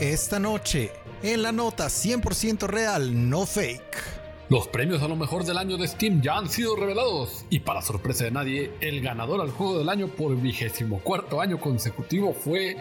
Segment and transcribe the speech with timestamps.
[0.00, 4.22] Esta noche, en la nota 100% real, no fake.
[4.48, 7.80] Los premios a lo mejor del año de Steam ya han sido revelados y para
[7.80, 12.76] sorpresa de nadie, el ganador al juego del año por vigésimo cuarto año consecutivo fue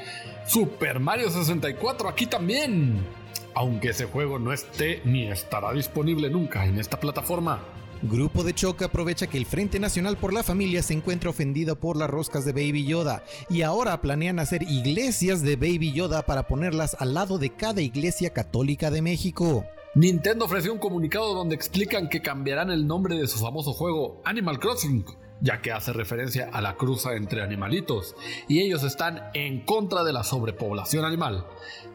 [0.45, 2.99] Super Mario 64 aquí también.
[3.53, 7.61] Aunque ese juego no esté ni estará disponible nunca en esta plataforma.
[8.03, 11.95] Grupo de Choque aprovecha que el Frente Nacional por la Familia se encuentra ofendido por
[11.95, 16.97] las roscas de Baby Yoda y ahora planean hacer iglesias de Baby Yoda para ponerlas
[16.99, 19.65] al lado de cada iglesia católica de México.
[19.93, 24.57] Nintendo ofreció un comunicado donde explican que cambiarán el nombre de su famoso juego Animal
[24.57, 25.05] Crossing,
[25.39, 28.15] ya que hace referencia a la cruza entre animalitos,
[28.47, 31.45] y ellos están en contra de la sobrepoblación animal.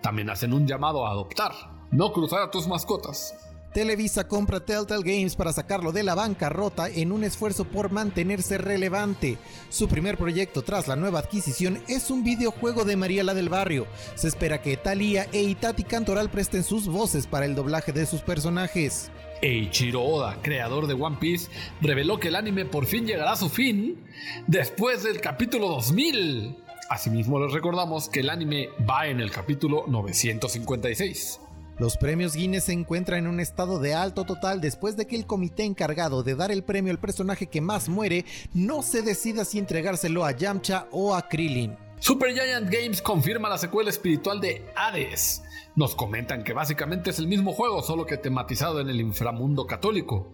[0.02, 1.52] También hacen un llamado a adoptar,
[1.90, 3.34] no cruzar a tus mascotas.
[3.76, 9.36] Televisa compra Telltale Games para sacarlo de la bancarrota en un esfuerzo por mantenerse relevante.
[9.68, 13.86] Su primer proyecto tras la nueva adquisición es un videojuego de Mariela del Barrio.
[14.14, 18.22] Se espera que Thalía e Itati Cantoral presten sus voces para el doblaje de sus
[18.22, 19.10] personajes.
[19.42, 21.50] Eiichiro Oda, creador de One Piece,
[21.82, 24.02] reveló que el anime por fin llegará a su fin
[24.46, 26.56] después del capítulo 2000.
[26.88, 31.40] Asimismo les recordamos que el anime va en el capítulo 956.
[31.78, 35.26] Los premios Guinness se encuentran en un estado de alto total después de que el
[35.26, 38.24] comité encargado de dar el premio al personaje que más muere
[38.54, 41.76] no se decida si entregárselo a Yamcha o a Krillin.
[41.98, 45.42] Super Giant Games confirma la secuela espiritual de Hades.
[45.74, 50.32] Nos comentan que básicamente es el mismo juego, solo que tematizado en el inframundo católico.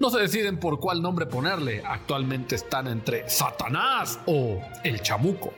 [0.00, 5.52] No se deciden por cuál nombre ponerle, actualmente están entre Satanás o el Chamuco.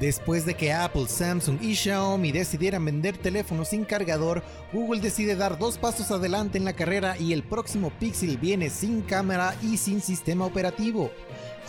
[0.00, 5.58] Después de que Apple, Samsung y Xiaomi decidieran vender teléfonos sin cargador, Google decide dar
[5.58, 10.00] dos pasos adelante en la carrera y el próximo Pixel viene sin cámara y sin
[10.00, 11.10] sistema operativo.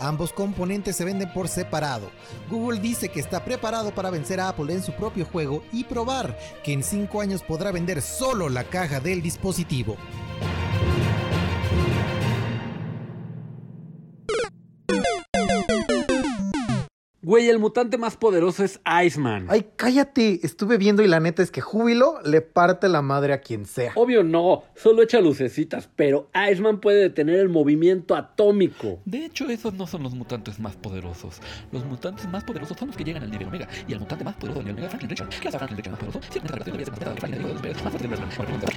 [0.00, 2.10] Ambos componentes se venden por separado.
[2.50, 6.38] Google dice que está preparado para vencer a Apple en su propio juego y probar
[6.64, 9.98] que en 5 años podrá vender solo la caja del dispositivo.
[17.24, 19.46] Güey, el mutante más poderoso es Iceman.
[19.48, 20.40] Ay, cállate.
[20.42, 23.92] Estuve viendo y la neta es que Júbilo le parte la madre a quien sea.
[23.94, 28.98] Obvio no, solo echa lucecitas, pero Iceman puede detener el movimiento atómico.
[29.04, 31.40] De hecho, esos no son los mutantes más poderosos.
[31.70, 33.68] Los mutantes más poderosos son los que llegan al nivel Omega.
[33.86, 35.28] Y el mutante más poderoso del nivel Omega es Franklin Richard.
[35.40, 36.20] ¿Qué hace Franklin Richard más poderoso?
[36.28, 38.72] Si esta relación debería ser considerada Franklin de los más fuertes del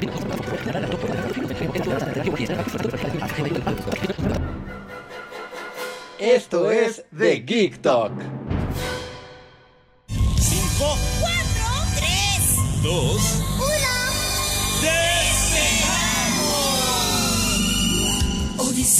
[6.19, 8.34] Esto es The Geek Talk.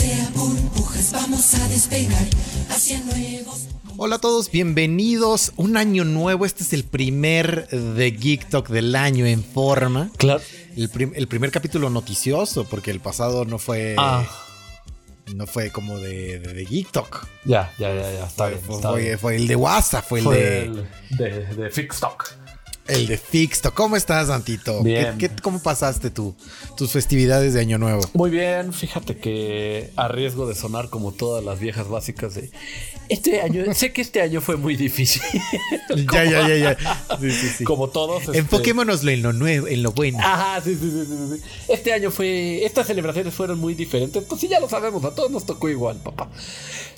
[0.06, 0.14] 1.
[0.14, 2.26] Odisea burbujas, vamos a despegar
[2.70, 3.68] hacia nuevos.
[3.98, 5.52] Hola a todos, bienvenidos.
[5.56, 6.46] Un año nuevo.
[6.46, 10.12] Este es el primer de Geek Talk del año en forma.
[10.18, 10.42] Claro.
[10.78, 13.96] El, prim- el primer capítulo noticioso, porque el pasado no fue.
[13.98, 14.26] Ah.
[15.34, 17.28] No fue como de, de, de Geek Talk.
[17.46, 18.62] Ya, ya, ya, ya, está Fue, bien.
[18.64, 19.20] fue- está fue- bien.
[19.20, 20.62] fue el de WhatsApp, fue el Fue de.
[20.66, 22.38] el de, de Fix Talk.
[22.88, 23.74] El de Fixto.
[23.74, 24.84] ¿Cómo estás, Antito?
[24.84, 25.18] Bien.
[25.18, 26.36] ¿Qué, qué- cómo pasaste tú,
[26.78, 28.02] tus festividades de Año Nuevo?
[28.14, 32.52] Muy bien, fíjate que a riesgo de sonar como todas las viejas básicas de
[33.10, 35.22] este año, sé que este año fue muy difícil.
[36.14, 36.78] Ya, ya, ya, ya.
[37.20, 37.64] Sí, sí, sí.
[37.64, 38.22] Como todos.
[38.24, 40.20] este- Enfoquémonoslo en lo nuevo, en lo bueno.
[40.22, 41.44] Ajá, sí, sí, sí, sí, sí.
[41.70, 42.66] Este año fue.
[42.66, 44.24] Estas celebraciones fueron muy diferentes.
[44.26, 46.30] Pues sí, ya lo sabemos, a todos nos tocó igual, papá.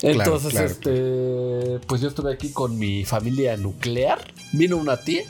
[0.01, 1.79] Entonces, claro, este.
[1.87, 4.19] Pues yo estuve aquí con mi familia nuclear.
[4.51, 5.23] Vino una tía.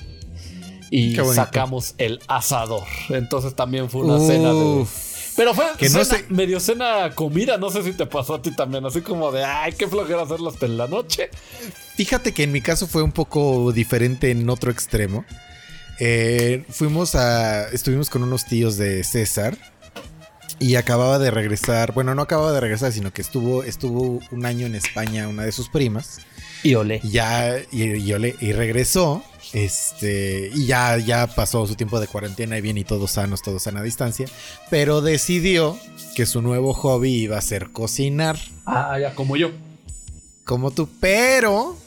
[0.89, 2.83] Y sacamos el asador.
[3.09, 4.85] Entonces también fue una cena de.
[5.35, 8.49] Pero fue Que no sé- medio cena comida, no sé si te pasó a ti
[8.55, 11.29] también, así como de, ay, qué flojera hacerlo hasta en la noche.
[11.95, 15.25] Fíjate que en mi caso fue un poco diferente en otro extremo.
[15.99, 17.69] Eh, fuimos a.
[17.69, 19.57] Estuvimos con unos tíos de César.
[20.59, 21.93] Y acababa de regresar.
[21.93, 25.51] Bueno, no acababa de regresar, sino que estuvo, estuvo un año en España una de
[25.51, 26.17] sus primas.
[26.63, 26.99] Y olé.
[27.03, 27.59] Ya.
[27.71, 29.23] Y, y y regresó.
[29.53, 30.51] Este.
[30.53, 33.81] Y ya, ya pasó su tiempo de cuarentena y bien y todos sanos, todos sana
[33.81, 34.27] distancia.
[34.69, 35.77] Pero decidió
[36.15, 39.51] que su nuevo hobby iba a ser cocinar Ah, ya, como yo.
[40.43, 41.77] como tú, pero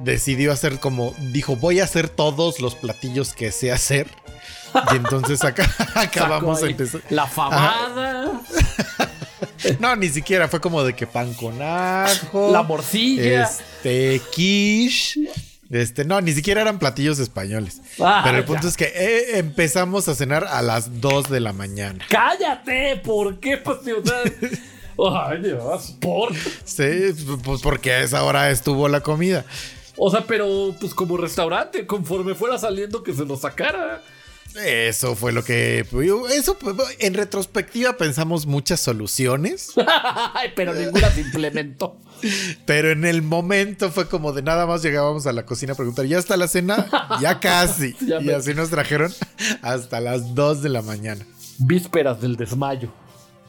[0.00, 4.06] decidió hacer como dijo, voy a hacer todos los platillos que sé hacer.
[4.92, 7.00] Y entonces acá acabamos ahí empezar.
[7.10, 8.42] La famada,
[9.80, 12.50] No, ni siquiera fue como de que pan con ajo.
[12.52, 13.44] la morcilla.
[13.44, 15.28] Este quiche.
[15.70, 17.80] Este, no, ni siquiera eran platillos españoles.
[18.00, 18.46] Ah, pero el ya.
[18.46, 22.04] punto es que eh, empezamos a cenar a las 2 de la mañana.
[22.08, 23.58] Cállate, ¿por qué?
[24.98, 26.34] Pues, Ay, Dios, por.
[26.64, 27.12] Sí,
[27.44, 29.44] pues porque a esa hora estuvo la comida.
[29.96, 34.02] O sea, pero pues como restaurante, conforme fuera saliendo que se lo sacara.
[34.56, 35.86] Eso fue lo que.
[36.34, 36.58] Eso,
[36.98, 39.72] en retrospectiva, pensamos muchas soluciones.
[40.56, 41.96] Pero ninguna se implementó.
[42.66, 46.06] Pero en el momento fue como de nada más llegábamos a la cocina a preguntar:
[46.06, 46.88] ¿ya está la cena?
[47.20, 47.94] Ya casi.
[48.00, 49.12] Ya y así nos trajeron
[49.62, 51.24] hasta las 2 de la mañana.
[51.58, 52.92] Vísperas del desmayo.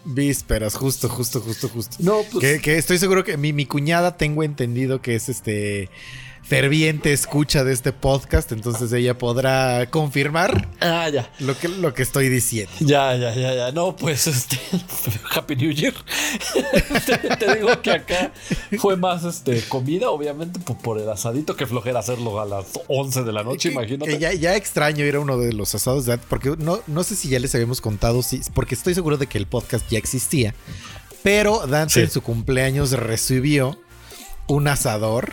[0.05, 1.97] Vísperas, justo, justo, justo, justo.
[1.99, 5.89] No, pues- Que, que estoy seguro que mi, mi cuñada tengo entendido que es este
[6.49, 11.31] ferviente escucha de este podcast, entonces ella podrá confirmar Ah, ya.
[11.39, 12.71] lo que, lo que estoy diciendo.
[12.79, 13.71] Ya, ya, ya, ya.
[13.71, 14.57] No, pues este.
[15.35, 15.93] Happy New Year.
[17.05, 18.31] te, te digo que acá
[18.79, 23.23] fue más este comida, obviamente, por, por el asadito que flojera hacerlo a las 11
[23.23, 24.11] de la noche, Que- imagínate.
[24.13, 27.15] Que ya, ya extraño ir a uno de los asados de porque no, no sé
[27.15, 30.55] si ya les habíamos contado, si, porque estoy seguro de que el podcast ya existía,
[31.21, 31.99] pero Dante Sí.
[31.99, 33.79] en su cumpleaños recibió
[34.47, 35.31] un asador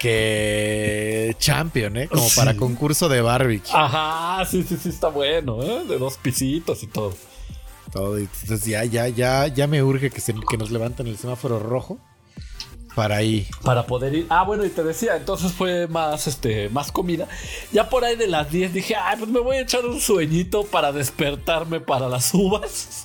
[0.00, 2.08] que champion, ¿eh?
[2.08, 3.70] Como para concurso de barbecue.
[3.74, 5.84] Ajá, sí, sí, sí, está bueno, ¿eh?
[5.86, 7.12] De dos pisitos y todo.
[7.92, 11.18] Todo, y entonces ya, ya, ya, ya me urge que, se, que nos levanten el
[11.18, 11.98] semáforo rojo
[12.94, 13.46] para ahí.
[13.62, 14.26] Para poder ir.
[14.30, 17.28] Ah, bueno, y te decía, entonces fue más, este, más comida.
[17.70, 20.64] Ya por ahí de las 10 dije, ay, pues me voy a echar un sueñito
[20.64, 23.04] para despertarme para las uvas.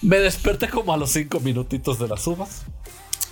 [0.00, 2.64] Me desperté como a los 5 minutitos de las uvas.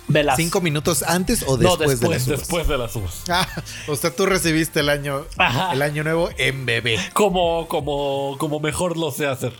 [0.07, 0.35] Las...
[0.35, 2.39] ¿Cinco minutos antes o no, después, después, de las uvas?
[2.39, 3.23] después de las uvas.
[3.29, 3.47] Ah,
[3.87, 5.73] o sea, tú recibiste el año, Ajá.
[5.73, 6.99] el año nuevo en bebé.
[7.13, 9.53] Como, como, como mejor lo sé hacer.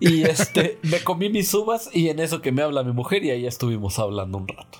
[0.00, 3.30] Y este, me comí mis uvas y en eso que me habla mi mujer y
[3.30, 4.78] ahí estuvimos hablando un rato.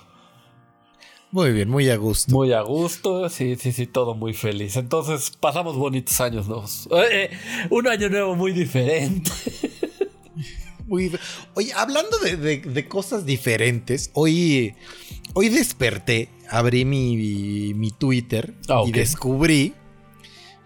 [1.31, 2.33] Muy bien, muy a gusto.
[2.33, 4.77] Muy a gusto, sí, sí, sí, todo muy feliz.
[4.77, 6.89] Entonces pasamos bonitos años nuevos.
[6.93, 9.33] Eh, eh, un año nuevo muy diferente.
[10.87, 11.11] Muy-
[11.55, 14.75] Oye, hablando de, de- de cosas diferentes, hoy,
[15.33, 19.73] hoy desperté, abrí mi, mi Twitter Ah, y descubrí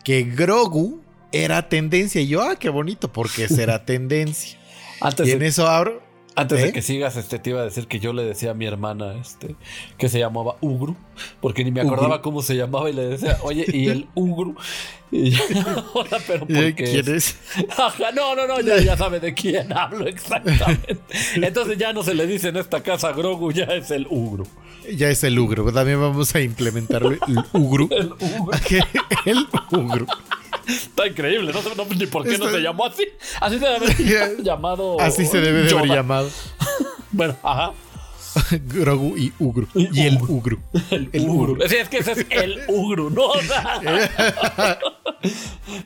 [0.05, 1.01] que Grogu
[1.33, 2.21] era tendencia.
[2.21, 4.59] Y yo, ah, qué bonito, porque será tendencia.
[5.01, 6.03] Antes, y en de, eso abro.
[6.39, 6.67] Antes ¿Eh?
[6.67, 9.15] de que sigas, este, te iba a decir que yo le decía a mi hermana
[9.21, 9.57] este,
[9.97, 10.97] que se llamaba Ugru,
[11.41, 12.23] porque ni me acordaba Ugru.
[12.23, 14.55] cómo se llamaba y le decía, oye, ¿y el Ugru?
[15.11, 15.43] Y yo,
[15.95, 17.37] ahora, pero ¿por Eh, qué ¿Quién es?
[17.79, 20.99] Ajá, no, no, no, ya, ya sabe de quién hablo exactamente.
[21.35, 24.47] Entonces ya no se le dice en esta casa Grogu, ya es el Ugru.
[24.95, 25.71] Ya es el Ugru.
[25.73, 27.11] También vamos a implementarlo.
[27.11, 27.21] El
[27.53, 27.89] Ugru.
[27.93, 28.51] El Ugru.
[29.27, 30.07] el Ugru.
[30.69, 33.07] Está increíble, no sé no, ni por qué no se llamó así.
[33.41, 35.01] Así se debe llamado.
[35.01, 36.31] Así se debe de haber llamado.
[37.11, 37.73] Bueno, ajá.
[38.51, 39.67] Grogu y Ugru.
[39.75, 40.61] Y Y el Ugru.
[40.91, 41.53] El, El Ugru.
[41.53, 41.69] Ugru.
[41.69, 43.31] Sí, es que ese es el Ugru, ¿no?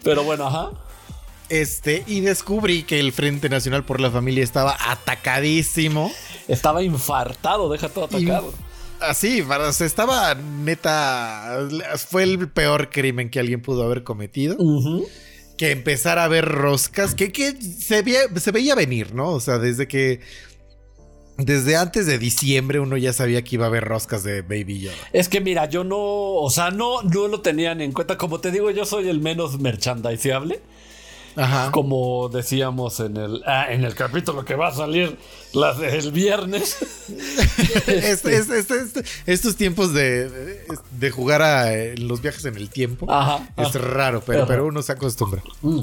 [0.03, 0.71] Pero bueno, ajá.
[1.49, 6.11] Este, y descubrí que el Frente Nacional por la Familia estaba atacadísimo.
[6.49, 8.53] Estaba infartado, deja todo atacado.
[9.03, 11.69] Así, o sea, estaba neta.
[11.97, 14.57] Fue el peor crimen que alguien pudo haber cometido.
[15.57, 19.31] Que empezar a ver roscas, que, que se, veía, se veía venir, ¿no?
[19.31, 20.21] O sea, desde que.
[21.39, 24.95] Desde antes de diciembre uno ya sabía que iba a haber roscas de Baby Yoda.
[25.13, 28.19] Es que mira, yo no, o sea, no, no lo tenían en cuenta.
[28.19, 30.61] Como te digo, yo soy el menos merchandiseable.
[31.37, 31.71] Ajá.
[31.73, 35.17] Como decíamos en el, ah, en el capítulo que va a salir
[35.83, 36.77] el viernes.
[37.87, 40.29] Este- este- este- estos tiempos de,
[40.99, 43.79] de- jugar a eh, los viajes en el tiempo Ajá, es ajá.
[43.79, 45.43] raro, pero, pero uno se acostumbra.
[45.63, 45.81] Mm.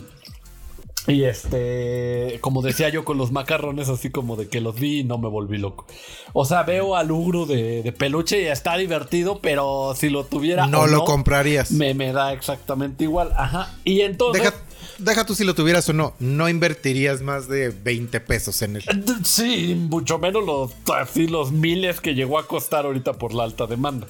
[1.08, 5.04] Y este, como decía yo con los macarrones, así como de que los vi y
[5.04, 5.88] no me volví loco.
[6.34, 10.68] O sea, veo al Ugru de, de peluche y está divertido, pero si lo tuviera.
[10.68, 11.72] No o lo comprarías.
[11.72, 13.32] Me, me da exactamente igual.
[13.36, 13.76] Ajá.
[13.86, 14.44] Y entonces.
[14.44, 14.56] Deja,
[15.00, 16.14] deja tú si lo tuvieras o no.
[16.20, 18.84] No invertirías más de 20 pesos en él.
[19.24, 23.68] Sí, mucho menos los, así los miles que llegó a costar ahorita por la alta
[23.68, 24.08] demanda.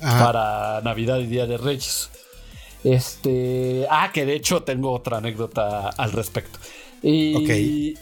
[0.00, 0.24] Ajá.
[0.24, 2.10] Para Navidad y Día de Reyes.
[2.82, 3.86] Este.
[3.90, 6.58] Ah, que de hecho tengo otra anécdota al respecto.
[7.02, 7.34] Y.
[7.36, 7.98] Ok.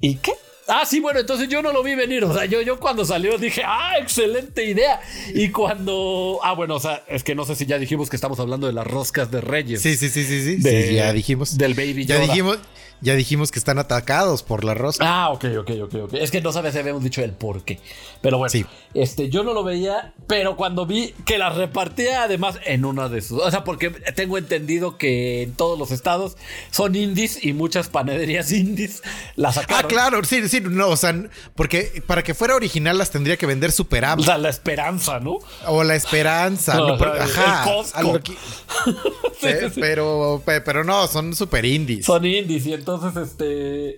[0.00, 0.32] ¿Y qué?
[0.66, 2.24] Ah, sí, bueno, entonces yo no lo vi venir.
[2.24, 5.00] O sea, yo, yo cuando salió dije, ah, excelente idea.
[5.34, 6.40] Y cuando.
[6.42, 8.72] Ah, bueno, o sea, es que no sé si ya dijimos que estamos hablando de
[8.72, 9.82] las roscas de Reyes.
[9.82, 10.56] Sí, sí, sí, sí, sí.
[10.56, 11.58] De- Sí, ya dijimos.
[11.58, 12.26] Del Baby ya Yoda.
[12.28, 12.58] dijimos,
[13.04, 15.04] ya dijimos que están atacados por la rosca.
[15.06, 16.14] Ah, ok, ok, ok, ok.
[16.14, 17.78] Es que no sabes si habíamos dicho el por qué.
[18.22, 18.64] Pero bueno, Sí.
[18.94, 23.20] este, yo no lo veía, pero cuando vi que las repartía además en una de
[23.22, 23.40] sus.
[23.42, 26.36] O sea, porque tengo entendido que en todos los estados
[26.70, 29.02] son indies y muchas panaderías indies
[29.36, 29.90] las Ah, sacaron.
[29.90, 31.14] claro, sí, sí, no, o sea,
[31.54, 35.38] porque para que fuera original las tendría que vender Super O sea, la esperanza, ¿no?
[35.66, 36.94] o la Esperanza, ¿no?
[36.94, 37.98] Ajá, Pero- el ajá, Costco.
[37.98, 38.32] algo que-
[39.40, 39.80] Sí, Eh, sí, sí.
[39.80, 42.06] pero, pe- pero no, son super indies.
[42.06, 43.96] Son indies y entonces este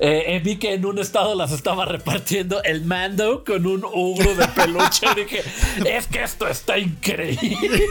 [0.00, 4.34] Eh, eh, vi que en un estado las estaba repartiendo el mando con un ugro
[4.36, 5.06] de peluche.
[5.16, 5.42] dije,
[5.84, 7.82] es que esto está increíble.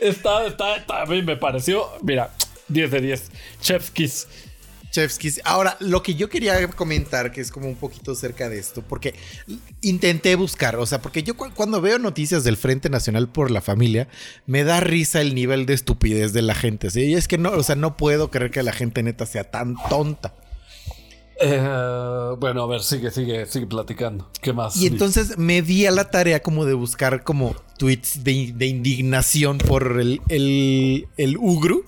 [0.00, 2.30] está, está, está- a mí me pareció, mira,
[2.68, 3.30] 10 de 10.
[3.60, 4.26] Chef's Kiss.
[4.90, 5.40] Chef's Kiss.
[5.44, 9.14] Ahora, lo que yo quería comentar, que es como un poquito cerca de esto, porque
[9.82, 13.60] intenté buscar, o sea, porque yo cu- cuando veo noticias del Frente Nacional por la
[13.60, 14.08] Familia,
[14.46, 16.90] me da risa el nivel de estupidez de la gente.
[16.90, 17.02] ¿sí?
[17.02, 19.76] Y es que no, o sea, no puedo creer que la gente neta sea tan
[19.88, 20.34] tonta.
[21.38, 24.30] Eh, bueno, a ver, sigue, sigue, sigue platicando.
[24.40, 24.76] ¿Qué más?
[24.78, 29.58] Y entonces me di a la tarea como de buscar como tweets de, de indignación
[29.58, 31.84] por el, el, el Ugru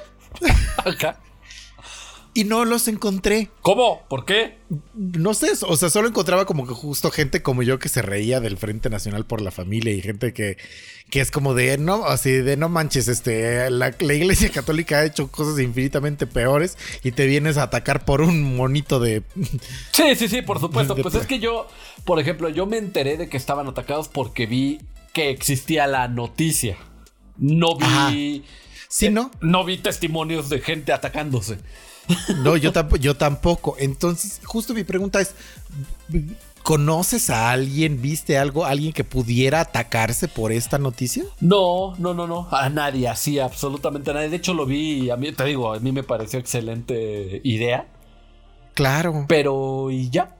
[0.84, 1.20] Acá.
[2.36, 3.48] Y no los encontré.
[3.62, 4.02] ¿Cómo?
[4.08, 4.58] ¿Por qué?
[4.92, 8.40] No sé, o sea, solo encontraba como que justo gente como yo que se reía
[8.40, 10.58] del Frente Nacional por la Familia y gente que,
[11.08, 15.06] que es como de no, así de no manches, este, la, la Iglesia Católica ha
[15.06, 19.22] hecho cosas infinitamente peores y te vienes a atacar por un monito de...
[19.92, 20.94] Sí, sí, sí, por supuesto.
[20.94, 21.66] Pues es que yo,
[22.04, 24.82] por ejemplo, yo me enteré de que estaban atacados porque vi
[25.14, 26.76] que existía la noticia.
[27.38, 28.44] No vi.
[28.88, 29.30] Sí, ¿no?
[29.40, 31.58] No vi testimonios de gente atacándose.
[32.42, 33.76] No, yo, tamp- yo tampoco.
[33.78, 35.34] Entonces, justo mi pregunta es,
[36.62, 41.24] ¿conoces a alguien, viste algo, alguien que pudiera atacarse por esta noticia?
[41.40, 42.48] No, no, no, no.
[42.50, 44.28] A nadie, así, absolutamente a nadie.
[44.28, 47.86] De hecho, lo vi y a mí, te digo, a mí me pareció excelente idea.
[48.74, 49.24] Claro.
[49.28, 50.36] Pero, y ya.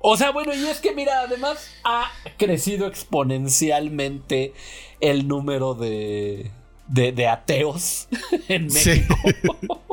[0.00, 4.54] O sea, bueno, y es que mira, además ha crecido exponencialmente
[5.00, 6.50] el número de,
[6.86, 8.08] de, de ateos
[8.48, 8.66] en.
[8.66, 9.16] México.
[9.24, 9.32] Sí,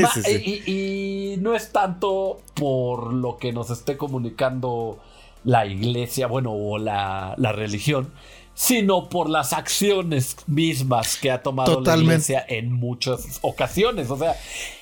[0.00, 0.62] Ma- sí, sí.
[0.66, 0.72] Y,
[1.34, 4.98] y no es tanto por lo que nos esté comunicando
[5.44, 8.10] la iglesia, bueno, o la, la religión,
[8.54, 12.06] sino por las acciones mismas que ha tomado Totalmente.
[12.06, 14.10] la iglesia en muchas ocasiones.
[14.10, 14.34] O sea,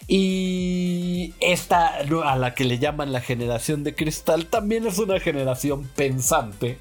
[0.09, 5.89] y esta a la que le llaman la generación de cristal también es una generación
[5.95, 6.79] pensante.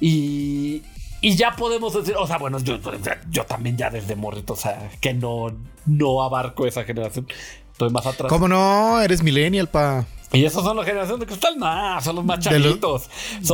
[0.00, 0.82] Y,
[1.22, 2.78] y ya podemos decir, o sea, bueno, yo,
[3.30, 5.52] yo también ya desde morrito, o sea, que no,
[5.86, 7.26] no abarco esa generación.
[7.72, 8.28] Estoy más atrás.
[8.28, 9.00] ¿Cómo no?
[9.00, 10.04] Eres millennial, pa.
[10.34, 11.58] ¿Y esos son la generación de cristal?
[11.58, 12.80] Nah, son los más De los-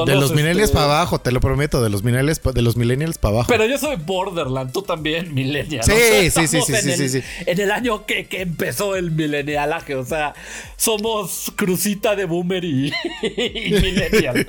[0.06, 2.76] de los, millennials este, para abajo, te lo prometo, de los millennials, pa- de los
[2.76, 3.48] millennials para abajo.
[3.48, 5.82] Pero yo soy borderland, tú también, millennial.
[5.84, 7.22] Sí, O sea, sí, sí, sí, en sí, el- sí, sí.
[7.46, 10.34] En el año que, que empezó el millennialaje, o sea,
[10.76, 14.48] somos crucita de boomer y, y millennial.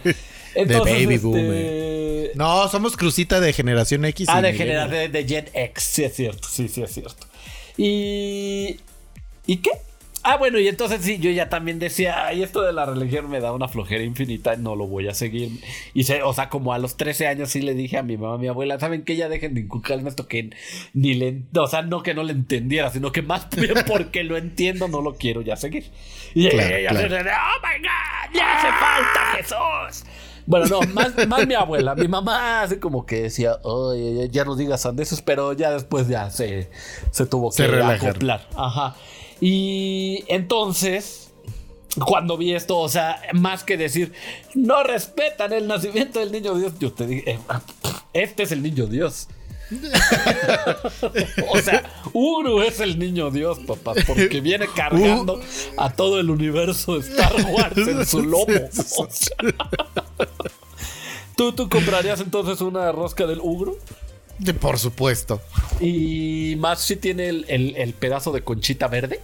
[0.56, 2.32] Entonces, baby este, boomer.
[2.36, 4.28] No, somos crucita de generación X.
[4.30, 7.28] Ah, de generación de Gen X, sí es cierto, sí, sí es cierto.
[7.78, 8.80] Y.
[9.48, 9.72] ¿Y qué?
[10.22, 13.40] Ah, bueno, y entonces sí, yo ya también decía, ay, esto de la religión me
[13.40, 15.50] da una flojera infinita, no lo voy a seguir.
[15.94, 18.36] Y se, o sea, como a los 13 años sí le dije a mi mamá,
[18.36, 20.50] a mi abuela, ¿saben que Ya dejen de inculcarme esto que
[20.94, 24.36] ni le, o sea, no que no le entendiera, sino que más bien porque lo
[24.36, 25.90] entiendo, no lo quiero ya seguir.
[26.36, 27.10] Y Claro, ella claro.
[27.10, 30.04] se- oh my god, ya hace falta Jesús.
[30.50, 31.94] Bueno, no, más, más mi abuela.
[31.94, 36.32] Mi mamá así como que decía, "Ay, ya no digas sandeces, pero ya después ya
[36.32, 36.72] se,
[37.12, 38.10] se tuvo Se que relajaron.
[38.10, 38.48] acoplar.
[38.56, 38.96] Ajá.
[39.40, 41.30] Y entonces,
[42.04, 44.12] cuando vi esto, o sea, más que decir,
[44.56, 47.40] no respetan el nacimiento del niño Dios, yo te dije, eh,
[48.14, 49.28] este es el niño Dios.
[51.52, 55.40] o sea, Uru es el niño Dios, papá, porque viene cargando
[55.78, 58.46] a todo el universo de Star Wars en su lomo.
[58.98, 59.36] O sea.
[61.36, 63.78] ¿Tú, ¿Tú comprarías entonces una rosca del Ugro?
[64.40, 65.42] De- Por supuesto.
[65.80, 69.22] Y más si tiene el, el- el pedazo de conchita verde.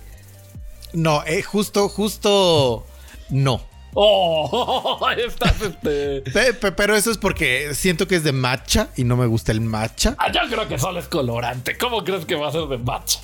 [0.94, 2.86] No, eh, justo, justo.
[3.30, 3.62] No.
[3.98, 6.20] Oh, ahí estás, este.
[6.30, 9.54] Pe- pe- Pero eso es porque siento que es de matcha y no me gusta
[9.54, 10.18] el matcha.
[10.20, 11.78] Ah, yo creo que solo es colorante.
[11.78, 13.22] ¿Cómo crees que va a ser de matcha?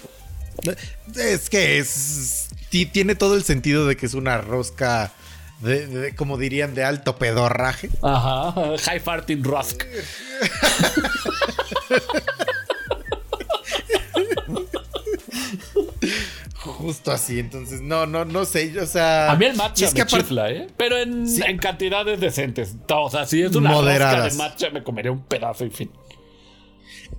[1.14, 2.48] Es que es.
[2.70, 5.12] ti- Tiene todo el sentido de que es una rosca.
[5.62, 7.90] De, de- como dirían, de alto pedorraje.
[8.02, 8.54] Ajá,
[8.86, 9.84] High Farting Rusk.
[16.56, 17.40] Justo así.
[17.40, 18.80] Entonces, no, no, no sé.
[18.80, 19.32] O sea.
[19.32, 20.68] A mí el matcha es me que aparte- chifla, ¿eh?
[20.78, 21.42] Pero en, Sí.
[21.46, 22.76] en cantidades decentes.
[22.90, 24.38] O sea, si es una rosca Moderadas.
[24.38, 25.92] de matcha, me comería un pedazo y fin.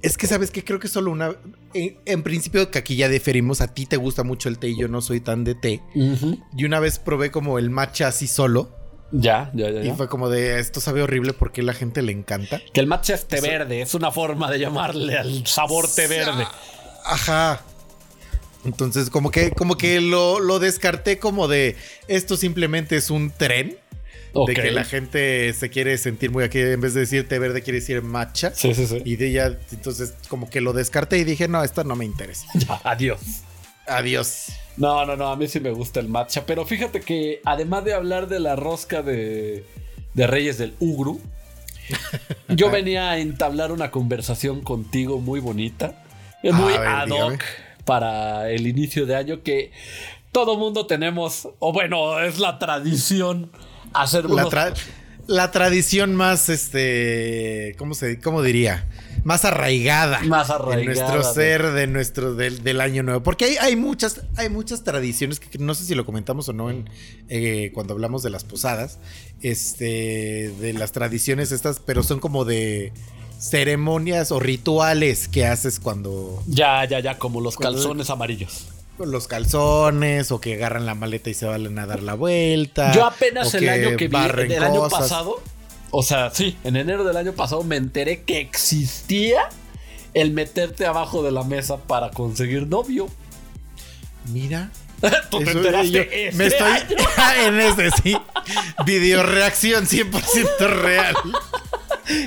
[0.02, 1.37] Es que sabes que creo que solo una.
[1.75, 3.61] En, en principio, que aquí ya diferimos.
[3.61, 5.80] A ti te gusta mucho el té y yo no soy tan de té.
[6.56, 8.76] Y una vez probé como el matcha así solo.
[9.12, 9.82] Ya, ya, ya.
[9.82, 9.94] Y ya.
[9.94, 12.61] fue como de esto sabe horrible porque a la gente le encanta.
[12.73, 13.82] Que el matcha es té verde.
[13.82, 16.47] Es una forma de llamarle al sabor té verde.
[17.04, 17.62] Ajá.
[18.64, 21.76] Entonces, como que, como que lo, lo descarté como de
[22.09, 23.76] esto simplemente es un tren.
[24.46, 26.58] De que la gente se quiere sentir muy aquí.
[26.60, 28.52] En vez de decir té verde, quiere decir matcha.
[28.54, 29.02] Sí, sí, sí.
[29.04, 32.46] Y de ya, entonces, como que lo descarté y dije, no, esta no me interesa.
[32.54, 33.20] Ya, adiós.
[33.86, 34.46] Adiós.
[34.76, 36.46] No, no, no, a mí sí me gusta el matcha.
[36.46, 39.66] Pero fíjate que además de hablar de la rosca de,
[40.14, 41.20] de Reyes del Ugru,
[42.48, 46.04] yo venía a entablar una conversación contigo muy bonita,
[46.42, 47.34] eh, muy ver, ad dígame.
[47.34, 47.44] hoc
[47.84, 49.72] para el inicio de año que
[50.30, 53.50] todo mundo tenemos, o bueno, es la tradición
[53.94, 54.75] hacer La, tra-
[55.26, 58.88] la tradición más, este, ¿cómo se, cómo diría?
[59.25, 60.18] Más arraigada.
[60.25, 63.22] Más De arraigada, nuestro de- ser, de nuestro, del, del año nuevo.
[63.22, 66.70] Porque hay, hay muchas, hay muchas tradiciones que no sé si lo comentamos o no
[66.70, 66.90] en,
[67.28, 68.99] eh, cuando hablamos de las posadas.
[69.40, 72.92] Este, de las tradiciones estas, pero son como de
[73.38, 78.68] ceremonias o rituales que haces cuando Ya, ya, ya, como los calzones amarillos.
[78.96, 82.92] Con los calzones o que agarran la maleta y se van a dar la vuelta.
[82.92, 85.42] Yo apenas el año que vi, el año pasado,
[85.90, 89.49] o sea, sí, en enero del año pasado me enteré que existía
[90.14, 93.08] el meterte abajo de la mesa para conseguir novio.
[94.32, 94.70] Mira.
[95.30, 96.96] Tú te enteraste yo este me estoy año.
[97.46, 98.16] en ese sí.
[98.87, 101.16] Video reacción 100% real.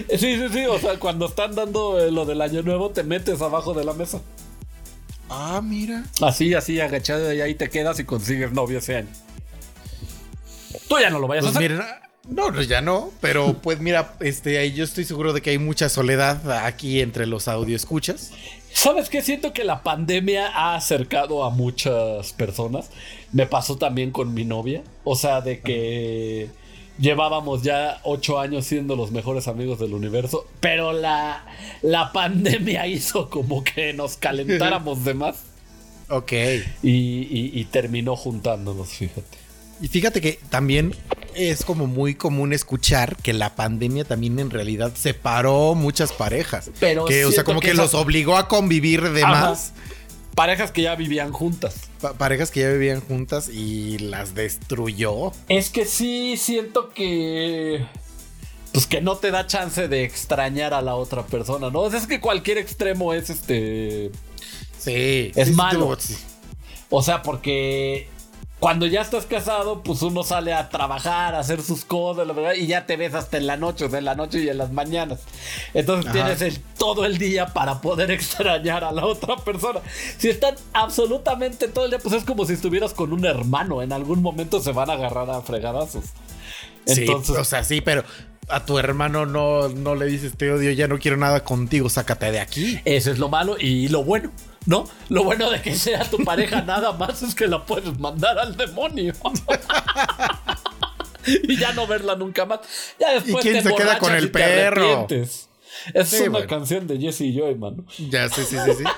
[0.10, 3.42] Sí, sí, sí, o sea, cuando están dando eh, lo del año nuevo, te metes
[3.42, 4.22] abajo de la mesa.
[5.30, 6.04] Ah, mira.
[6.22, 9.10] Así, así, agachado y ahí te quedas y consigues novio ese año.
[10.88, 11.72] Tú ya no lo vayas Pues a hacer.
[11.72, 15.50] mira, no, no, ya no, pero pues mira, este ahí yo estoy seguro de que
[15.52, 18.32] hay mucha soledad aquí entre los audio escuchas.
[18.72, 19.22] ¿Sabes qué?
[19.22, 22.90] Siento que la pandemia ha acercado a muchas personas.
[23.32, 24.84] Me pasó también con mi novia.
[25.06, 26.50] O sea, de que
[27.00, 30.48] llevábamos ya ocho años siendo los mejores amigos del universo.
[30.60, 31.46] Pero la,
[31.82, 35.38] la pandemia hizo como que nos calentáramos de más.
[36.10, 36.32] Ok.
[36.84, 39.38] Y, y- y terminó juntándonos, fíjate.
[39.82, 40.96] Y fíjate que también
[41.36, 46.70] es como muy común escuchar que la pandemia también en realidad separó muchas parejas.
[46.80, 49.50] Pero que, o sea, como que que, esa- los obligó a convivir de Ajá.
[49.50, 49.74] más.
[50.36, 51.90] Parejas que ya vivían juntas.
[52.02, 55.32] Pa- parejas que ya vivían juntas y las destruyó.
[55.48, 57.86] Es que sí siento que.
[58.74, 61.80] Pues que no te da chance de extrañar a la otra persona, ¿no?
[61.82, 64.12] O sea, es que cualquier extremo es este.
[64.78, 65.32] Sí.
[65.36, 65.96] Es sí, malo.
[65.98, 66.16] sí.
[66.90, 68.10] O sea, porque
[68.60, 72.54] cuando ya estás casado, pues uno sale a trabajar, a hacer sus cosas, la verdad,
[72.54, 74.58] y ya te ves hasta en la noche, o sea, en la noche y en
[74.58, 75.20] las mañanas.
[75.74, 76.14] Entonces Ajá.
[76.14, 79.82] tienes el- todo el día para poder extrañar a la otra persona.
[80.18, 83.82] Si están absolutamente todo el día, pues es como si estuvieras con un hermano.
[83.82, 86.06] En algún momento se van a agarrar a fregadazos.
[86.88, 88.04] Entonces, sí, o sea, sí, pero
[88.48, 92.32] a tu hermano no, no le dices te odio, ya no quiero nada contigo, sácate
[92.32, 92.80] de aquí.
[92.86, 94.32] Eso es lo malo y lo bueno,
[94.66, 94.86] ¿no?
[95.10, 98.56] Lo bueno de que sea tu pareja nada más es que la puedes mandar al
[98.58, 99.14] demonio.
[101.26, 102.60] y ya no verla nunca más.
[103.00, 105.08] Ya después quién te se queda con el y perro?
[105.10, 105.50] Es
[106.06, 106.48] Sí, una bueno.
[106.48, 107.84] canción de Jesse y Joy, mano.
[108.10, 108.84] Ya, sí, sí, sí, sí.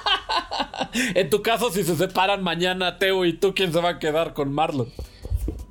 [1.16, 4.34] En tu caso, si se separan mañana Teo y tú, ¿quién se va a quedar
[4.34, 4.92] con Marlon?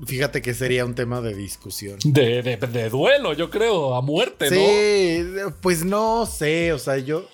[0.07, 1.99] Fíjate que sería un tema de discusión.
[2.05, 4.57] De, de- de duelo, yo creo, a muerte, ¿no?
[4.57, 7.27] Sí, pues no sé, o sea, yo,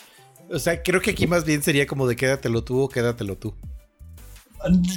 [0.52, 3.54] o sea, creo que aquí más bien sería como de quédatelo tú o quédatelo tú.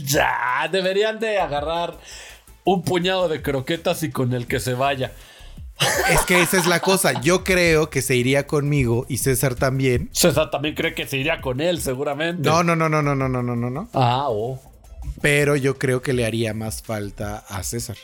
[0.04, 1.98] Ya, deberían de agarrar
[2.64, 5.12] un puñado de croquetas y con el que se vaya.
[6.10, 10.10] Es que esa es la cosa, yo creo que se iría conmigo y César también.
[10.14, 12.48] César también cree que se iría con él, seguramente.
[12.48, 13.90] No, no, no, no, no, no, no, no, no.
[13.94, 14.60] Ah, oh.
[15.22, 17.98] Pero yo creo que le haría más falta a César.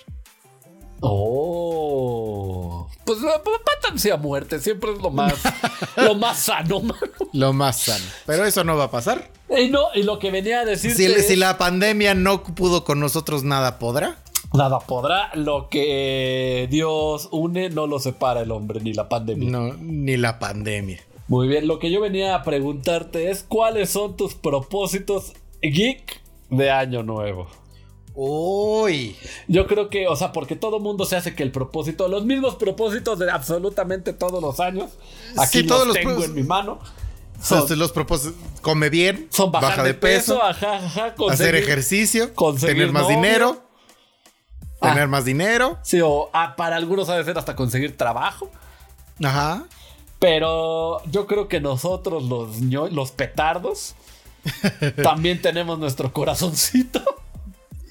[1.01, 2.87] Oh.
[3.03, 5.33] Pues pues, mátanse a muerte, siempre es lo más,
[5.97, 7.11] lo más sano, mano.
[7.33, 8.05] Lo más sano.
[8.25, 9.29] Pero eso no va a pasar.
[9.49, 12.99] Y no, y lo que venía a decir Si, si la pandemia no pudo con
[12.99, 14.17] nosotros, nada podrá.
[14.53, 19.49] nada podrá, lo que Dios une no lo separa el hombre ni la pandemia.
[19.49, 21.01] No, ni la pandemia.
[21.27, 26.69] Muy bien, lo que yo venía a preguntarte es cuáles son tus propósitos geek de
[26.69, 27.47] año nuevo.
[28.23, 29.15] Uy.
[29.47, 32.53] Yo creo que, o sea, porque todo mundo se hace que el propósito, los mismos
[32.53, 34.91] propósitos de absolutamente todos los años,
[35.39, 36.77] aquí Sí, todos los tengo en mi mano.
[37.41, 38.35] Son, Son, los propósitos.
[38.61, 39.27] Come bien.
[39.31, 40.35] son bajar baja de, de peso.
[40.35, 42.31] peso, ajá, ajá, hacer ejercicio.
[42.59, 43.15] Tener más novio.
[43.15, 43.63] dinero.
[44.81, 44.89] Ah.
[44.89, 45.79] Tener más dinero.
[45.81, 48.51] Sí, o ah, para algunos ha de ser hasta conseguir trabajo.
[49.23, 49.63] Ajá.
[50.19, 53.95] Pero yo creo que nosotros, los, los petardos,
[55.01, 57.20] también tenemos nuestro corazoncito.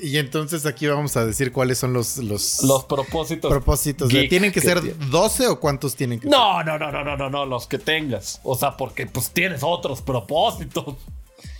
[0.02, 3.50] Y entonces aquí vamos a decir cuáles son los, los, Los propósitos.
[3.50, 4.08] propósitos.
[4.08, 4.96] ¿Tienen que, ser tiene.
[5.10, 8.40] 12 o cuántos tienen que No, no, no, no, no, no, no, los que tengas.
[8.42, 10.84] O sea, porque pues tienes otros propósitos.
[10.84, 10.94] ser?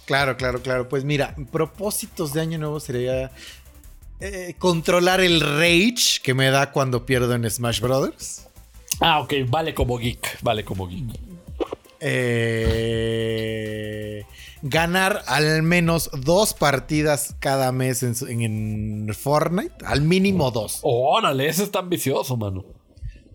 [0.06, 0.88] Claro, claro, claro.
[0.88, 3.30] Pues mira, propósitos de año nuevo sería
[4.20, 8.46] eh, controlar el rage que me da cuando pierdo en Smash Brothers.
[9.00, 11.04] Ah, ok, vale como geek, vale como geek.
[12.00, 14.24] Eh,
[14.62, 19.74] ganar al menos dos partidas cada mes en, Fortnite.
[19.84, 20.80] Al mínimo dos.
[20.82, 22.64] Órale, ese está ambicioso, mano.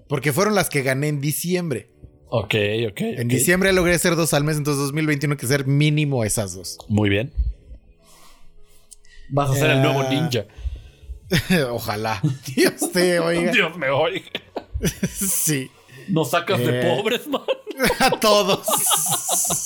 [0.08, 1.90] Porque fueron las que gané en diciembre.
[2.30, 2.56] Ok,
[2.92, 3.02] ok.
[3.02, 6.78] En diciembre logré hacer dos al mes, entonces 2021 hay que ser mínimo esas dos.
[6.90, 7.32] Muy bien.
[9.30, 10.46] Vas a ser el Eh, nuevo ninja.
[11.72, 12.22] Ojalá.
[12.56, 13.52] Dios te oiga.
[13.54, 14.26] Dios me oiga.
[15.16, 15.72] Sí.
[16.10, 16.96] Nos sacas de Eh.
[16.96, 17.42] pobres, man.
[18.00, 18.68] A todos.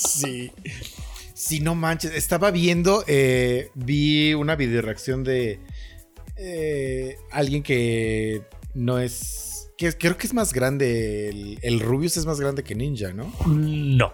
[0.08, 0.50] Sí.
[1.40, 2.12] Sí, no manches.
[2.12, 5.58] Estaba viendo, eh, vi una video reacción de
[6.36, 8.42] eh, alguien que
[8.74, 9.72] no es.
[9.78, 11.30] Que creo que es más grande.
[11.30, 13.32] El, el Rubius es más grande que Ninja, ¿no?
[13.46, 14.12] No.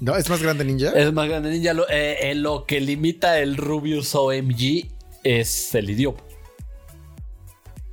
[0.00, 0.16] ¿No?
[0.16, 0.90] ¿Es más grande Ninja?
[0.90, 1.74] Es más grande ninja.
[1.74, 4.88] Lo, eh, lo que limita el Rubius OMG
[5.22, 6.18] es el idioma.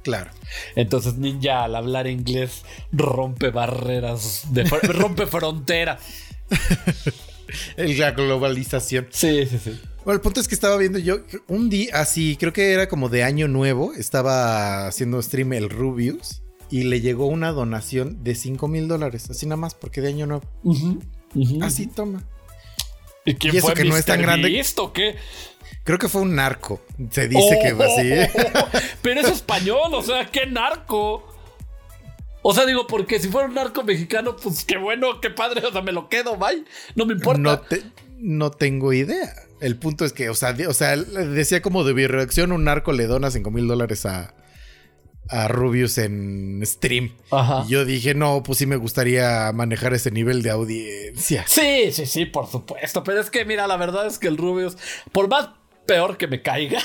[0.01, 0.31] Claro.
[0.75, 6.01] Entonces Ninja al hablar inglés rompe barreras, de rompe fronteras.
[7.77, 9.07] El- la globalización.
[9.11, 9.79] Sí, sí, sí.
[10.05, 13.09] Bueno, el punto es que estaba viendo yo un día así, creo que era como
[13.09, 18.67] de año nuevo, estaba haciendo stream el Rubius y le llegó una donación de 5
[18.67, 20.43] mil dólares, así nada más, porque de año nuevo.
[21.61, 22.23] Así, toma.
[23.25, 24.49] ¿Y quién y eso fue que no es tan grande.
[24.49, 25.15] Beast o qué?
[25.83, 26.81] Creo que fue un narco,
[27.11, 28.09] se dice que va así.
[29.01, 31.28] Pero es español, o sea, qué narco.
[32.41, 35.71] O sea, digo, porque si fuera un narco mexicano, pues qué bueno, qué padre, o
[35.71, 36.63] sea, me lo quedo, bye.
[36.95, 37.41] No me importa.
[37.41, 37.83] No, te-
[38.17, 39.33] no tengo idea.
[39.59, 42.93] El punto es que, o sea, de- o sea, decía como de reacción, un narco
[42.93, 44.33] le dona 5 mil dólares a,
[45.27, 47.11] a Rubius en stream.
[47.29, 47.65] Ajá.
[47.67, 51.43] Y yo dije, no, pues sí me gustaría manejar ese nivel de audiencia.
[51.47, 53.03] Sí, sí, sí, por supuesto.
[53.03, 54.77] Pero es que, mira, la verdad es que el Rubius,
[55.11, 55.49] por más
[55.89, 56.79] peor que me caiga,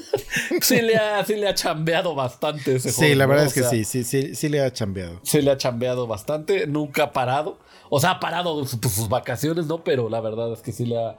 [0.60, 3.08] sí, le ha, sí le ha chambeado bastante ese juego.
[3.08, 5.20] Sí, la verdad es que sea, sí, sí, sí, sí le ha chambeado.
[5.22, 7.58] Sí le ha chambeado bastante, nunca ha parado.
[7.90, 9.84] O sea, ha parado sus, pues, sus vacaciones, ¿no?
[9.84, 11.18] Pero la verdad es que sí le ha,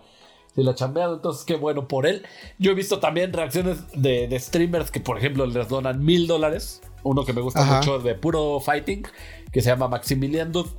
[0.55, 1.15] sí le ha chambeado.
[1.15, 2.25] Entonces, qué bueno por él.
[2.57, 6.81] Yo he visto también reacciones de, de streamers que, por ejemplo, les donan mil dólares.
[7.03, 7.77] Uno que me gusta Ajá.
[7.77, 9.03] mucho de puro fighting,
[9.51, 10.69] que se llama Maximilian Dude.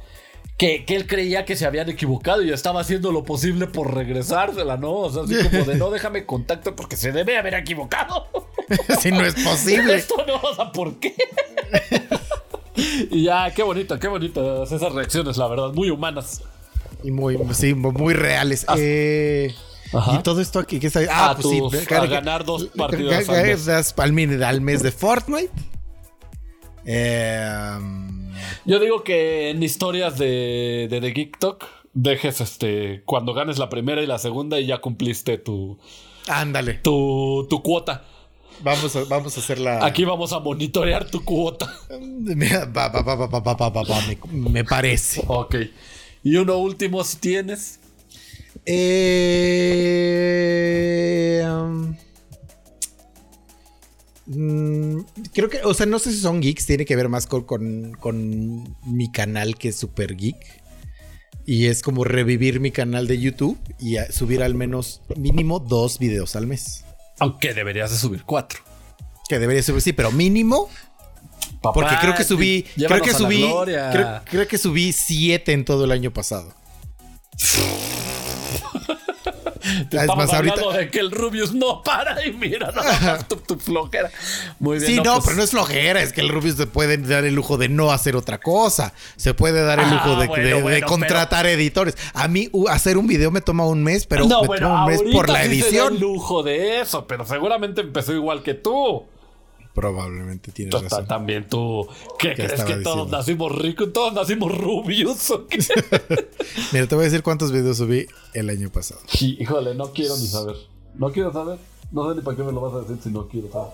[0.61, 4.77] Que, que él creía que se habían equivocado y estaba haciendo lo posible por regresársela,
[4.77, 4.93] ¿no?
[4.93, 8.29] O sea, así como de no déjame contacto porque se debe haber equivocado.
[9.01, 9.95] Si no es posible.
[9.97, 11.15] Esto no, o sea, ¿por qué?
[13.11, 16.43] y ya, qué bonito, qué bonitas esas reacciones, la verdad, muy humanas.
[17.03, 18.65] Y muy, sí, muy reales.
[18.77, 19.53] Eh,
[19.93, 20.15] Ajá.
[20.15, 21.01] y todo esto aquí, ¿qué está?
[21.11, 21.59] Ah, A pues sí.
[21.59, 22.85] tus- a que- ganar dos ga-
[23.97, 24.43] al mes.
[24.43, 25.51] al, mes de Fortnite.
[26.85, 28.20] Eh, um,
[28.65, 31.13] yo digo que en historias de, de, de
[31.93, 35.79] dejes este, cuando ganes la primera y la segunda y ya cumpliste tu.
[36.29, 36.75] Ándale.
[36.75, 38.05] Tu, tu cuota.
[38.63, 39.85] Vamos a, vamos a hacer la.
[39.85, 41.75] Aquí vamos a monitorear tu cuota.
[44.31, 45.23] me, parece.
[45.27, 45.57] Ok.
[46.23, 47.81] Y uno último, si tienes.
[48.67, 49.51] Eh.
[51.43, 51.97] Um,
[54.31, 55.01] mm,
[55.33, 57.93] creo que, o sea, no sé si son geeks, tiene que ver más con, con,
[58.01, 60.61] con mi canal que es Super Geek.
[61.47, 66.37] Y es como revivir mi canal de YouTube y subir al menos mínimo dos videos
[66.37, 66.85] al mes.
[67.19, 68.61] Aunque deberías de subir cuatro.
[69.29, 70.69] Que debería subir, sí, pero mínimo.
[71.61, 72.65] Papá, Porque creo que subí.
[72.77, 73.45] Creo que subí.
[74.31, 76.55] creo que subí siete en todo el año pasado.
[79.99, 83.37] Estamos más, ahorita- hablando de que el Rubius no para y mira nada más tu,
[83.37, 84.11] tu flojera.
[84.59, 84.91] Muy bien.
[84.91, 87.35] Sí, no, pues- pero no es flojera, es que el Rubius se puede dar el
[87.35, 88.93] lujo de no hacer otra cosa.
[89.17, 91.97] Se puede dar el Ah, lujo de, bueno, de- de bueno, contratar editores.
[92.15, 94.85] A mí u- hacer un video me toma un mes, pero no, me bueno, toma
[94.85, 95.95] un mes por la sí se edición.
[95.95, 99.05] el lujo de eso, pero seguramente empezó igual que tú.
[99.81, 101.07] Probablemente tienes Tú- razón.
[101.07, 101.89] También tú.
[102.19, 103.07] ¿Qué crees que todos diciendo?
[103.17, 103.93] nacimos ricos?
[103.95, 105.31] ¿Todos nacimos rubios?
[105.31, 105.59] ¿o qué?
[106.73, 109.01] Mira, te voy a decir cuántos videos subí el año pasado.
[109.21, 110.57] Híjole, no quiero ni saber.
[110.97, 111.59] No quiero saber.
[111.93, 113.73] No sé ni para qué me lo vas a decir si no quiero saber.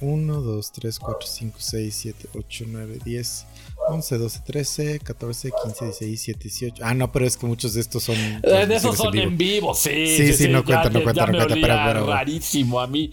[0.00, 3.46] 1, 2, 3, 4, 5, 6, 7, 8, 9, 10,
[3.88, 6.82] 11, 12, 13, 14, 15, 16, 17, 18.
[6.84, 8.16] Ah, no, pero es que muchos de estos son.
[8.16, 9.60] Eh, de esos son en en vivo.
[9.68, 9.90] vivo, sí.
[10.16, 11.54] Sí, Sí, sí, no cuenta, no cuenta, no cuenta,
[11.86, 13.10] pero- rarísimo a mí.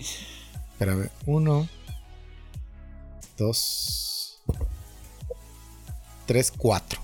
[0.73, 1.09] Espérame.
[1.25, 1.67] 1,
[3.37, 4.39] 2,
[6.25, 6.99] 3, 4.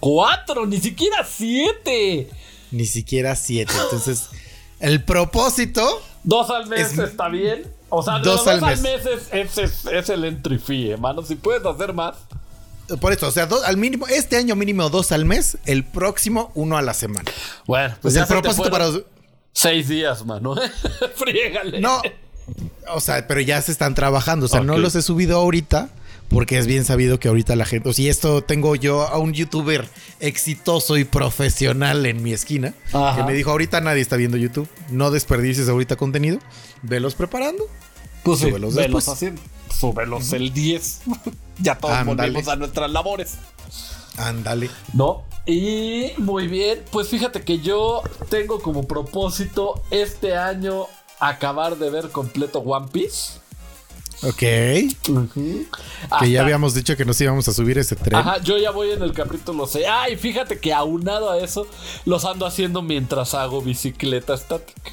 [0.00, 0.66] ¡Cuatro!
[0.66, 2.30] ¡Ni siquiera siete!
[2.70, 3.72] Ni siquiera 7.
[3.84, 4.28] Entonces,
[4.80, 6.02] el propósito.
[6.22, 7.66] Dos al mes Es- está bien.
[7.88, 8.82] O sea, Dos los dos al al mes.
[8.82, 11.22] mes es, es- el entry fee, hermano.
[11.22, 12.16] Si puedes hacer más.
[13.00, 16.52] Por eso, o sea, dos- al mínimo, este año mínimo dos al mes, el próximo
[16.54, 17.30] uno a la semana.
[17.66, 18.88] Bueno, Pues ya el se propósito para.
[19.52, 20.54] Seis días, mano.
[21.16, 21.80] Friégale.
[21.80, 22.00] No,
[22.92, 24.46] o sea, pero ya se están trabajando.
[24.46, 25.90] O sea, no los he subido ahorita
[26.28, 29.32] porque es bien sabido que ahorita la gente, o si esto tengo yo a un
[29.32, 29.88] youtuber
[30.20, 33.16] exitoso y profesional en mi esquina, Ajá.
[33.16, 36.38] que me dijo, ahorita nadie está viendo YouTube, no desperdicies ahorita contenido,
[36.82, 37.64] velos preparando.
[38.24, 39.08] Pues sí, Súbelos velos después.
[39.08, 39.40] haciendo.
[39.74, 41.00] Súbelos el 10.
[41.62, 42.30] ya todos Ándale.
[42.30, 43.34] volvemos a nuestras labores.
[44.18, 44.68] Ándale.
[44.92, 45.22] ¿No?
[45.46, 50.86] Y muy bien, pues fíjate que yo tengo como propósito este año
[51.20, 53.38] acabar de ver completo One Piece.
[54.24, 54.38] Ok.
[54.38, 54.88] Que
[56.10, 58.16] Hasta- ya habíamos dicho que nos íbamos a subir ese tren.
[58.16, 59.86] Ajá, yo ya voy en el capítulo 6.
[59.88, 61.66] Ay, fíjate que aunado a eso,
[62.04, 64.92] los ando haciendo mientras hago bicicleta estática.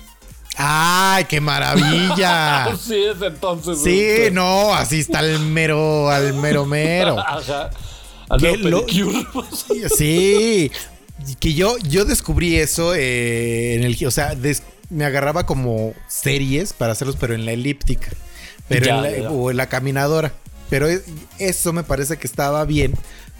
[0.58, 2.66] ¡Ay, qué maravilla!
[2.72, 3.82] Así es, entonces.
[3.84, 7.20] sí, no, así está el mero, al mero mero.
[7.28, 7.72] Ajá.
[8.30, 9.26] Al ¿Qué mero lo- pedicure.
[9.98, 10.72] Sí,
[11.40, 16.74] que yo, yo descubrí eso eh, en el, o sea, des- me agarraba como series
[16.74, 18.10] para hacerlos, pero en la elíptica,
[18.68, 20.34] pero Ya, en la- ya, o en la caminadora.
[20.70, 21.04] Pero es-
[21.40, 22.94] eso me parece que estaba bien,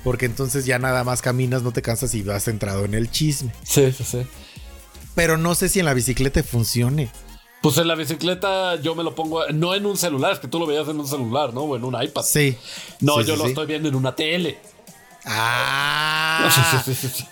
[0.04, 3.52] porque entonces ya nada más caminas, no te cansas y vas centrado en el chisme.
[3.64, 4.28] Sí, sí, sí.
[5.16, 7.10] Pero no sé si en la bicicleta funcione.
[7.62, 10.60] Pues en la bicicleta yo me lo pongo, no en un celular, es que tú
[10.60, 11.62] lo veías en un celular, ¿no?
[11.62, 12.22] O en un iPad.
[12.22, 12.58] Sí.
[13.00, 13.50] No, Sí, yo sí, lo sí.
[13.50, 14.60] estoy viendo en una tele.
[15.26, 16.50] Ah,
[16.86, 17.26] Sí, sí, sí, sí.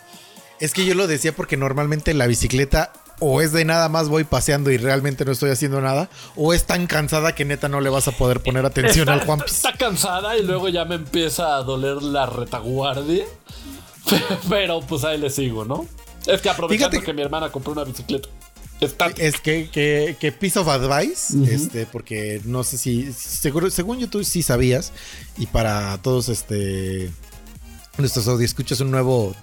[0.60, 2.92] es que yo lo decía porque normalmente en la bicicleta
[3.24, 6.66] o es de nada más voy paseando y realmente no estoy haciendo nada, o es
[6.66, 9.74] tan cansada que neta no le vas a poder poner atención Está, al Juan está
[9.74, 13.26] cansada y luego ya me empieza a doler la retaguardia.
[14.50, 15.86] Pero pues ahí le sigo, ¿no?
[16.28, 18.28] Es que aprovechando Fíjate- que mi hermana compró una bicicleta.
[19.18, 24.26] Es que, que, que Piece of Advice, este, porque no sé si, seguro, según YouTube
[24.26, 24.92] sí sabías,
[25.38, 27.10] y para todos este
[27.98, 29.36] nuestros escuchas un nuevo,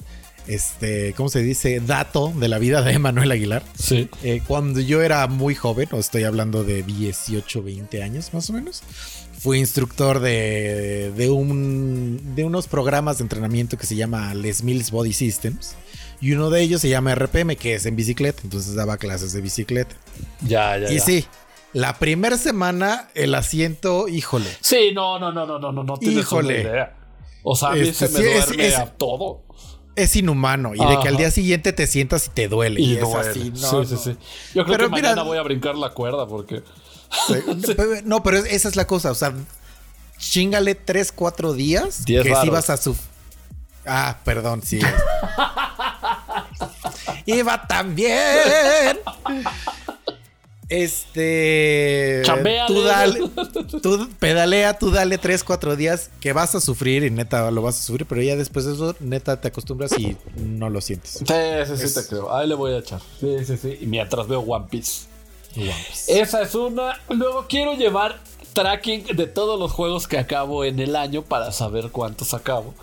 [0.55, 1.81] este, ¿cómo se dice?
[1.81, 3.63] Dato de la vida de Manuel Aguilar.
[3.79, 4.09] sí.
[4.23, 8.53] Eh, cuando yo era muy joven, o estoy hablando de 18, 20 años más o
[8.53, 8.83] menos,
[9.39, 14.91] fui instructor de, de, un, de unos programas de entrenamiento que se llama Les Mills
[14.91, 15.75] Body Systems.
[16.21, 18.43] Y uno de ellos se llama RPM, que es en bicicleta.
[18.45, 19.95] Entonces daba clases de bicicleta.
[20.43, 21.05] Ya, ya, Y ya.
[21.05, 21.25] sí,
[21.73, 24.51] la primera semana el asiento, híjole.
[24.61, 26.61] Sí, no, no, no, no, no, no, no tienes Híjole.
[26.61, 26.97] una idea.
[27.43, 29.45] O sea, a mí Este, se me sí, es- duerme es- a todo.
[30.03, 30.75] Es inhumano.
[30.75, 32.81] Y de que al día siguiente te sientas y te duele.
[32.81, 33.31] Y, es duele.
[33.31, 33.53] así.
[33.55, 34.01] sí, No, sí, no.
[34.01, 34.17] sí.
[34.55, 36.63] Yo creo Pero que mira- mañana voy a brincar la cuerda porque.
[38.05, 39.11] No, pero esa es la cosa.
[39.11, 39.33] O sea,
[40.19, 42.05] chingale 3, 4 días.
[42.05, 42.97] Diez que si vas a su.
[43.87, 44.81] Ah, perdón, sí.
[47.27, 48.99] Iba también.
[50.71, 52.23] Este.
[52.25, 52.67] Chambéale.
[52.75, 53.21] Tú dale.
[53.83, 57.79] Tú pedalea, tú dale 3, 4 días que vas a sufrir y neta lo vas
[57.79, 61.13] a sufrir, pero ya después de eso, neta te acostumbras y no lo sientes.
[61.19, 62.35] Sí, sí, sí, Es- te creo.
[62.35, 63.01] Ahí le voy a echar.
[63.21, 63.79] Sí, sí, sí.
[63.81, 65.07] Y mientras veo One Piece.
[65.57, 65.69] Guau.
[66.09, 67.01] Esa es una.
[67.09, 68.21] Luego quiero llevar
[68.53, 72.75] tracking de todos los juegos que acabo en el año para saber cuántos acabo.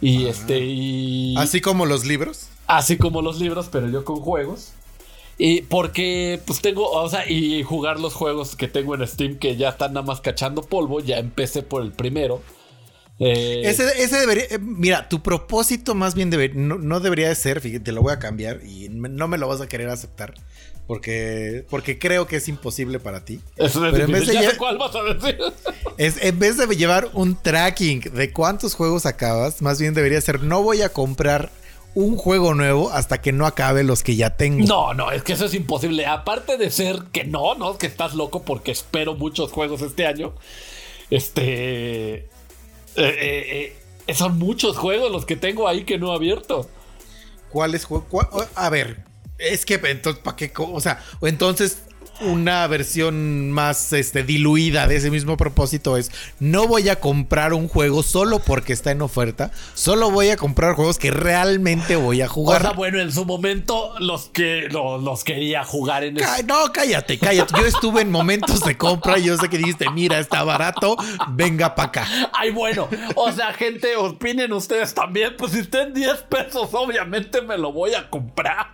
[0.00, 1.34] Y este, y.
[1.38, 2.48] Así como los libros.
[2.66, 4.72] Así como los libros, pero yo con juegos.
[5.44, 9.56] Y porque, pues tengo, o sea, y jugar los juegos que tengo en Steam que
[9.56, 11.00] ya están nada más cachando polvo.
[11.00, 12.40] Ya empecé por el primero.
[13.18, 14.44] Eh, Ese, ese debería.
[14.44, 18.12] eh, Mira, tu propósito más bien no, no debería de ser, fíjate, te lo voy
[18.12, 20.32] a cambiar y no me lo vas a querer aceptar.
[20.86, 23.40] Porque, porque creo que es imposible para ti.
[23.56, 25.38] eso es pero en vez de cuál vas a decir.
[25.98, 30.40] Es, en vez de llevar un tracking de cuántos juegos acabas, más bien debería ser:
[30.44, 31.50] no voy a comprar
[31.94, 34.64] un juego nuevo hasta que no acabe los que ya tengo.
[34.66, 36.06] No, no, es que eso es imposible.
[36.06, 40.34] Aparte de ser que no, no, que estás loco porque espero muchos juegos este año.
[41.10, 42.14] Este.
[42.14, 42.28] eh,
[42.96, 43.76] eh,
[44.06, 46.68] eh, son muchos juegos los que tengo ahí que no he abierto.
[47.50, 48.26] ¿Cuáles juegos?
[48.54, 49.04] A ver,
[49.38, 50.50] es que entonces, ¿para qué?
[50.56, 51.82] O sea, entonces
[52.20, 57.68] una versión más este, diluida de ese mismo propósito es, no voy a comprar un
[57.68, 62.26] juego solo porque está en oferta, solo voy a comprar juegos que realmente voy a
[62.26, 62.62] O jugar.
[62.62, 67.18] sea, bueno, en su momento los que los, los quería jugar en Cá- No, cállate,
[67.18, 67.54] cállate.
[67.58, 70.96] Yo estuve en momentos de compra y yo sé que dijiste, mira, está barato,
[71.30, 72.06] venga para acá.
[72.32, 75.34] Ay, bueno, o sea, gente, opinen ustedes también.
[75.36, 78.68] Pues si estén 10 pesos, obviamente me lo voy a comprar.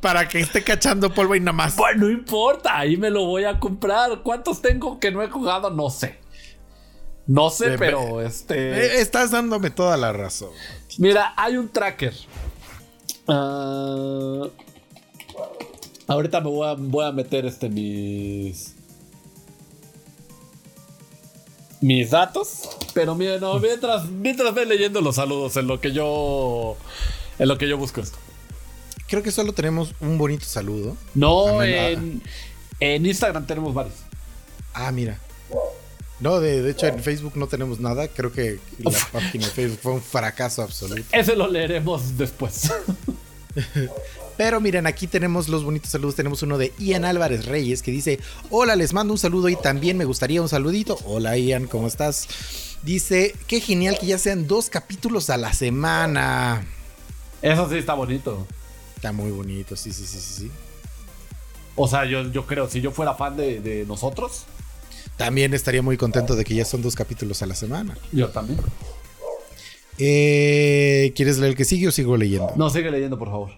[0.00, 1.74] Para que esté cachando polvo y nada más.
[1.74, 4.22] Bueno, no importa, ahí me lo voy a comprar.
[4.22, 5.70] ¿Cuántos tengo que no he jugado?
[5.70, 6.18] No sé.
[7.26, 8.56] No sé, Eh, pero este.
[8.56, 10.50] Eh, Estás dándome toda la razón.
[10.98, 12.14] Mira, hay un tracker.
[13.26, 14.44] Ah,
[16.06, 18.74] ahorita me voy a, voy a meter este mis.
[21.80, 22.62] Mis datos.
[22.94, 26.76] Pero mira, no, mientras, mientras ve leyendo los saludos en lo que yo.
[27.38, 28.18] En lo que yo busco esto.
[29.08, 30.96] Creo que solo tenemos un bonito saludo.
[31.14, 32.22] No, en,
[32.78, 33.94] en Instagram tenemos varios.
[34.74, 35.18] Ah, mira.
[36.20, 38.08] No, de, de hecho en Facebook no tenemos nada.
[38.08, 41.04] Creo que la página de Facebook fue un fracaso absoluto.
[41.12, 42.70] Ese lo leeremos después.
[44.36, 46.14] Pero miren, aquí tenemos los bonitos saludos.
[46.14, 49.96] Tenemos uno de Ian Álvarez Reyes que dice: Hola, les mando un saludo y también
[49.96, 50.98] me gustaría un saludito.
[51.04, 52.28] Hola Ian, ¿cómo estás?
[52.82, 56.66] Dice: Qué genial que ya sean dos capítulos a la semana.
[57.42, 58.46] Eso sí está bonito.
[58.98, 60.40] Está muy bonito, sí, sí, sí, sí.
[60.42, 60.50] sí.
[61.76, 64.46] O sea, yo, yo creo, si yo fuera fan de, de nosotros,
[65.16, 67.96] También estaría muy contento de que ya son dos capítulos a la semana.
[68.12, 68.58] yo también.
[69.98, 72.52] Eh, ¿Quieres leer el que sigue o sigo leyendo?
[72.56, 73.50] No, sigue leyendo, por favor.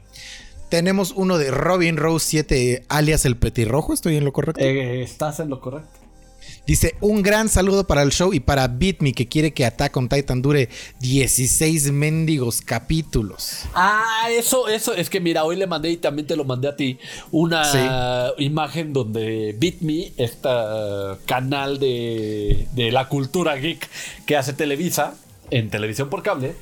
[0.69, 3.93] Tenemos uno de Robin Rose 7, alias el Petirrojo.
[3.93, 4.61] ¿Estoy en lo correcto?
[4.63, 6.00] Eh, estás en lo correcto.
[6.71, 9.97] Dice: Un gran saludo para el show y para Beat Me, que quiere que Attack
[9.97, 10.69] on Titan dure
[11.01, 13.65] 16 mendigos capítulos.
[13.75, 16.77] Ah, eso, eso, es que mira, hoy le mandé y también te lo mandé a
[16.77, 17.01] ti
[17.33, 20.49] una imagen donde Beat Me, este
[21.27, 23.89] canal de, de la cultura geek
[24.25, 25.17] que hace Televisa,
[25.51, 26.55] en televisión por cable,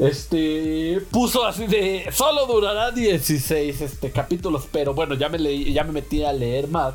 [0.00, 5.84] este puso así de solo durará 16 este, capítulos, pero bueno, ya me leí, ya
[5.84, 6.94] me metí a leer más.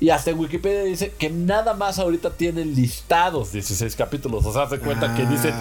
[0.00, 4.46] Y hasta en Wikipedia dice que nada más ahorita tienen listados 16 capítulos.
[4.46, 5.30] O sea, se cuenta que Ah.
[5.30, 5.54] dicen,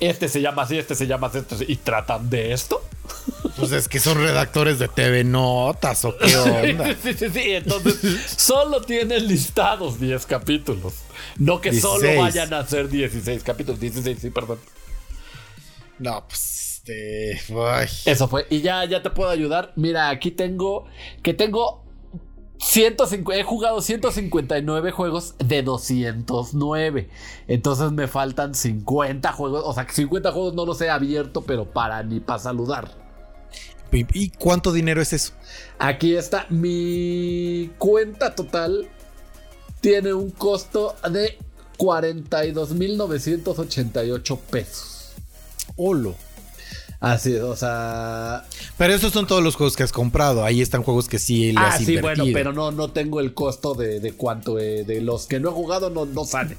[0.00, 2.82] este se llama así, este se llama así, este se- y tratan de esto.
[3.56, 6.94] Pues es que son redactores de TV Notas o qué onda.
[7.02, 7.40] Sí, sí, sí.
[7.52, 7.96] Entonces,
[8.36, 10.94] solo tienen listados 10 capítulos.
[11.36, 12.20] No que solo 16.
[12.20, 13.78] vayan a ser 16 capítulos.
[13.78, 14.58] 16, sí, perdón.
[16.00, 17.40] No, pues este.
[18.10, 18.46] Eso fue.
[18.50, 19.72] Y ya, ya te puedo ayudar.
[19.76, 20.86] Mira, aquí tengo
[21.22, 21.83] que tengo
[22.64, 27.10] 150, he jugado 159 juegos de 209.
[27.46, 29.62] Entonces me faltan 50 juegos.
[29.66, 32.90] O sea, que 50 juegos no los he abierto, pero para ni para saludar.
[33.92, 35.34] ¿Y y cuánto dinero es eso?
[35.78, 38.88] Aquí está mi cuenta total.
[39.80, 41.38] Tiene un costo de
[41.76, 45.12] 42.988 pesos.
[45.76, 46.14] Olo.
[47.04, 48.44] Así, o sea.
[48.78, 50.44] Pero esos son todos los juegos que has comprado.
[50.44, 52.24] Ahí están juegos que sí le Ah, has sí, invertido.
[52.24, 54.58] bueno, pero no, no tengo el costo de, de cuánto.
[54.58, 56.56] eh, de los que no he jugado, no, no sale.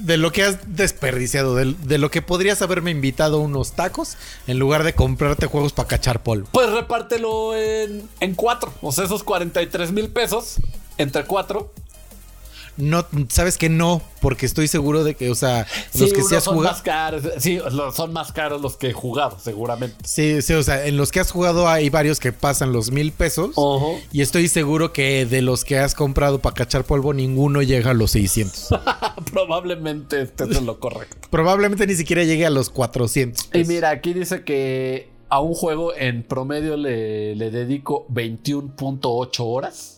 [0.00, 4.58] De lo que has desperdiciado, de, de lo que podrías haberme invitado unos tacos en
[4.58, 6.48] lugar de comprarte juegos para cachar polvo.
[6.52, 8.72] Pues repártelo en, en cuatro.
[8.82, 10.56] O sea, esos 43 mil pesos
[10.98, 11.72] entre cuatro.
[12.78, 15.66] No, sabes que no, porque estoy seguro de que, o sea,
[15.98, 16.74] los que sí has son jugado.
[16.74, 17.22] más caros.
[17.38, 17.58] Sí,
[17.94, 19.96] son más caros los que he jugado, seguramente.
[20.04, 23.10] Sí, sí, o sea, en los que has jugado hay varios que pasan los mil
[23.10, 23.56] pesos.
[24.12, 27.94] Y estoy seguro que de los que has comprado para cachar polvo, ninguno llega a
[27.94, 28.68] los 600.
[29.32, 31.28] Probablemente este es lo correcto.
[31.30, 33.50] Probablemente ni siquiera llegue a los 400.
[33.54, 39.97] Y mira, aquí dice que a un juego en promedio le, le dedico 21.8 horas.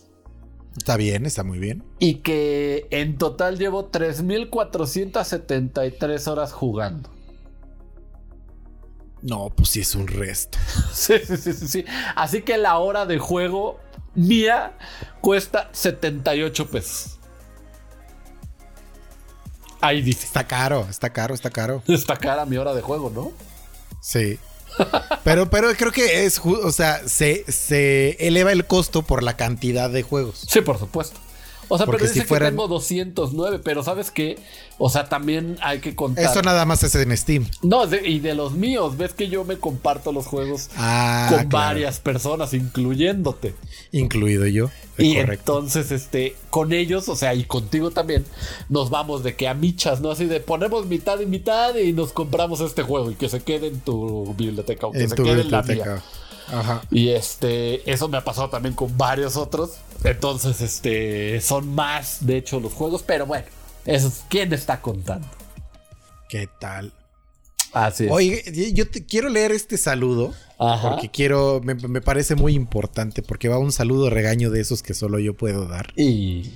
[0.77, 1.83] Está bien, está muy bien.
[1.99, 7.09] Y que en total llevo 3.473 horas jugando.
[9.21, 10.57] No, pues sí es un resto.
[10.93, 11.85] Sí, sí, sí, sí, sí.
[12.15, 13.79] Así que la hora de juego
[14.15, 14.77] mía
[15.21, 17.17] cuesta 78 pesos.
[19.79, 20.25] Ahí dice.
[20.25, 21.81] Está caro, está caro, está caro.
[21.87, 23.31] Está cara mi hora de juego, ¿no?
[23.99, 24.37] Sí.
[25.23, 29.89] Pero, pero creo que es, o sea, se, se eleva el costo por la cantidad
[29.89, 30.45] de juegos.
[30.47, 31.19] Sí, por supuesto.
[31.73, 34.37] O sea, Porque pero si dice fueran- que tengo 209, pero ¿sabes qué?
[34.77, 36.25] O sea, también hay que contar.
[36.25, 37.47] Eso nada más es en Steam.
[37.61, 41.47] No, de- y de los míos, ves que yo me comparto los juegos Ah, con
[41.47, 41.67] claro.
[41.67, 43.55] varias personas, incluyéndote.
[43.91, 44.69] Incluido yo.
[44.97, 45.57] Y Correcto.
[45.57, 48.25] entonces, este, con ellos, o sea, y contigo también,
[48.69, 50.11] nos vamos de que a michas, ¿no?
[50.11, 53.67] Así de ponemos mitad y mitad y nos compramos este juego y que se quede
[53.67, 55.93] en tu biblioteca, o que en se quede en la biblioteca.
[55.95, 56.03] mía.
[56.51, 56.81] Ajá.
[56.91, 59.77] Y este, eso me ha pasado también con varios otros.
[60.03, 63.45] Entonces, este, son más, de hecho, los juegos, pero bueno,
[63.85, 65.27] eso es quién está contando.
[66.29, 66.93] ¿Qué tal?
[67.73, 68.11] Así es.
[68.11, 70.33] Oye, yo te quiero leer este saludo.
[70.57, 70.91] Ajá.
[70.91, 73.21] Porque quiero, me, me parece muy importante.
[73.21, 75.93] Porque va un saludo regaño de esos que solo yo puedo dar.
[75.95, 76.51] Y.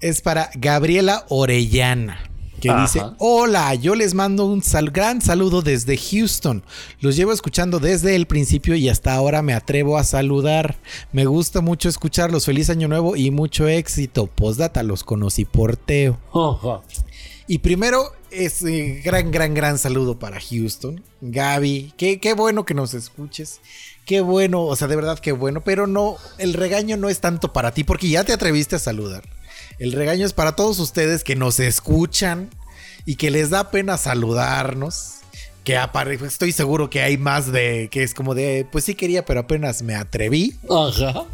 [0.00, 2.31] Es para Gabriela Orellana.
[2.62, 2.82] Que Ajá.
[2.82, 6.62] dice: Hola, yo les mando un sal- gran saludo desde Houston.
[7.00, 10.76] Los llevo escuchando desde el principio y hasta ahora me atrevo a saludar.
[11.12, 12.46] Me gusta mucho escucharlos.
[12.46, 14.28] Feliz año nuevo y mucho éxito.
[14.28, 16.18] Postdata, los conocí por Teo.
[16.32, 16.80] Ajá.
[17.48, 21.02] Y primero, es eh, gran, gran, gran saludo para Houston.
[21.20, 23.60] Gaby, qué, qué bueno que nos escuches.
[24.06, 25.62] Qué bueno, o sea, de verdad qué bueno.
[25.64, 29.24] Pero no, el regaño no es tanto para ti porque ya te atreviste a saludar.
[29.78, 32.50] El regaño es para todos ustedes que nos escuchan
[33.06, 35.14] y que les da pena saludarnos.
[35.64, 39.24] Que apare- estoy seguro que hay más de que es como de, pues sí quería,
[39.24, 40.56] pero apenas me atreví.
[40.68, 41.24] Ajá.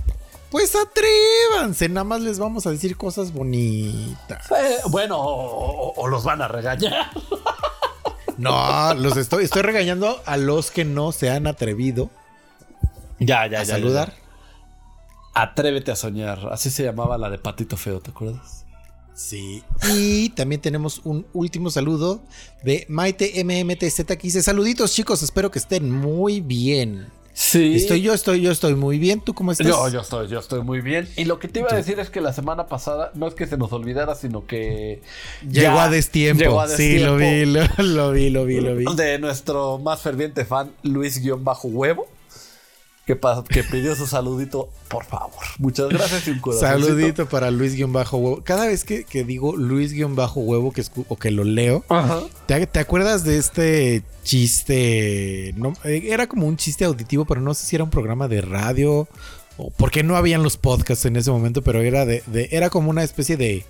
[0.51, 4.47] Pues atrévanse, nada más les vamos a decir cosas bonitas.
[4.51, 7.11] Eh, bueno, o, o los van a regañar.
[8.37, 12.09] No, los estoy, estoy regañando a los que no se han atrevido
[13.19, 13.75] Ya, ya, a ya.
[13.75, 14.11] saludar.
[14.11, 14.28] ya, ya.
[15.43, 16.49] Atrévete a soñar.
[16.51, 18.65] Así se llamaba la de Patito Feo, ¿te acuerdas?
[19.15, 19.63] Sí.
[19.95, 22.21] Y también tenemos un último saludo
[22.63, 27.09] de Maite MMTZ que dice: Saluditos, chicos, espero que estén muy bien.
[27.35, 27.77] Sí.
[27.77, 29.21] Estoy yo, estoy yo, estoy muy bien.
[29.21, 29.67] ¿Tú cómo estás?
[29.69, 31.09] Yo, yo estoy, yo estoy muy bien.
[31.17, 33.47] Y lo que te iba a decir es que la semana pasada no es que
[33.47, 35.03] se nos olvidara, sino que
[35.49, 36.43] Llegó a destiempo.
[36.43, 38.85] llegó a Sí, lo vi, destiempo lo, lo vi, lo vi, lo vi.
[38.97, 42.09] de nuestro más ferviente fan Luis-Huevo,
[43.17, 45.33] que, que pidió su saludito, por favor.
[45.59, 46.61] Muchas gracias y un.
[46.61, 48.43] Saludito para Luis-Huevo.
[48.45, 52.21] Cada vez que, que digo Luis-Huevo que escu- o que lo leo, Ajá.
[52.47, 55.55] ¿te, te acuerdas de este chiste?
[55.57, 58.41] No, eh, era como un chiste auditivo, pero no sé si era un programa de
[58.43, 59.09] radio
[59.57, 62.91] o porque no habían los podcasts en ese momento, pero era de, de- era como
[62.91, 63.65] una especie de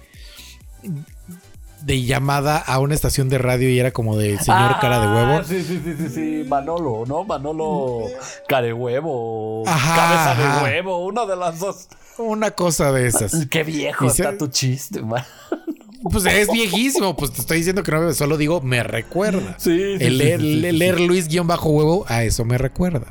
[1.82, 5.06] de llamada a una estación de radio y era como de señor Ah, cara de
[5.06, 5.44] huevo.
[5.44, 6.44] Sí, sí, sí, sí, sí.
[6.48, 7.24] Manolo, ¿no?
[7.24, 8.02] Manolo
[8.48, 9.62] Carehuevo.
[9.66, 10.62] Ajá, Cabeza de ajá.
[10.64, 11.88] huevo, una de las dos.
[12.18, 13.46] Una cosa de esas.
[13.50, 15.24] Qué viejo Y se- está tu chiste, man.
[16.12, 19.56] Pues es viejísimo, pues te estoy diciendo que no, solo digo, me recuerda.
[19.58, 20.78] Sí, sí, El leer, sí, sí, el sí.
[20.78, 23.06] leer Luis-huevo, a eso me recuerda.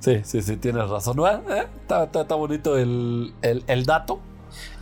[0.00, 1.16] Sí, sí, sí, tienes razón.
[1.16, 1.28] ¿no?
[1.28, 1.38] ¿Eh?
[1.82, 4.18] Está, está- está bonito el, el- el dato.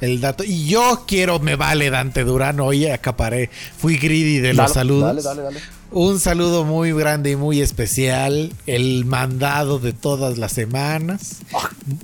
[0.01, 0.45] El dato.
[0.45, 2.61] Y yo quiero, me vale Dante Durán.
[2.61, 3.51] Hoy acaparé.
[3.77, 5.03] Fui greedy de los Dale, saludos.
[5.05, 5.61] Dale, dale, dale.
[5.91, 8.53] Un saludo muy grande y muy especial.
[8.67, 11.37] El mandado de todas las semanas.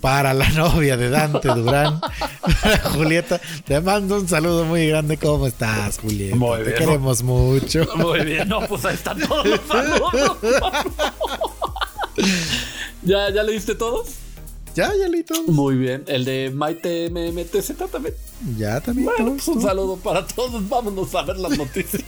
[0.00, 2.00] Para la novia de Dante Durán.
[2.94, 3.40] Julieta.
[3.66, 5.18] Te mando un saludo muy grande.
[5.18, 6.34] ¿Cómo estás, Julieta?
[6.36, 6.76] Muy Te bien.
[6.78, 7.86] queremos mucho.
[7.96, 10.38] Muy bien, no, pues ahí están todos los saludos.
[13.02, 14.06] ¿Ya, ¿Ya leíste todos?
[14.74, 15.42] Ya, ya leí todo.
[15.44, 16.02] Muy bien.
[16.08, 18.14] El de Maite MMTZ también.
[18.58, 19.06] Ya también.
[19.06, 20.68] Bueno, todos, pues un saludo para todos.
[20.68, 22.02] Vámonos a ver las noticias.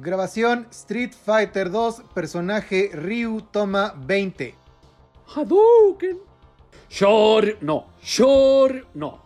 [0.00, 4.54] Grabación Street Fighter 2, personaje Ryu toma 20.
[5.34, 6.18] Hadouken.
[6.90, 7.86] Shor, no.
[8.02, 9.22] Shor, no.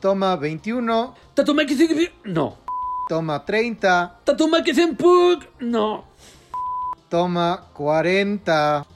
[0.00, 2.67] Toma 21, Tatumaki no.
[3.08, 6.04] Toma 30, Tatumaki Senpuk, no.
[7.08, 8.86] toma 40.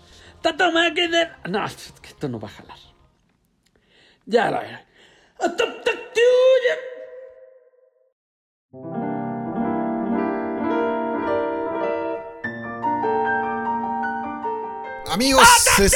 [0.42, 1.28] Tatumaki de...
[1.48, 2.78] No, esto no va a jalar.
[4.26, 4.78] Ya la veré.
[15.10, 15.46] Amigos,
[15.78, 15.92] es-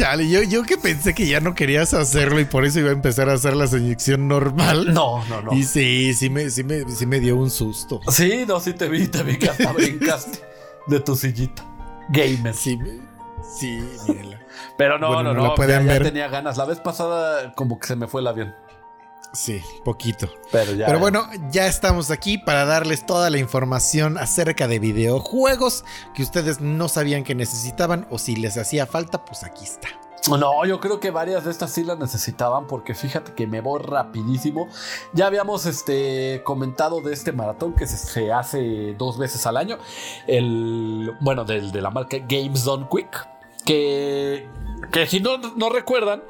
[0.00, 2.92] Chale, yo, yo que pensé que ya no querías hacerlo y por eso iba a
[2.92, 4.94] empezar a hacer la selección normal.
[4.94, 5.52] No, no, no.
[5.52, 8.00] Y sí, sí me, sí me, sí me dio un susto.
[8.10, 10.40] Sí, no, sí te vi, te vi que hasta brincaste
[10.86, 11.64] de tu sillita.
[12.08, 12.54] Gamer.
[12.54, 12.78] Sí,
[13.58, 13.78] sí,
[14.08, 14.40] mírenla.
[14.78, 15.48] Pero no, Bueno, no, no no.
[15.50, 16.56] la pueden ya, ya tenía ganas.
[16.56, 18.54] La vez pasada como que se me fue el avión.
[19.32, 20.28] Sí, poquito.
[20.50, 20.86] Pero ya.
[20.86, 26.60] Pero bueno, ya estamos aquí para darles toda la información acerca de videojuegos que ustedes
[26.60, 29.88] no sabían que necesitaban o si les hacía falta, pues aquí está.
[30.28, 33.80] No, yo creo que varias de estas sí las necesitaban porque fíjate que me voy
[33.82, 34.68] rapidísimo.
[35.12, 39.78] Ya habíamos este, comentado de este maratón que se, se hace dos veces al año.
[40.26, 43.28] El, bueno, del, de la marca Games Done Quick.
[43.64, 44.48] Que,
[44.90, 46.22] que si no, no recuerdan,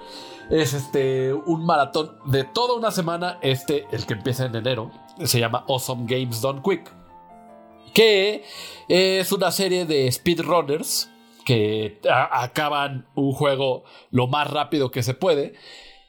[0.51, 3.39] es este, un maratón de toda una semana.
[3.41, 4.91] Este, el que empieza en enero,
[5.25, 6.93] se llama Awesome Games Done Quick.
[7.95, 8.45] Que
[8.89, 11.11] es una serie de speedrunners
[11.45, 15.55] que acaban un juego lo más rápido que se puede.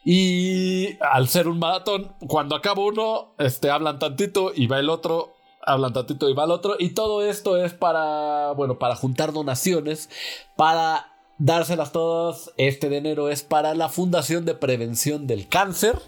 [0.04, 5.34] Y al ser un maratón, cuando acaba uno, este, hablan tantito y va el otro,
[5.64, 6.74] hablan tantito y va el otro.
[6.78, 10.10] Y todo esto es para, bueno, para juntar donaciones,
[10.56, 11.11] para
[11.42, 12.52] dárselas todas.
[12.56, 15.98] Este de enero es para la Fundación de Prevención del Cáncer.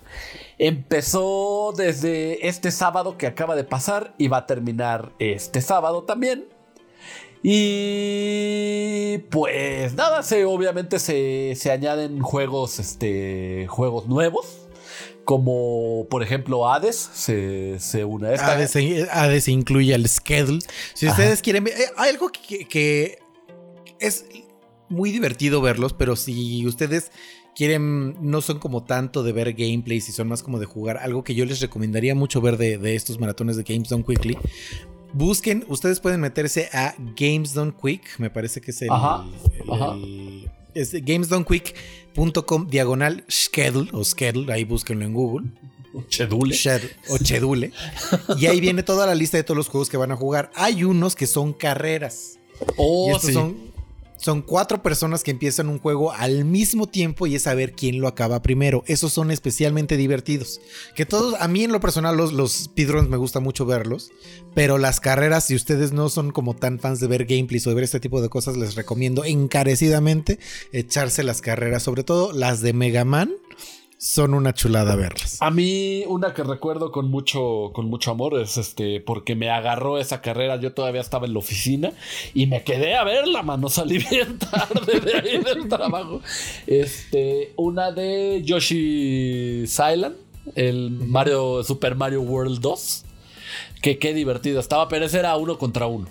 [0.59, 6.47] Empezó desde este sábado que acaba de pasar y va a terminar este sábado también.
[7.43, 14.61] Y pues nada, se, obviamente se, se añaden juegos, este, juegos nuevos.
[15.25, 18.53] Como por ejemplo Hades se, se une a esta.
[18.53, 18.77] Hades,
[19.11, 20.61] Hades incluye el schedule.
[20.93, 21.15] Si Ajá.
[21.17, 23.19] ustedes quieren ver, eh, hay algo que, que
[23.99, 24.27] es
[24.95, 27.11] muy divertido verlos, pero si ustedes
[27.55, 31.23] quieren, no son como tanto de ver gameplay, si son más como de jugar, algo
[31.25, 34.37] que yo les recomendaría mucho ver de, de estos maratones de Games Done Quickly.
[35.13, 39.25] Busquen, ustedes pueden meterse a Games Done Quick, me parece que es el, Ajá,
[39.65, 39.93] el- ajá.
[39.95, 45.49] el- es gamesdonequick.com diagonal schedule o schedule, ahí búsquenlo en Google.
[46.09, 46.57] Chedule.
[47.09, 47.71] O Chedule.
[48.39, 50.51] Y ahí viene toda la lista de todos los juegos que van a jugar.
[50.57, 52.41] Hay unos que son carreras.
[52.77, 53.33] Oh, y estos sí.
[53.33, 53.57] son,
[54.25, 58.09] son cuatro personas que empiezan un juego al mismo tiempo y es saber quién lo
[58.09, 58.83] acaba primero.
[58.87, 60.63] Esos son especialmente divertidos.
[60.95, 64.13] Que todos, a mí en lo personal, los, los speedruns me gusta mucho verlos.
[64.55, 67.75] Pero las carreras, si ustedes no son como tan fans de ver gameplays o de
[67.75, 70.39] ver este tipo de cosas, les recomiendo encarecidamente
[70.73, 71.83] echarse las carreras.
[71.83, 73.31] Sobre todo las de Mega Man.
[73.99, 75.39] Son una chulada verlas.
[75.41, 79.99] A mí, una que recuerdo con mucho, con mucho amor es este, porque me agarró
[79.99, 80.57] esa carrera.
[80.57, 81.93] Yo todavía estaba en la oficina
[82.35, 83.69] y me quedé a verla, mano.
[83.69, 86.21] Salí bien tarde de ahí del trabajo.
[86.67, 90.17] Este, una de Yoshi Island,
[90.55, 93.05] el Mario, Super Mario World 2.
[93.81, 96.09] Que qué divertido estaba, pero ese era uno contra uno.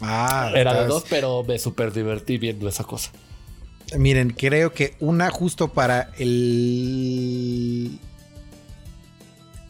[0.00, 3.10] Ah, Era de dos, pero me super divertí viendo esa cosa.
[3.96, 7.98] Miren, creo que una justo para el.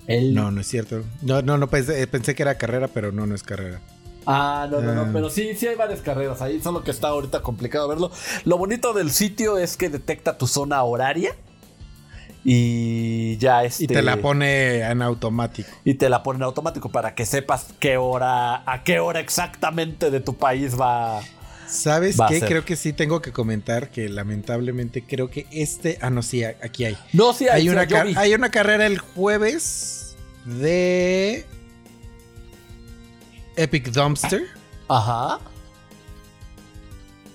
[0.06, 0.34] El...
[0.34, 1.02] No, no es cierto.
[1.22, 3.80] No, no, no pensé, eh, pensé que era carrera, pero no, no es carrera.
[4.24, 4.94] Ah, no, no, Ah.
[5.06, 8.10] no, pero sí, sí hay varias carreras ahí, solo que está ahorita complicado verlo.
[8.44, 11.34] Lo bonito del sitio es que detecta tu zona horaria
[12.44, 15.68] y ya este Y te la pone en automático.
[15.84, 20.10] y te la pone en automático para que sepas qué hora, a qué hora exactamente
[20.10, 21.20] de tu país va.
[21.68, 22.40] ¿Sabes qué?
[22.40, 25.98] Creo que sí tengo que comentar que lamentablemente creo que este.
[26.00, 26.96] Ah, no, sí, aquí hay.
[27.12, 31.44] No, sí, Hay sí, una, car- hay una carrera el jueves de.
[33.56, 34.42] Epic Dumpster.
[34.88, 35.38] Ajá.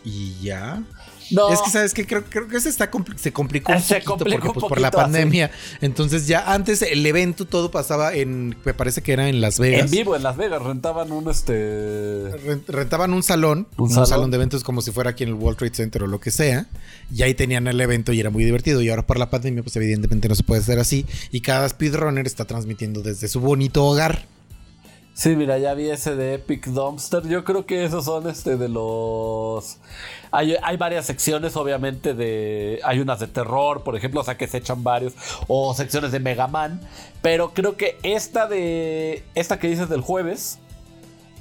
[0.04, 0.82] Y ya.
[1.30, 1.50] No.
[1.54, 2.06] Es que, ¿sabes qué?
[2.06, 4.70] Creo, creo que se, está compli- se complicó un se poquito complicó porque, un pues,
[4.70, 5.12] por la poquito, así.
[5.14, 5.52] pandemia.
[5.80, 8.54] Entonces ya antes el evento todo pasaba en...
[8.66, 9.86] Me parece que era en Las Vegas.
[9.86, 14.08] en vivo en Las Vegas rentaban un este Rent- Rentaban un salón, Un un, salón.
[14.08, 14.32] salón.
[14.32, 16.66] de eventos como si fuera aquí en el World Trade Center o lo que sea,
[17.16, 18.82] y ahí tenían el evento y era muy divertido.
[18.82, 21.06] Y ahora por la pandemia, pues evidentemente no se puede hacer así.
[21.32, 24.26] Y cada speedrunner está transmitiendo desde su bonito hogar.
[25.14, 27.28] Sí, mira, ya vi ese de Epic Dumpster.
[27.28, 29.78] Yo creo que esos son este de los.
[30.32, 32.80] Hay, hay varias secciones, obviamente, de.
[32.84, 35.14] Hay unas de terror, por ejemplo, o sea que se echan varios.
[35.48, 36.80] O secciones de Mega Man.
[37.22, 39.24] Pero creo que esta de.
[39.36, 40.60] Esta que dices del jueves.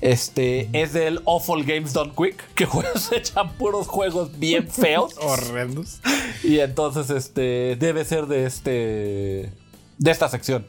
[0.00, 2.54] Este es del Awful Games Done Quick.
[2.54, 5.14] Que juegos se echan puros juegos bien feos.
[5.18, 6.00] Horrendos.
[6.42, 9.52] Y entonces, este, debe ser de este,
[9.98, 10.66] de esta sección.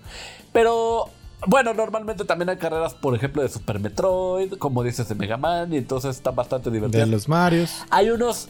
[0.54, 1.10] Pero,
[1.48, 5.74] bueno, normalmente también hay carreras, por ejemplo, de Super Metroid, como dices, de Mega Man,
[5.74, 7.08] y entonces están bastante De divertidas.
[7.10, 7.84] los Marios.
[7.90, 8.50] Hay unos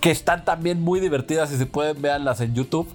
[0.00, 2.88] que están también muy divertidas, y si pueden, véanlas en YouTube,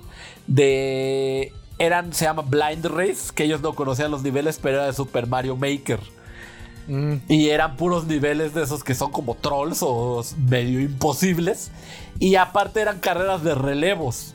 [0.47, 1.51] de...
[1.77, 5.27] Eran, se llama Blind Race, que ellos no conocían los niveles, pero era de Super
[5.27, 5.99] Mario Maker.
[6.87, 11.71] Mm, Y eran puros niveles de esos que son como trolls o medio imposibles.
[12.19, 14.34] Y aparte eran carreras de relevos.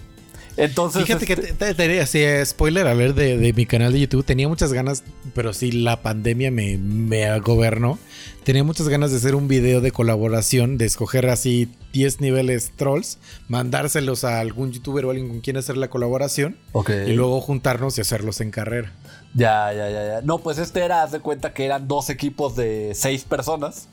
[0.61, 1.03] Entonces.
[1.05, 3.93] Fíjate que este, te- te- te- así, eh, spoiler a ver de, de mi canal
[3.93, 4.25] de YouTube.
[4.25, 5.03] Tenía muchas ganas,
[5.35, 7.99] pero sí la pandemia me, me gobernó.
[8.45, 13.19] Tenía muchas ganas de hacer un video de colaboración, de escoger así 10 niveles trolls,
[13.49, 16.91] mandárselos a algún youtuber o alguien con quien hacer la colaboración Ok.
[17.07, 18.93] y luego juntarnos y hacerlos en carrera.
[19.35, 20.21] Ya, ya, ya, ya.
[20.23, 23.89] No, pues este era, haz de cuenta que eran dos equipos de seis personas.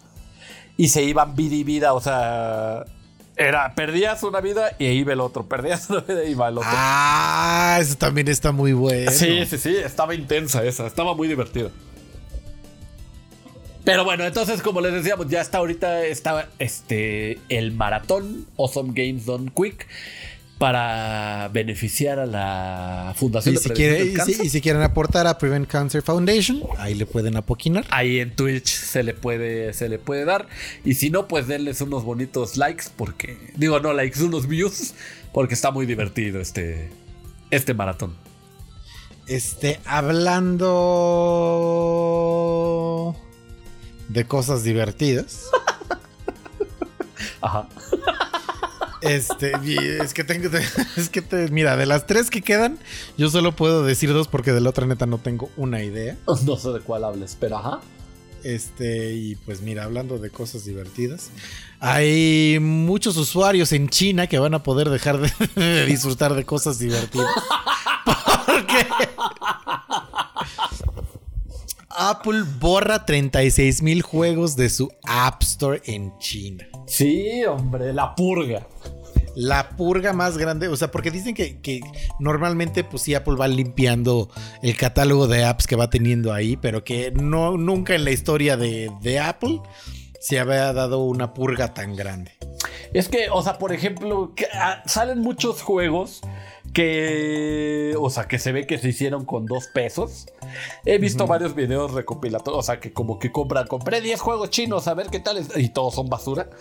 [0.77, 2.85] Y se iban vida y vida, o sea.
[3.37, 5.45] Era, perdías una vida y iba el otro.
[5.45, 6.69] Perdías una vida y iba el otro.
[6.73, 9.11] Ah, eso también está muy bueno.
[9.11, 11.69] Sí, sí, sí, estaba intensa esa, estaba muy divertida.
[13.87, 19.25] Pero bueno, entonces como les decíamos, ya está ahorita está este el maratón Awesome Games
[19.25, 19.87] Done Quick
[20.57, 24.81] para beneficiar a la Fundación Y de si, quiere, del y, si, y si quieren
[24.81, 27.85] aportar a Prevent Cancer Foundation, ahí le pueden apoquinar.
[27.89, 30.47] Ahí en Twitch se le puede se le puede dar
[30.83, 34.93] y si no pues denles unos bonitos likes porque digo no likes unos views
[35.33, 36.89] porque está muy divertido este
[37.51, 38.15] este maratón.
[39.27, 40.73] Este, hablando
[44.07, 45.49] de cosas divertidas.
[47.41, 47.67] Ajá.
[49.01, 49.51] Este,
[50.01, 50.49] es que tengo,
[50.97, 52.77] es que te, mira, de las tres que quedan,
[53.17, 56.17] yo solo puedo decir dos porque de la otra neta no tengo una idea.
[56.45, 57.81] No sé de cuál hables, pero ajá.
[58.43, 61.31] Este, y pues mira, hablando de cosas divertidas,
[61.79, 65.31] hay muchos usuarios en China que van a poder dejar de,
[65.61, 67.27] de disfrutar de cosas divertidas.
[68.05, 68.87] Porque
[71.89, 76.67] Apple borra 36 mil juegos de su App Store en China.
[76.85, 78.67] Sí, hombre, la purga.
[79.39, 81.81] La purga más grande, o sea, porque dicen que, que
[82.19, 84.31] normalmente pues sí Apple va limpiando
[84.63, 88.57] el catálogo de apps que va teniendo ahí, pero que no, nunca en la historia
[88.57, 89.61] de, de Apple
[90.19, 92.31] se había dado una purga tan grande.
[92.93, 96.21] Es que, o sea, por ejemplo, que, ah, salen muchos juegos
[96.77, 100.27] que, o sea, que se ve que se hicieron con dos pesos.
[100.85, 104.87] He visto varios videos recopilatorios, o sea, que como que compran, compré 10 juegos chinos,
[104.87, 106.51] a ver qué tal, es, y todos son basura.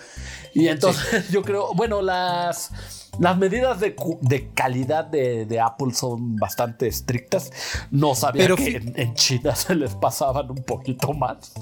[0.55, 2.71] Y entonces yo creo, bueno, las,
[3.19, 7.53] las medidas de, de calidad de, de Apple son bastante estrictas.
[7.91, 11.53] No sabía Pero que en, en China se les pasaban un poquito más.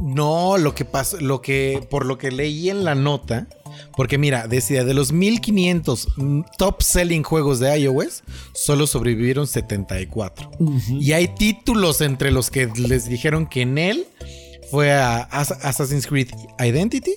[0.00, 3.46] No, lo que pasa, lo que, por lo que leí en la nota,
[3.96, 8.22] porque mira, decía, de los 1500 mm, top selling juegos de iOS,
[8.54, 10.50] solo sobrevivieron 74.
[10.90, 14.06] Y hay títulos entre los que les dijeron que en él
[14.70, 17.14] fue a As- Assassin's Creed Identity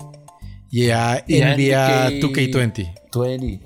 [0.70, 2.94] y a Y a NBA NK 2K20.
[3.14, 3.66] 20.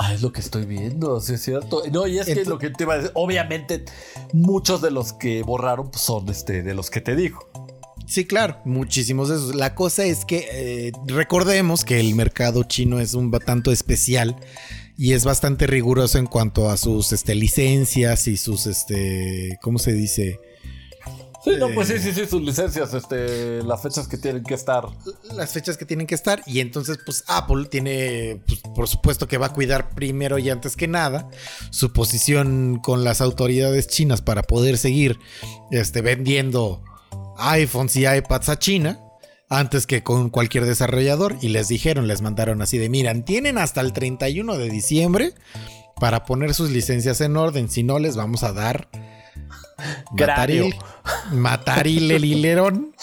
[0.00, 1.82] Ah, es lo que estoy viendo, sí es cierto.
[1.92, 3.84] No, y es que lo que te iba a decir, obviamente,
[4.32, 7.50] muchos de los que borraron pues, son este, de los que te digo.
[8.08, 9.54] Sí, claro, muchísimos de esos.
[9.54, 14.34] La cosa es que eh, recordemos que el mercado chino es un tanto especial
[14.96, 19.92] y es bastante riguroso en cuanto a sus este, licencias y sus, este, ¿cómo se
[19.92, 20.40] dice?
[21.44, 24.86] Sí, no, pues sí, sí, sí, sus licencias, este, las fechas que tienen que estar.
[25.34, 29.36] Las fechas que tienen que estar y entonces pues Apple tiene, pues, por supuesto que
[29.36, 31.28] va a cuidar primero y antes que nada
[31.70, 35.18] su posición con las autoridades chinas para poder seguir
[35.70, 36.82] este, vendiendo
[37.38, 39.00] iPhones y iPads a China
[39.50, 43.80] antes que con cualquier desarrollador y les dijeron, les mandaron así de, miran, tienen hasta
[43.80, 45.32] el 31 de diciembre
[45.96, 48.88] para poner sus licencias en orden, si no les vamos a dar
[50.12, 50.74] mataril,
[51.32, 52.94] mataril el hilerón.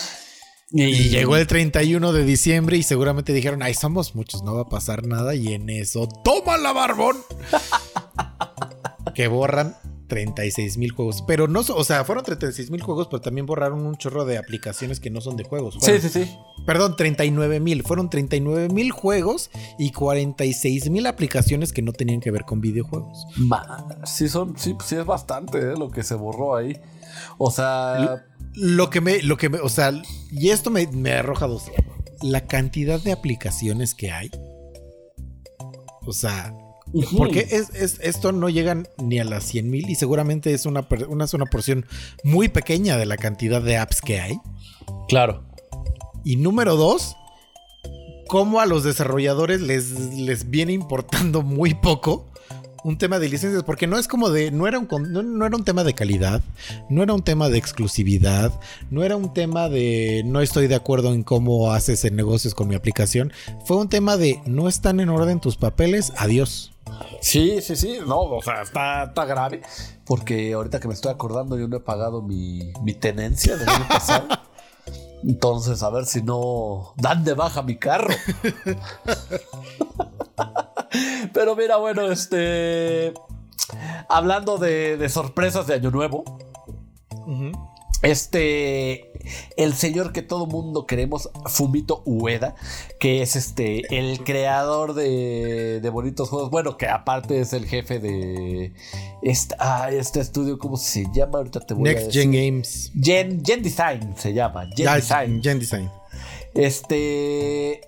[0.72, 4.70] Y llegó el 31 de diciembre y seguramente dijeron, ay, somos muchos, no va a
[4.70, 5.34] pasar nada.
[5.34, 7.16] Y en eso, ¡toma la barbón!
[9.16, 9.78] que borran
[10.08, 11.24] 36 mil juegos.
[11.28, 15.00] Pero no, o sea, fueron 36 mil juegos, pero también borraron un chorro de aplicaciones
[15.00, 15.76] que no son de juegos.
[15.76, 16.38] Sí, Fueron- sí, sí.
[16.66, 17.84] Perdón, 39 mil.
[17.84, 23.26] Fueron 39 mil juegos y 46 mil aplicaciones que no tenían que ver con videojuegos.
[24.06, 26.80] Sí, son, sí, sí es bastante eh, lo que se borró ahí.
[27.38, 29.92] O sea, Lo que me, lo que me, o sea,
[30.32, 31.64] y esto me, me arroja dos.
[32.22, 34.32] La cantidad de aplicaciones que hay.
[36.08, 36.54] O sea,
[37.18, 40.88] porque es, es- esto no llega ni a las 100 mil y seguramente es una,
[41.10, 41.86] una, es una porción
[42.24, 44.38] muy pequeña de la cantidad de apps que hay.
[45.10, 45.44] claro.
[46.24, 47.16] Y número dos,
[48.28, 52.26] cómo a los desarrolladores les, les viene importando muy poco
[52.84, 55.56] un tema de licencias, porque no es como de, no era, un, no, no era
[55.56, 56.44] un tema de calidad,
[56.88, 58.60] no era un tema de exclusividad,
[58.92, 62.76] no era un tema de no estoy de acuerdo en cómo haces negocios con mi
[62.76, 63.34] aplicación,
[63.66, 66.74] fue un tema de no están en orden tus papeles, adiós.
[67.22, 69.62] Sí, sí, sí, no, o sea, está, está grave.
[70.06, 73.88] Porque ahorita que me estoy acordando, yo no he pagado mi, mi tenencia del año
[73.88, 74.28] pasado.
[75.24, 78.14] Entonces, a ver si no dan de baja mi carro.
[81.34, 83.14] Pero mira, bueno, este.
[84.08, 86.24] Hablando de, de sorpresas de Año Nuevo,
[88.02, 89.12] este.
[89.58, 92.56] El señor que todo mundo queremos, Fumito Ueda,
[93.00, 96.52] que es este el creador de, de bonitos juegos.
[96.52, 98.74] Bueno, que aparte es el jefe de
[99.22, 101.40] este, ah, este estudio, ¿cómo se llama?
[101.40, 102.22] Ahorita te voy a Next decir.
[102.22, 102.92] Gen Games.
[103.02, 104.66] Gen, Gen Design se llama.
[104.76, 105.42] Gen Ya, Design.
[105.42, 105.92] Gen Design.
[106.54, 107.82] Este.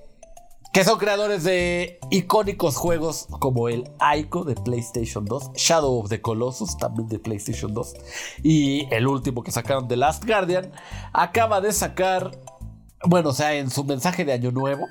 [0.74, 6.22] Que son creadores de icónicos juegos como el Ico de PlayStation 2, Shadow of the
[6.22, 7.94] Colossus también de PlayStation 2
[8.44, 10.72] y el último que sacaron de Last Guardian.
[11.14, 12.40] Acaba de sacar,
[13.06, 14.86] bueno, o sea, en su mensaje de Año Nuevo,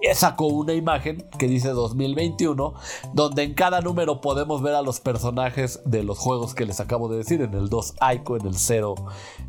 [0.00, 2.72] eh, sacó una imagen que dice 2021,
[3.12, 7.08] donde en cada número podemos ver a los personajes de los juegos que les acabo
[7.10, 8.94] de decir, en el 2 Ico, en el 0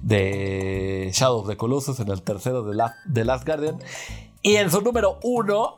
[0.02, 3.78] de Shadow of the Colossus, en el tercero de, La- de Last Guardian,
[4.42, 5.76] y en su número 1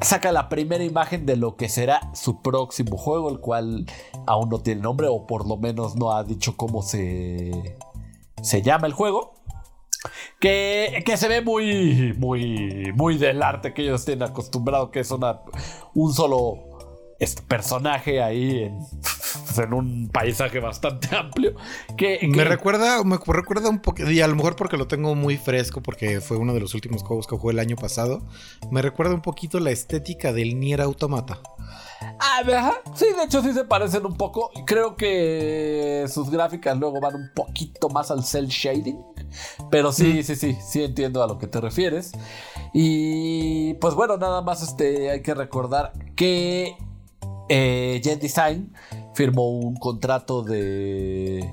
[0.00, 3.86] saca la primera imagen de lo que será su próximo juego, el cual
[4.26, 7.76] aún no tiene nombre, o por lo menos no ha dicho cómo se,
[8.42, 9.34] se llama el juego.
[10.38, 15.10] Que, que se ve muy, muy, muy del arte que ellos tienen acostumbrado, que es
[15.10, 15.40] una,
[15.94, 16.68] un solo
[17.48, 18.78] personaje ahí en,
[19.58, 21.54] en un paisaje bastante amplio.
[21.96, 25.36] Que, Me recuerda, me recuerda un poco, y a lo mejor porque lo tengo muy
[25.36, 28.22] fresco, porque fue uno de los últimos juegos que jugué el año pasado.
[28.70, 31.40] Me recuerda un poquito la estética del Nier Automata.
[32.00, 32.74] Ah, ajá.
[32.94, 34.50] Sí, de hecho sí se parecen un poco.
[34.66, 38.98] Creo que sus gráficas luego van un poquito más al cel shading.
[39.70, 42.12] Pero sí, sí, sí, sí entiendo a lo que te refieres.
[42.72, 46.76] Y pues bueno, nada más este, hay que recordar que
[47.48, 48.72] eh, Gen Design
[49.14, 51.52] firmó un contrato de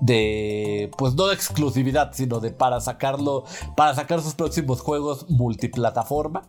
[0.00, 3.44] de pues no de exclusividad, sino de para sacarlo,
[3.76, 6.42] para sacar sus próximos juegos multiplataforma.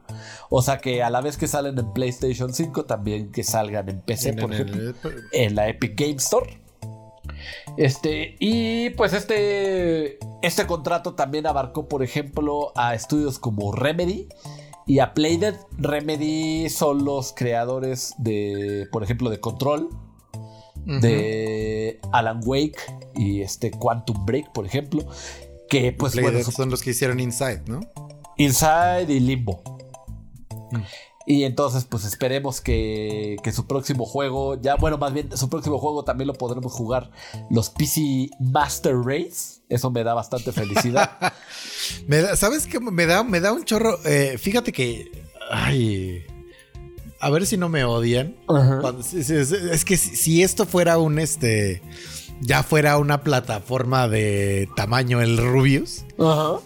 [0.49, 4.01] O sea que a la vez que salen en PlayStation 5, también que salgan en
[4.01, 6.59] PC, En- por en el- ejemplo, en la Epic Game Store.
[7.77, 14.27] Este, y pues este, este contrato también abarcó, por ejemplo, a estudios como Remedy
[14.85, 15.55] y a Playdead.
[15.77, 19.89] Remedy son los creadores de, por ejemplo, de Control,
[20.85, 22.77] de Alan Wake
[23.15, 25.05] y este Quantum Break, por ejemplo.
[25.69, 27.79] Que pues bueno, son los que hicieron Inside, ¿no?
[28.37, 29.63] Inside y Limbo.
[30.71, 30.81] Mm.
[31.25, 35.77] Y entonces, pues esperemos que, que su próximo juego, ya, bueno, más bien, su próximo
[35.79, 37.11] juego también lo podremos jugar
[37.49, 39.61] los PC Master Race.
[39.69, 41.11] Eso me da bastante felicidad.
[42.07, 42.79] Me da- ¿Sabes qué?
[42.79, 43.97] Me da, me da un chorro.
[44.05, 45.11] eh, fíjate que.
[45.49, 46.23] Ay.
[47.19, 48.35] A ver si no me odian.
[49.13, 51.81] Es, es- es que si, si esto fuera un este.
[52.45, 56.03] Ya fuera una plataforma de tamaño el Rubius.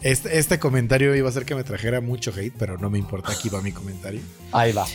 [0.01, 3.31] Este, este comentario iba a hacer que me trajera mucho hate, pero no me importa.
[3.31, 4.21] Aquí va mi comentario.
[4.51, 4.87] Ahí va.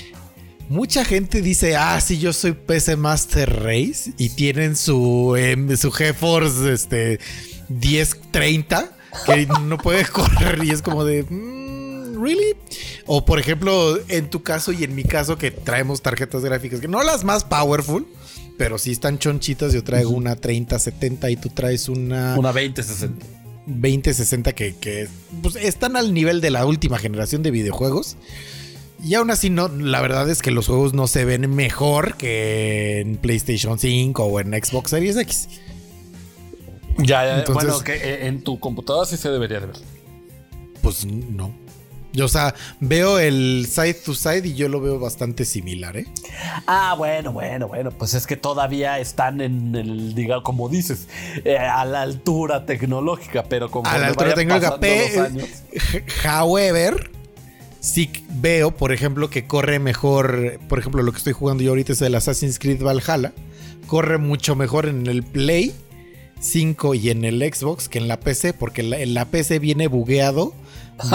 [0.69, 5.93] Mucha gente dice, ah, sí, yo soy PC Master Race y tienen su, em, su
[5.93, 7.21] GeForce este,
[7.69, 8.91] 1030
[9.25, 12.57] que no puede correr y es como de, mm, ¿really?
[13.07, 16.89] O por ejemplo, en tu caso y en mi caso que traemos tarjetas gráficas que
[16.89, 18.07] no las más powerful,
[18.63, 19.73] pero sí están chonchitas.
[19.73, 23.27] Yo traigo una 3070 y tú traes una, Una 2060.
[23.67, 25.09] 2060 que, que,
[25.43, 28.17] pues, están al nivel de la última generación de videojuegos.
[29.05, 33.01] Y aún así, no, la verdad es que los juegos no se ven mejor que
[33.01, 35.49] en PlayStation 5 o en Xbox Series X.
[36.99, 39.77] Ya, ya, Entonces- bueno, que eh, en tu computadora sí se debería de ver.
[40.83, 41.53] Pues no.
[42.13, 46.07] Yo, o sea, veo el side to side y yo lo veo bastante similar, ¿eh?
[46.67, 51.09] Ah, bueno, bueno, bueno, pues es que todavía están en el, diga, como dices,
[51.45, 54.79] eh, a la altura tecnológica, pero como A la altura tecnológica.
[54.79, 55.33] Pe-
[56.29, 57.11] However,
[57.81, 60.59] sí veo, por ejemplo, que corre mejor.
[60.69, 63.33] Por ejemplo, lo que estoy jugando yo ahorita es el Assassin's Creed Valhalla.
[63.87, 65.75] Corre mucho mejor en el Play
[66.41, 69.59] 5 y en el Xbox que en la PC, porque en la, en la PC
[69.59, 70.55] viene bugueado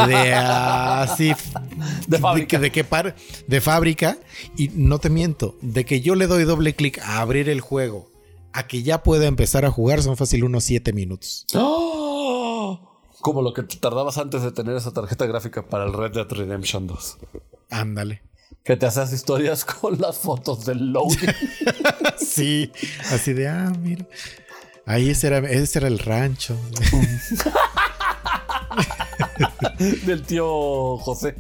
[0.06, 1.34] de así.
[2.08, 2.60] De fábrica.
[2.60, 3.16] de que par-
[3.48, 4.18] de fábrica.
[4.58, 8.10] Y no te miento, de que yo le doy doble clic a abrir el juego
[8.54, 11.46] a que ya pueda empezar a jugar son fácil unos 7 minutos.
[11.54, 13.00] ¡Oh!
[13.22, 16.28] Como lo que te tardabas antes de tener esa tarjeta gráfica para el Red Dead
[16.30, 17.18] Redemption 2.
[17.70, 18.24] Ándale.
[18.64, 21.30] Que te hacías historias con las fotos del loading.
[22.18, 22.72] Sí,
[23.12, 24.06] así de, ah, mira.
[24.86, 26.56] Ahí ese era, ese era el rancho.
[30.06, 31.36] del tío José.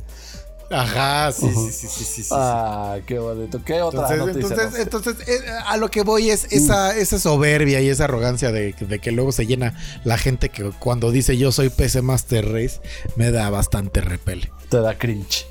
[0.69, 2.23] Ajá, sí, sí, sí, sí, sí.
[2.23, 2.29] sí.
[2.33, 3.61] Ah, qué bonito.
[3.63, 4.81] ¿Qué otra Entonces, noticia?
[4.81, 8.99] entonces, eh, a lo que voy es esa, esa soberbia y esa arrogancia de, de
[8.99, 12.81] que luego se llena la gente que cuando dice yo soy PC Master Race,
[13.15, 14.51] me da bastante repele.
[14.69, 15.45] te da cringe.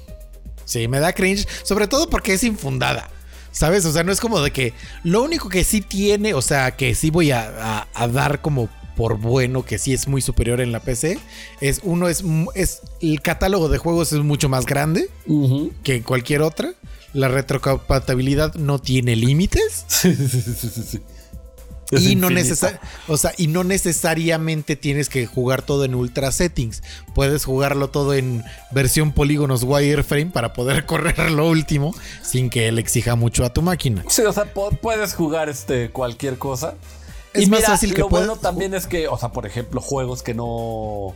[0.67, 3.09] Sí, me da cringe, sobre todo porque es infundada.
[3.53, 3.87] ¿Sabes?
[3.87, 6.95] O sea, no es como de que lo único que sí tiene, o sea, que
[6.95, 10.73] sí voy a, a- a dar como por bueno, que sí es muy superior en
[10.73, 11.19] la PC,
[11.61, 12.25] es uno, es,
[12.55, 15.09] es el catálogo de juegos es mucho más grande
[15.83, 16.73] que en cualquier otra.
[17.13, 19.87] La retrocompatibilidad no tiene límites.
[19.97, 21.01] Sí, sí, sí,
[21.93, 22.29] y no,
[23.07, 26.83] o sea, y no necesariamente tienes que jugar todo en ultra settings.
[27.15, 28.43] Puedes jugarlo todo en
[28.73, 33.63] versión polígonos wireframe para poder correr lo último sin que él exija mucho a tu
[33.63, 34.05] máquina.
[34.09, 36.75] Sí, o sea, puedes jugar este cualquier cosa.
[37.37, 39.81] Es y más mira, fácil que lo bueno también es que, o sea, por ejemplo,
[39.81, 41.15] juegos que no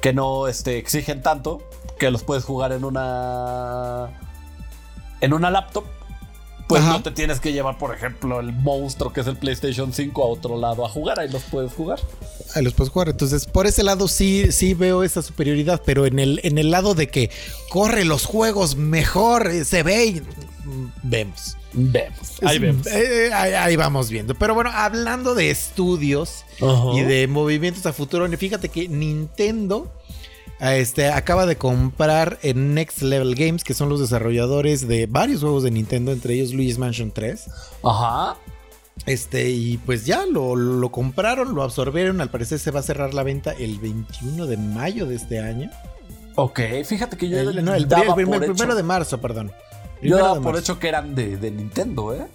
[0.00, 1.62] que no este, exigen tanto,
[1.98, 4.08] que los puedes jugar en una
[5.20, 5.84] en una laptop.
[6.68, 6.92] Pues Ajá.
[6.92, 10.26] no te tienes que llevar, por ejemplo, el monstruo que es el PlayStation 5 a
[10.26, 11.98] otro lado a jugar, ahí los puedes jugar.
[12.54, 13.08] Ahí los puedes jugar.
[13.08, 16.94] Entonces, por ese lado sí, sí veo esa superioridad, pero en el, en el lado
[16.94, 17.28] de que
[17.70, 21.56] corre los juegos mejor, eh, se ve y mm, vemos.
[21.72, 22.86] Vemos, ahí vemos.
[22.88, 24.34] eh, ahí, ahí vamos viendo.
[24.34, 26.44] Pero bueno, hablando de estudios
[26.94, 29.92] y de movimientos a futuro, fíjate que Nintendo
[30.60, 35.62] este, acaba de comprar en Next Level Games, que son los desarrolladores de varios juegos
[35.62, 37.46] de Nintendo, entre ellos Luigi's Mansion 3.
[37.84, 38.36] Ajá.
[39.06, 42.20] Este, y pues ya lo, lo compraron, lo absorbieron.
[42.20, 45.70] Al parecer se va a cerrar la venta el 21 de mayo de este año.
[46.34, 49.52] Ok, fíjate que yo El, no, el, el hecho- primero de marzo, perdón.
[50.02, 52.26] Yo daba por hecho que eran de, de Nintendo, ¿eh?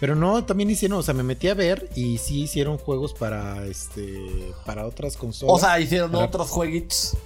[0.00, 3.64] Pero no, también hicieron, o sea, me metí a ver y sí hicieron juegos para
[3.66, 5.54] este para otras consolas.
[5.54, 7.16] O sea, hicieron Para- otros jueguitos.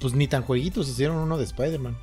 [0.00, 1.98] pues ni tan jueguitos, hicieron uno de Spider-Man.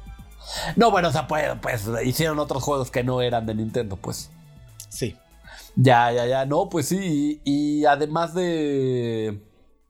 [0.75, 4.29] No, bueno, o sea, pues, pues hicieron otros juegos que no eran de Nintendo, pues.
[4.89, 5.15] Sí.
[5.75, 6.45] Ya, ya, ya.
[6.45, 7.41] No, pues sí.
[7.43, 9.41] Y, y además de.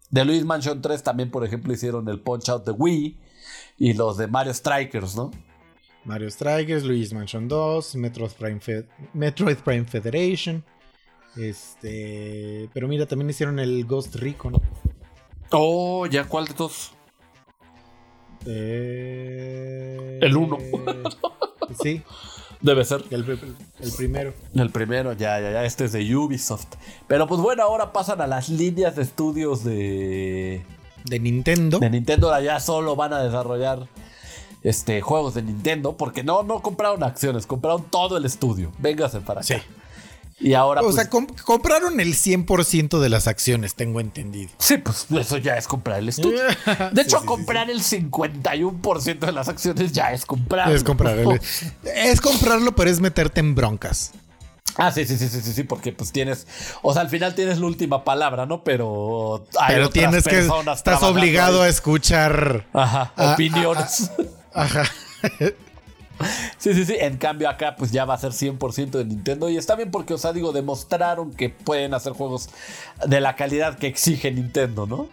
[0.09, 3.19] De Luis Mansion 3, también, por ejemplo, hicieron el Punch Out de Wii.
[3.77, 5.31] Y los de Mario Strikers, ¿no?
[6.07, 10.63] Mario Strikers, Luigi's Mansion 2, Metroid Prime, Fe- Metroid Prime Federation.
[11.35, 12.67] Este.
[12.73, 14.59] Pero mira, también hicieron el Ghost Recon.
[15.51, 16.91] Oh, ¿ya cuál de todos?
[18.45, 20.57] Eh, El uno.
[21.83, 22.01] sí,
[22.61, 23.03] Debe ser.
[23.11, 23.23] el,
[23.79, 24.33] el primero.
[24.55, 25.65] El primero, ya, ya, ya.
[25.65, 26.75] Este es de Ubisoft.
[27.07, 30.63] Pero pues bueno, ahora pasan a las líneas de estudios de.
[31.05, 31.79] De Nintendo.
[31.79, 32.27] De Nintendo.
[32.27, 33.87] Ahora ya solo van a desarrollar.
[34.63, 38.71] Este, juegos de Nintendo, porque no, no compraron acciones, compraron todo el estudio.
[38.79, 39.47] Véngase para acá.
[39.47, 39.55] Sí.
[40.39, 40.81] Y ahora.
[40.81, 44.51] O pues, sea, com- compraron el 100% de las acciones, tengo entendido.
[44.59, 46.43] Sí, pues eso ya es comprar el estudio.
[46.91, 50.71] De Sí, hecho, sí, sí, comprar el 51% de las acciones ya es comprar.
[50.71, 51.31] Es comprarlo.
[51.83, 54.11] es comprarlo, pero es meterte en broncas.
[54.75, 56.45] Ah, sí, sí, sí, sí, sí, sí, porque pues tienes,
[56.83, 58.63] o sea, al final tienes la última palabra, ¿no?
[58.63, 60.47] Pero hay Pero otras tienes que.
[60.71, 62.67] Estás obligado a escuchar.
[62.73, 64.11] Ajá, opiniones.
[64.57, 64.83] Ajá.
[66.57, 66.95] Sí, sí, sí.
[66.99, 69.49] En cambio, acá, pues ya va a ser 100% de Nintendo.
[69.49, 72.49] Y está bien porque, o sea, digo, demostraron que pueden hacer juegos
[73.05, 75.09] de la calidad que exige Nintendo, ¿no?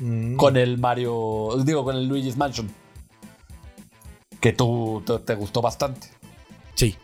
[0.00, 0.34] Mm.
[0.34, 1.50] Con el Mario.
[1.64, 2.68] Digo, con el Luigi's Mansion.
[4.40, 6.08] Que tú te, te gustó bastante.
[6.74, 6.96] Sí.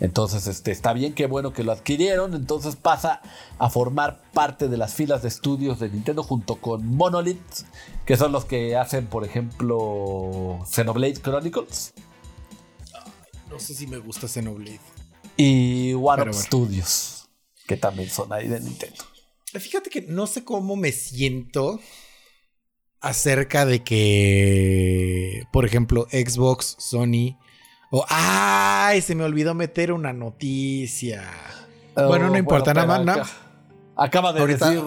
[0.00, 2.34] Entonces, este, está bien, qué bueno que lo adquirieron.
[2.34, 3.20] Entonces pasa
[3.58, 7.40] a formar parte de las filas de estudios de Nintendo junto con Monolith,
[8.06, 11.92] que son los que hacen, por ejemplo, Xenoblade Chronicles
[13.50, 14.80] No sé si me gusta Xenoblade.
[15.36, 16.32] y One Up bueno.
[16.32, 17.28] Studios,
[17.66, 19.04] que también son ahí de Nintendo.
[19.52, 21.78] Fíjate que no sé cómo me siento
[23.00, 27.36] acerca de que, por ejemplo, Xbox, Sony
[27.90, 29.00] o ¡ay!
[29.02, 31.24] Se me olvidó meter una noticia.
[31.94, 33.30] Bueno, no importa, nada más,
[33.96, 34.82] Oh, Acaba de Ahorita- decir.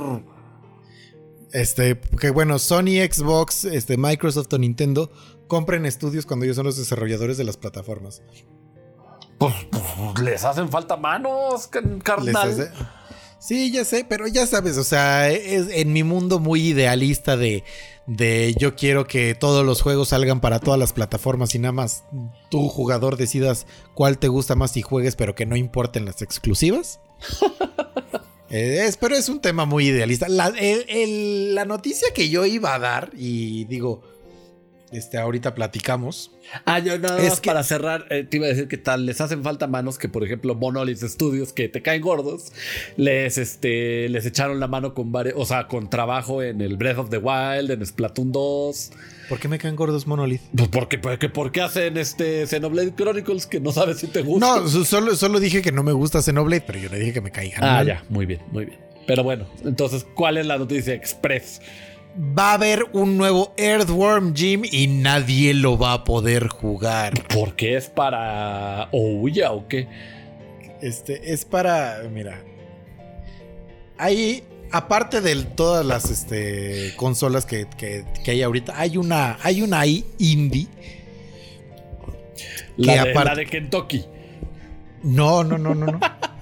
[1.52, 5.12] Este, que bueno, Sony, Xbox, este, Microsoft o Nintendo
[5.48, 8.24] compren estudios cuando ellos son los desarrolladores de las plataformas.
[9.38, 12.36] Pues, pues, les hacen falta manos, Les carnal.
[12.38, 12.72] hace-
[13.46, 17.66] Sí, ya sé, pero ya sabes, o sea, es en mi mundo muy idealista de,
[18.08, 22.06] de yo quiero que todos los juegos salgan para todas las plataformas y nada más
[22.50, 27.00] tú, jugador, decidas cuál te gusta más y juegues, pero que no importen las exclusivas.
[28.50, 30.30] Eh, es, pero es un tema muy idealista.
[30.30, 34.04] La, el- el- la noticia que yo iba a dar, y digo,
[34.94, 36.32] este, ahorita platicamos.
[36.66, 39.06] Ah, yo nada Es más que- para cerrar, eh, te iba a decir que tal,
[39.06, 42.52] les hacen falta manos que, por ejemplo, Monolith Studios, que te caen gordos,
[42.98, 46.98] les, este, les echaron la mano con varios, o sea, con trabajo en el Breath
[47.00, 48.92] of the Wild, en Splatoon 2.
[49.30, 50.42] ¿Por qué me caen gordos Monolith?
[50.56, 54.46] Pues porque, porque, porque hacen este Xenoblade Chronicles que no sabes si te gusta.
[54.60, 57.22] No, so- solo, solo dije que no me gusta Xenoblade, pero yo no dije que
[57.22, 57.88] me caigan Ah, mal.
[57.88, 58.80] ya, muy bien, muy bien.
[59.08, 61.62] Pero bueno, entonces, ¿cuál es la noticia express?
[62.16, 67.14] Va a haber un nuevo Earthworm Jim y nadie lo va a poder jugar.
[67.28, 69.88] ¿Por qué es para Ouya o qué?
[70.82, 72.04] Este es para.
[72.12, 72.40] Mira.
[73.98, 74.44] Hay.
[74.72, 79.38] Aparte de todas las este, consolas que, que- que hay ahorita, hay una.
[79.44, 80.68] Hay una ahí indie.
[82.78, 84.06] La, Que de, aparte- la de Kentucky.
[85.04, 86.00] No, no, no, no, no.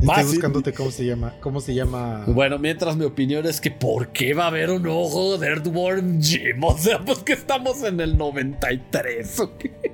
[0.00, 1.34] Estoy buscándote cómo se llama.
[1.40, 2.24] ¿Cómo se llama?
[2.26, 6.22] Bueno, mientras mi opinión es que ¿por qué va a haber un juego de Earthworm
[6.22, 6.62] Jim?
[6.64, 9.70] O sea, pues que estamos en el 93 o qué.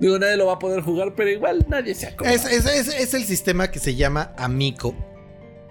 [0.00, 2.34] Digo, nadie lo va a poder jugar, pero igual nadie se acuerda.
[2.34, 4.94] Es, es- es- es el sistema que se llama Amico.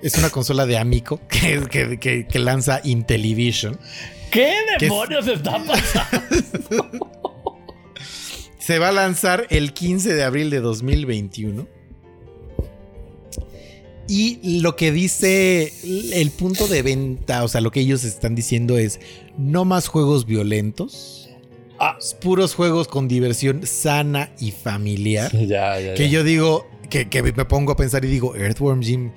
[0.01, 3.77] Es una consola de Amico que, que- que- que lanza Intellivision.
[4.31, 6.99] ¿Qué demonios está pasando?
[8.71, 11.67] Se va a lanzar el 15 de abril de 2021.
[14.07, 15.73] Y lo que dice
[16.13, 19.01] el punto de venta, o sea, lo que ellos están diciendo es
[19.37, 21.29] no más juegos violentos,
[21.79, 21.97] Ah.
[22.21, 25.31] puros juegos con diversión sana y familiar.
[25.47, 26.19] ya, ya, Que ya.
[26.19, 29.11] yo digo, que, que me pongo a pensar y digo, Earthworm Jim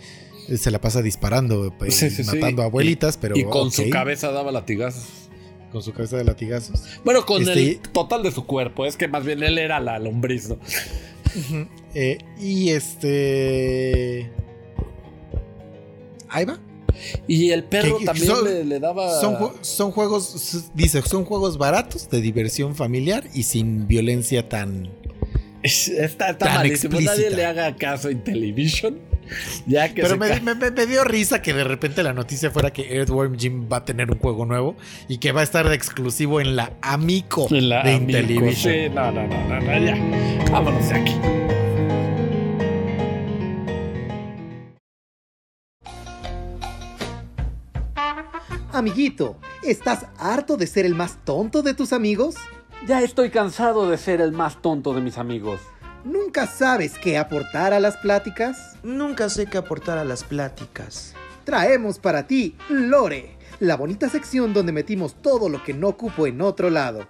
[0.57, 2.25] se la pasa disparando, Sí, sí, sí.
[2.25, 3.37] matando a abuelitas, pero...
[3.39, 5.05] Y con su cabeza daba latigazos.
[5.75, 6.85] Con su cabeza de latigazos.
[7.05, 8.87] Bueno, con Este- el total de su cuerpo.
[8.87, 10.57] Es que más bien él era la lombriz, ¿no?
[11.97, 14.31] Eh, y este...
[16.29, 16.61] Ahí va.
[17.27, 19.21] Y el perro Que- también son- le, le daba.
[19.21, 24.89] Son, ju- son juegos, dice, son juegos baratos de diversión familiar y sin violencia tan...
[25.65, 27.01] Está, está Tan malísimo.
[27.01, 29.01] Nadie le haga caso a Intellivision.
[29.95, 33.85] Pero me, dio risa que de repente la noticia fuera que Earthworm Jim va a
[33.85, 34.77] tener un juego nuevo
[35.09, 38.95] y que va a estar de exclusivo en la Amico en la de Intellivision.
[38.95, 39.97] No, no, no, no, ya.
[40.51, 41.15] Vámonos de aquí.
[48.75, 52.35] Amiguito, ¿estás harto de ser el más tonto de tus amigos?
[52.89, 55.61] Ya estoy cansado de ser el más tonto de mis amigos.
[56.05, 58.77] ¿Nunca sabes qué aportar a las pláticas?
[58.83, 61.15] Nunca sé qué aportar a las pláticas.
[61.45, 66.43] Traemos para ti Lore, la bonita sección donde metimos todo lo que no ocupo en
[66.43, 67.09] otro lado.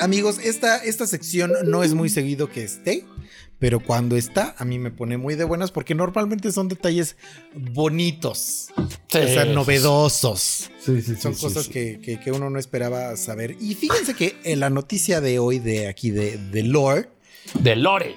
[0.00, 3.04] Amigos, esta, esta sección no es muy seguido que esté,
[3.58, 7.16] pero cuando está, a mí me pone muy de buenas porque normalmente son detalles
[7.54, 10.70] bonitos, o sea, novedosos.
[10.84, 13.56] Sí, sí, Son cosas Que, que- que uno no esperaba saber.
[13.60, 17.08] Y fíjense que en la noticia de hoy de aquí de, de Lore,
[17.60, 18.16] De Lore.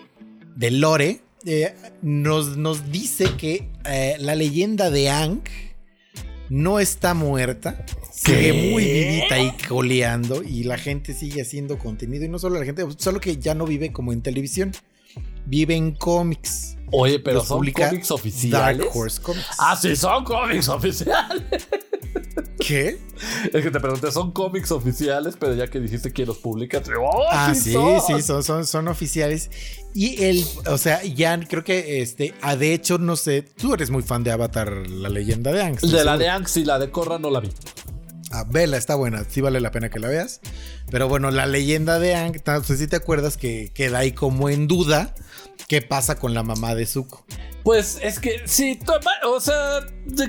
[0.55, 5.47] de Lore, eh, nos, nos dice que eh, la leyenda de Ankh
[6.49, 7.86] no está muerta.
[8.11, 10.41] Sigue muy vivita y coleando.
[10.43, 12.24] Y la gente sigue haciendo contenido.
[12.26, 14.72] Y no solo la gente, solo que ya no vive como en televisión.
[15.46, 16.78] Vive en cómics.
[16.91, 18.78] Oye, pero Los son publica cómics oficiales.
[18.78, 19.46] Dark Horse Comics.
[19.58, 21.68] Ah, sí, son cómics oficiales.
[22.60, 23.00] ¿Qué?
[23.54, 26.84] Es que te pregunté, son cómics oficiales, pero ya que dijiste que los publicas.
[27.00, 28.02] ¡oh, Ah, sí, son!
[28.02, 29.50] sí, son, son, son oficiales.
[29.93, 33.89] Y el, o sea, ya creo que este, ah, de hecho, no sé, tú eres
[33.89, 35.76] muy fan de Avatar, la leyenda de Aang.
[35.76, 37.50] ¿estás De la de Anx y la de Korra no la vi.
[38.32, 40.41] Ah, vela, está buena, sí vale la pena que la veas.
[40.89, 44.50] Pero bueno, la leyenda de Aang, no sé si te acuerdas que queda ahí como
[44.50, 45.14] en duda
[45.68, 47.24] qué pasa con la mamá de Zuko.
[47.64, 49.80] Pues es que sí, toma- o sea,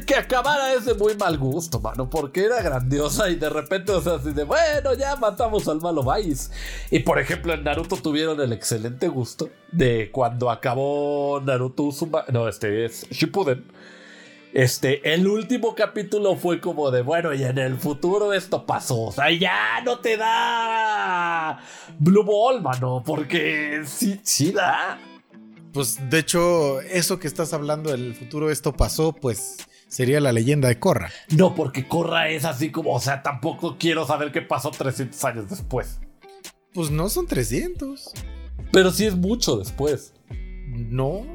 [0.07, 4.01] que acabara es de muy mal gusto, mano, porque era grandiosa y de repente, o
[4.01, 6.51] sea, así de, bueno, ya matamos al malo Vais.
[6.91, 12.49] Y por ejemplo, en Naruto tuvieron el excelente gusto de cuando acabó Naruto Uzumaki, no,
[12.49, 13.70] este es Shippuden.
[14.55, 19.03] Este, el último capítulo fue como de, bueno, y en el futuro esto pasó.
[19.03, 21.61] O sea, ya no te da
[21.99, 24.99] Blue Ball, mano, porque sí, sí da.
[25.77, 29.59] Pues de hecho, eso que estás hablando del futuro, esto pasó, pues
[29.89, 31.12] sería la leyenda de Korra.
[31.29, 35.51] No, porque Corra es así como, o sea, tampoco quiero saber qué pasó 300 años
[35.51, 36.01] después.
[36.72, 38.11] Pues no son 300.
[38.72, 40.14] Pero sí es mucho después.
[40.70, 41.27] No.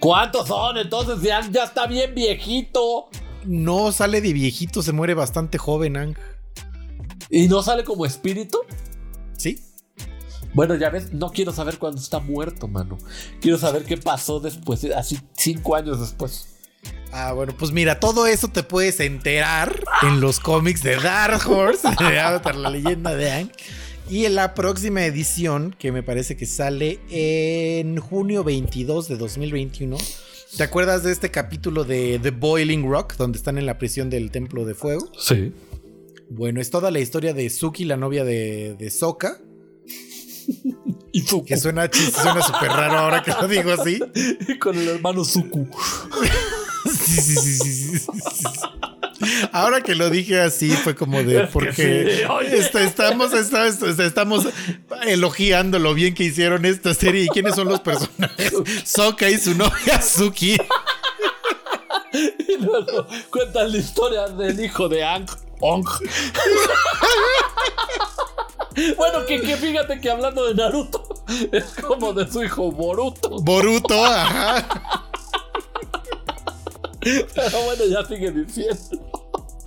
[0.00, 0.76] ¿Cuántos son?
[0.76, 3.08] Entonces ya, ya está bien viejito.
[3.46, 6.14] No sale de viejito, se muere bastante joven, Ang.
[7.30, 8.58] ¿Y no sale como espíritu?
[10.58, 12.98] Bueno, ya ves, no quiero saber cuándo está muerto, mano.
[13.40, 16.48] Quiero saber qué pasó después, así cinco años después.
[17.12, 21.86] Ah, bueno, pues mira, todo eso te puedes enterar en los cómics de Dark Horse,
[22.00, 23.52] de Avatar, la leyenda de Aang.
[24.10, 29.96] Y en la próxima edición, que me parece que sale en junio 22 de 2021.
[30.56, 34.32] ¿Te acuerdas de este capítulo de The Boiling Rock, donde están en la prisión del
[34.32, 35.08] Templo de Fuego?
[35.20, 35.52] Sí.
[36.28, 39.38] Bueno, es toda la historia de Suki, la novia de, de Sokka.
[41.12, 41.46] Y Zuko.
[41.46, 43.98] Que suena chis- suena súper raro ahora que lo digo así.
[44.60, 45.68] Con el hermano Zuku.
[46.84, 48.06] Sí, sí, sí, sí.
[49.52, 51.82] Ahora que lo dije así fue como de Es porque sí,
[52.56, 54.46] está- estamos, está- está- estamos
[55.06, 58.52] elogiando lo bien que hicieron esta serie y quiénes son los personajes.
[58.84, 60.56] Sokka y su novia Suki.
[62.12, 65.26] Y luego cuentan la historia del hijo de Ang.
[65.60, 65.84] Ong.
[68.96, 73.40] bueno, que, que fíjate que hablando de Naruto, es como de su hijo Boruto.
[73.40, 75.08] Boruto, ajá.
[77.00, 79.08] Pero bueno, ya sigue diciendo.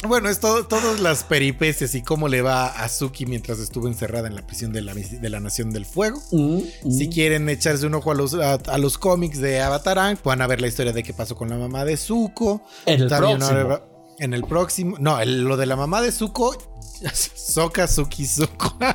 [0.07, 4.27] Bueno, es todo, todas las peripecias y cómo le va a Suki mientras estuvo encerrada
[4.27, 6.19] en la prisión de la, de la Nación del Fuego.
[6.89, 10.41] Si quieren echarse un ojo a los, a, a los cómics de Avatar Aang, van
[10.41, 12.63] a ver la historia de qué pasó con la mamá de Zuko.
[12.87, 13.90] En el próximo.
[14.21, 14.95] En el próximo.
[14.99, 16.55] No, el- lo de la mamá de Zuko.
[17.13, 18.77] Soka Suki Zuko.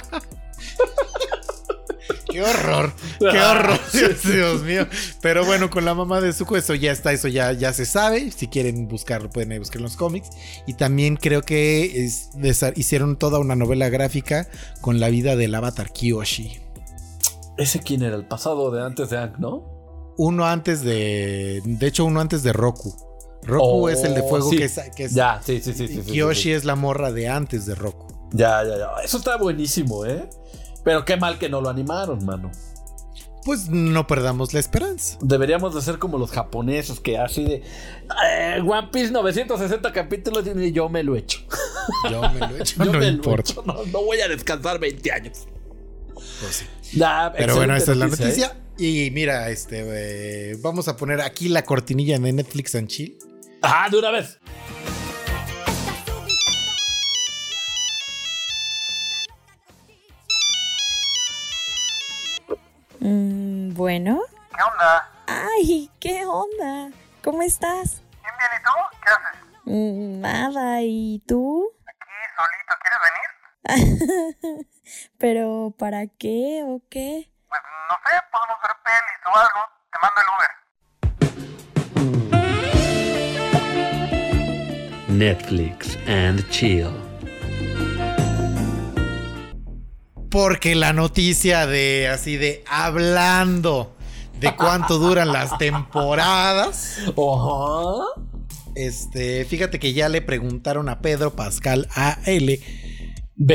[2.31, 4.87] Qué horror, qué Ah, horror, Dios, Dios mío.
[5.23, 8.31] Pero bueno, con la mamá de Zuko, eso ya está, eso ya, ya se sabe.
[8.31, 10.29] Si quieren buscarlo, pueden ir a buscar en los cómics.
[10.67, 12.29] Y también creo que es-
[12.75, 14.49] hicieron toda una novela gráfica
[14.83, 16.61] con la vida del avatar Kyoshi.
[17.57, 18.17] ¿Ese quién era?
[18.17, 19.65] El pasado de antes de Ang, ¿no?
[20.19, 21.63] Uno antes de.
[21.65, 22.95] De hecho, uno antes de Roku.
[23.43, 24.57] Roku Oh, es el de fuego sí.
[24.59, 24.81] que es.
[24.97, 25.85] que es- Ya, sí, sí, sí.
[25.85, 28.07] y sí, sí, es la morra de antes de Roku.
[28.33, 28.89] Ya, ya, ya.
[29.05, 30.29] Eso está buenísimo, ¿eh?
[30.85, 32.51] Pero qué mal que no lo animaron, mano.
[33.45, 35.17] Pues no perdamos la esperanza.
[35.21, 37.63] Deberíamos de ser como los japoneses que así de
[38.27, 41.39] eh, One Piece 960 capítulos y yo me lo echo.
[42.11, 43.55] Yo me lo he hecho, Yo no me importa.
[43.55, 43.63] lo echo.
[43.65, 45.47] No, no voy a descansar 20 años.
[46.13, 46.67] Pues sí.
[46.99, 48.57] Ya, Pero bueno, esta es la noticia.
[48.79, 49.07] ¿eh?
[49.07, 49.85] Y mira, este,
[50.53, 53.17] eh, vamos a poner aquí la cortinilla de Netflix and Chill.
[53.69, 54.39] ¡Ah, de una vez!
[63.01, 64.23] Mm, bueno.
[64.55, 65.11] ¿Qué onda?
[65.27, 66.93] Ay, ¿qué onda?
[67.25, 68.03] ¿Cómo estás?
[68.23, 68.71] Bien, bien, ¿y tú?
[69.03, 69.41] ¿Qué haces?
[69.65, 71.73] Mm, nada, ¿y tú?
[71.89, 73.01] Aquí solito, ¿quieres
[74.47, 74.67] venir?
[75.19, 77.33] ¿Pero para qué o qué?
[77.49, 79.69] Pues no sé, podemos ver pelis o algo.
[79.91, 80.56] Te mando el Uber.
[85.19, 86.91] Netflix and chill.
[90.31, 93.97] Porque la noticia de así de hablando
[94.41, 96.99] de cuánto duran las temporadas.
[97.09, 98.23] Ajá.
[98.75, 102.59] Este, fíjate que ya le preguntaron a Pedro Pascal AL,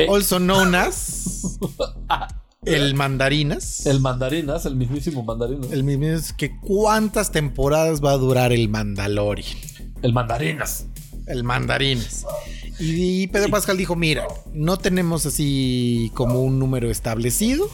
[0.08, 1.58] also known as
[2.64, 3.86] el Mandarinas.
[3.86, 5.70] El mandarinas, el mismísimo mandarinas.
[5.70, 9.56] El mismo es que cuántas temporadas va a durar el Mandalorian.
[10.02, 10.86] El mandarinas.
[11.26, 12.26] El Mandarinas.
[12.78, 17.68] Y, Pedro Pascal dijo, mira, no tenemos así como un número establecido,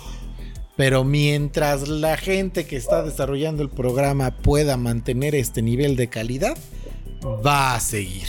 [0.76, 6.56] pero mientras la gente que está desarrollando el programa pueda mantener este nivel de calidad,
[7.24, 8.26] va a seguir.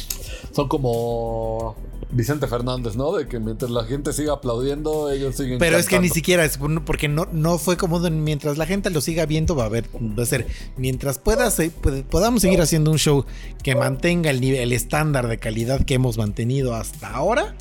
[0.53, 1.75] Son como
[2.11, 3.11] Vicente Fernández, ¿no?
[3.15, 6.57] De que mientras la gente siga aplaudiendo, ellos siguen Pero es que ni siquiera es
[6.85, 10.23] porque no, no fue como mientras la gente lo siga viendo va a haber va
[10.23, 13.25] a ser mientras pueda se- puede- podamos seguir haciendo un show
[13.63, 17.55] que mantenga el nivel el estándar de calidad que hemos mantenido hasta ahora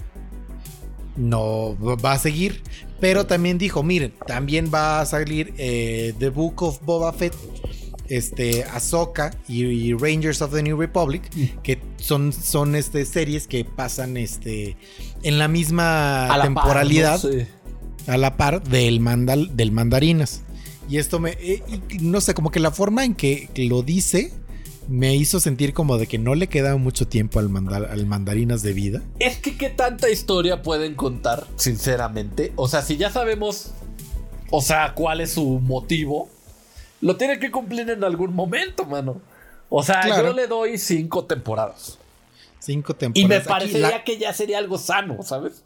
[1.16, 2.62] no va a seguir.
[3.00, 7.34] Pero también dijo miren también va a salir eh, The Book of Boba Fett
[8.08, 11.22] este Ahsoka y, y Rangers of the New Republic
[11.62, 14.76] que son son este series que pasan este
[15.22, 17.20] en la misma par, temporalidad
[18.06, 20.42] a la par del mandal del mandarinas.
[20.88, 24.32] Y esto me eh, y no sé como que la forma en que lo dice
[24.88, 28.62] me hizo sentir como de que no le quedaba mucho tiempo al, mandal- al mandarinas
[28.62, 29.02] de vida.
[29.18, 32.54] Es que qué tanta historia pueden contar, sinceramente.
[32.56, 33.72] O sea, si ya sabemos,
[34.50, 36.30] o sea, cuál es su motivo,
[37.00, 39.20] lo tiene que cumplir en algún momento, mano.
[39.68, 40.28] O sea, Claro.
[40.28, 41.98] yo le doy cinco temporadas.
[42.60, 45.62] cinco Y temporadas me Aquí parecería la- que ya sería algo sano, ¿sabes?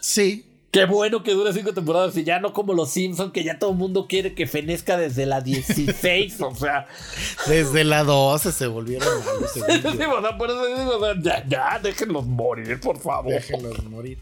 [0.00, 3.58] sí Qué bueno que dure cinco temporadas y ya no como los Simpsons, que ya
[3.58, 6.86] todo el mundo quiere que fenezca desde la 16, o sea.
[7.46, 10.14] desde la 12 se volvieron malos según Sí, yo.
[10.18, 13.32] o sea, por eso digo, o sea, ya, ya, déjenlos morir, por favor.
[13.32, 14.18] Déjenlos morir.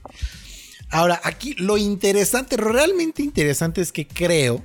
[0.90, 4.62] Ahora, aquí lo interesante, realmente interesante es que creo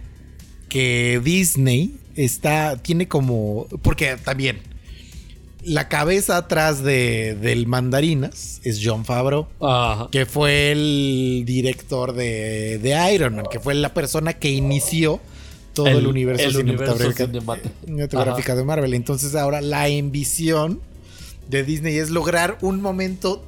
[0.70, 4.61] que Disney está, tiene como, porque también
[5.63, 10.07] la cabeza atrás de, del Mandarinas es John Favreau, Ajá.
[10.11, 15.20] que fue el director de, de Iron Man, que fue la persona que inició
[15.74, 18.93] todo el, universo el universo cinematográfico de Marvel.
[18.93, 20.82] Entonces ahora la ambición
[21.49, 23.43] de Disney es lograr un momento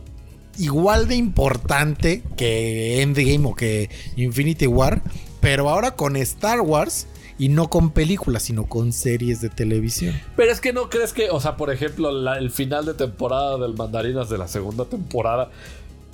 [0.58, 5.02] igual de importante que Endgame o que Infinity War,
[5.42, 10.20] pero ahora con Star Wars y no con películas, sino con series de televisión.
[10.36, 13.58] Pero es que no crees que, o sea, por ejemplo, la- el final de temporada
[13.58, 15.50] del Mandarinas de la segunda temporada,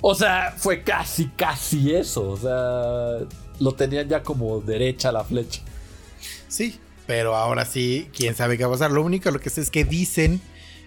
[0.00, 2.30] o sea, fue casi, casi eso.
[2.30, 3.26] O sea,
[3.60, 5.60] lo tenían ya como derecha la flecha.
[6.48, 8.90] Sí, pero ahora sí, quién sabe qué va a pasar.
[8.92, 10.40] Lo único lo que sé es que dicen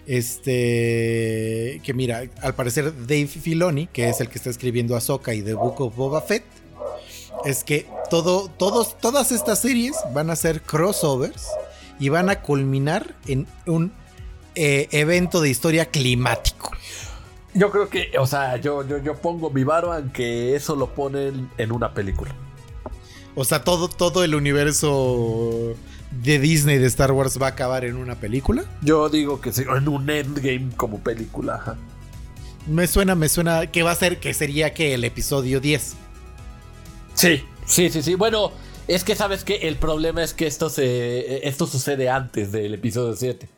[0.06, 5.42] este que mira, al parecer Dave Filoni, que es el que está escribiendo Ahsoka y
[5.42, 6.44] The Book of Boba Fett,
[7.44, 11.46] es que todo, todos, todas estas series van a ser crossovers
[11.98, 13.92] y van a culminar en un
[14.54, 16.70] eh, evento de historia climático.
[17.54, 20.94] Yo creo que, o sea, yo, yo, yo pongo mi varo en que eso lo
[20.94, 22.34] ponen en una película.
[23.34, 25.74] O sea, todo, todo el universo
[26.22, 28.64] de Disney de Star Wars va a acabar en una película.
[28.82, 31.54] Yo digo que sí, en un endgame como película.
[31.56, 31.76] ajá.
[32.66, 35.94] Me suena, me suena que va a ser, que sería que el episodio 10.
[37.14, 38.14] Sí, sí, sí, sí.
[38.14, 38.52] Bueno,
[38.88, 43.14] es que sabes que el problema es que esto se esto sucede antes del episodio
[43.14, 43.48] 7.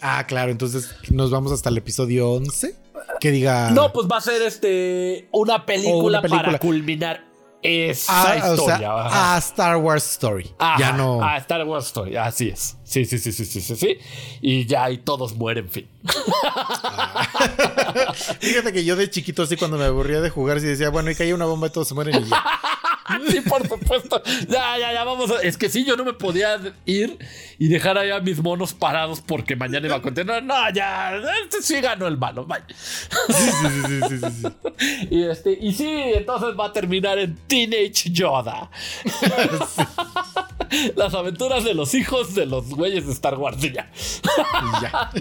[0.00, 2.76] Ah, claro, entonces nos vamos hasta el episodio 11.
[3.20, 3.70] Que diga.
[3.70, 6.44] No, pues va a ser este una película, una película.
[6.44, 7.27] para culminar
[7.62, 8.78] esa Ah, o historia.
[8.78, 10.50] sea, a Star Wars Story.
[10.58, 11.22] Ajá, ya no.
[11.22, 12.76] A Star Wars Story, así es.
[12.84, 13.98] Sí, sí, sí, sí, sí, sí, sí.
[14.40, 15.88] Y ya y todos mueren, fin.
[18.40, 21.14] Fíjate que yo de chiquito, así cuando me aburría de jugar, sí decía, bueno, y
[21.14, 22.42] caía una bomba y todos se mueren y ya.
[23.28, 24.22] sí, por supuesto.
[24.48, 25.42] Ya, ya, ya, vamos a...
[25.42, 27.18] Es que sí, yo no me podía ir
[27.58, 30.42] y dejar allá a mis monos parados porque mañana iba a continuar.
[30.42, 32.62] No, ya, este sí ganó el malo, bye.
[32.68, 34.48] Sí, sí, sí, sí, sí, sí.
[35.10, 38.70] Y, este, y sí, entonces va a terminar en Teenage Yoda.
[40.96, 43.58] Las aventuras de los hijos de los güeyes de Star Wars.
[43.60, 43.90] ya.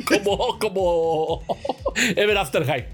[0.05, 1.43] Como, como
[1.95, 2.87] Ever After High.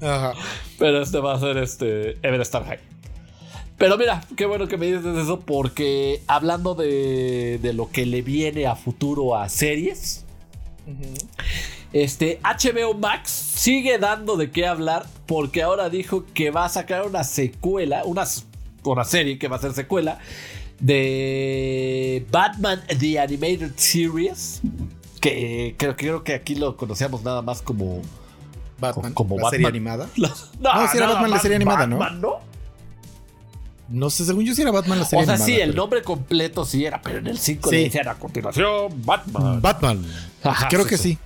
[0.00, 0.34] Ajá.
[0.78, 2.91] Pero este va a ser este Ever Star High.
[3.82, 8.22] Pero mira, qué bueno que me dices eso porque hablando de, de lo que le
[8.22, 10.24] viene a futuro a series,
[11.92, 17.04] este HBO Max sigue dando de qué hablar porque ahora dijo que va a sacar
[17.08, 18.22] una secuela, una,
[18.84, 20.20] una serie que va a ser secuela
[20.78, 24.60] de Batman The Animated Series,
[25.20, 28.00] que creo, creo que aquí lo conocíamos nada más como
[28.78, 29.12] Batman.
[29.12, 29.74] como la serie Batman.
[29.74, 30.08] animada.
[30.60, 31.98] no, No, sí era Batman la serie animada, ¿no?
[31.98, 32.28] Batman, ¿no?
[32.28, 32.51] No
[34.10, 35.46] sé, según yo sí era Batman la serie O sea, animada.
[35.46, 37.76] sí, el pero- nombre completo sí era, pero en el 5 Sí.
[37.76, 39.60] le decían a continuación Batman.
[39.60, 40.04] Batman.
[40.42, 41.18] Ajá, Creo sí, que sí.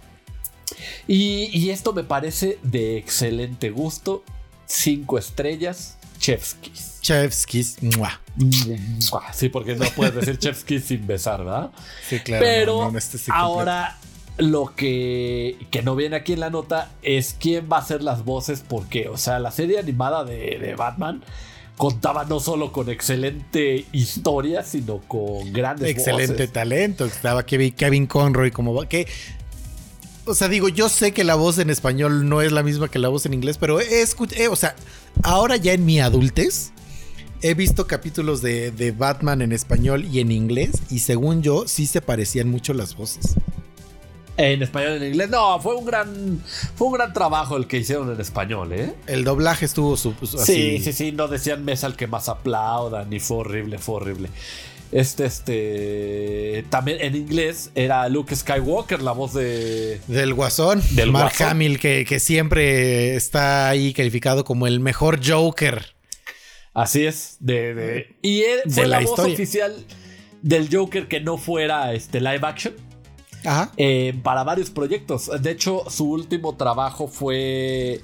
[1.07, 4.25] Y, y esto me parece de excelente gusto.
[4.67, 6.99] Cinco estrellas, Chevskis.
[7.03, 7.77] Chevskis.
[7.97, 8.21] ¡mua!
[9.33, 11.71] Sí, porque no puedes decir Chevskis sin besar, ¿verdad?
[12.09, 12.45] Sí, claro.
[12.45, 13.97] Pero no, no, este sí ahora
[14.39, 18.25] lo que, que no viene aquí en la nota es quién va a hacer las
[18.25, 21.23] voces, porque, o sea, la serie animada de, de Batman
[21.77, 26.53] contaba no solo con excelente historia, sino con grandes Excelente voces.
[26.53, 27.05] talento.
[27.05, 29.07] Estaba Kevin, Kevin Conroy como que
[30.27, 32.99] o sea, digo, yo sé que la voz en español no es la misma que
[32.99, 34.75] la voz en inglés, pero he eh, o sea,
[35.23, 36.73] ahora ya en mi adultez
[37.43, 41.87] he visto capítulos de, de Batman en español y en inglés y según yo sí
[41.87, 43.37] se parecían mucho las voces.
[44.39, 45.31] En español y en inglés.
[45.31, 46.43] No, fue un gran.
[46.75, 48.93] Fue un gran trabajo el que hicieron en español, ¿eh?
[49.07, 50.79] El doblaje estuvo su, su- Sí, así.
[50.85, 51.13] sí, sí.
[51.13, 53.11] No decían mesa al que más aplaudan.
[53.13, 54.29] Y fue horrible, fue horrible.
[54.93, 56.65] Este, este.
[56.71, 60.01] También en inglés era Luke Skywalker, la voz de.
[60.07, 61.49] Del Guasón, Del Mark Guasón.
[61.49, 65.95] Hamill, que, que siempre está ahí calificado como el mejor Joker.
[66.75, 67.37] Así es.
[67.41, 69.75] De, de- y él De fue la, la voz oficial
[70.43, 72.75] del Joker que no fuera este live action.
[73.47, 73.71] Ajá.
[73.77, 75.31] eh, para varios proyectos.
[75.41, 78.01] De hecho, su último trabajo fue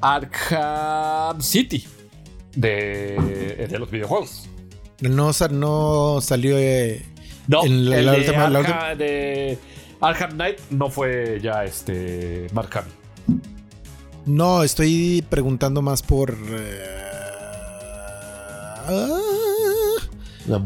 [0.00, 1.86] Arkham City.
[2.54, 4.48] De, de los videojuegos.
[5.00, 6.58] No, no salió.
[6.58, 7.06] eh,
[7.46, 9.58] No, En la- el la de, última- la Arkham, de
[10.00, 13.40] Arkham Knight no fue ya este Mark Hamill.
[14.26, 16.36] no, estoy preguntando más por.
[16.48, 16.86] eh,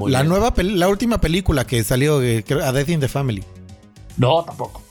[0.06, 3.44] la nueva, la última película que salió, eh, A Death in the Family.
[4.16, 4.82] No, tampoco.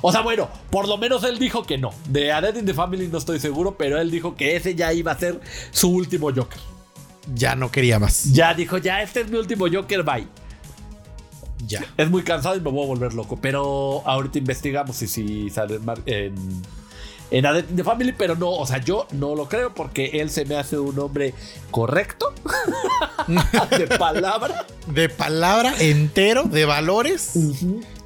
[0.00, 1.90] O sea, bueno, por lo menos él dijo que no.
[2.08, 4.92] De A Dead in the Family no estoy seguro, pero él dijo que ese ya
[4.92, 5.40] iba a ser
[5.70, 6.60] su último Joker.
[7.34, 8.32] Ya no quería más.
[8.32, 10.26] Ya dijo, ya este es mi último Joker, bye.
[11.66, 11.84] Ya.
[11.96, 13.36] Es muy cansado y me voy a volver loco.
[13.40, 16.34] Pero ahorita investigamos si, si sale en,
[17.30, 19.74] en, en A Death in the Family, pero no, o sea, yo no lo creo
[19.74, 21.34] porque él se me hace un hombre
[21.70, 22.32] correcto,
[23.78, 24.66] de palabra.
[24.86, 27.32] De palabra entero, de valores.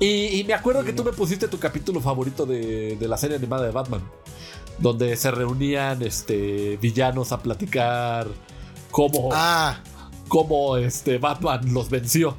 [0.01, 3.37] Y, y me acuerdo que tú me pusiste tu capítulo favorito de, de la serie
[3.37, 4.03] animada de Batman,
[4.79, 8.27] donde se reunían este, villanos a platicar
[8.91, 9.81] cómo, Ah,
[10.29, 12.37] cómo este, Batman los venció.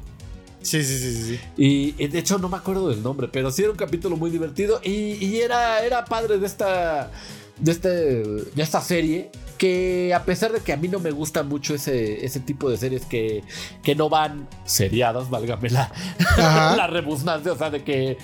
[0.64, 1.40] Sí, sí, sí, sí.
[1.56, 4.30] Y, y de hecho no me acuerdo del nombre, pero sí era un capítulo muy
[4.30, 7.10] divertido y, y era, era padre de esta,
[7.58, 9.30] de, este, de esta serie.
[9.58, 12.76] Que a pesar de que a mí no me gusta mucho ese, ese tipo de
[12.76, 13.44] series que,
[13.84, 15.92] que no van seriadas, válgame la,
[16.76, 18.18] la rebusnancia, o sea, de que.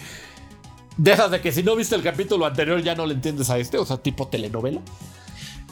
[0.97, 3.59] De esas de que si no viste el capítulo anterior ya no le entiendes a
[3.59, 4.81] este, o sea, tipo telenovela.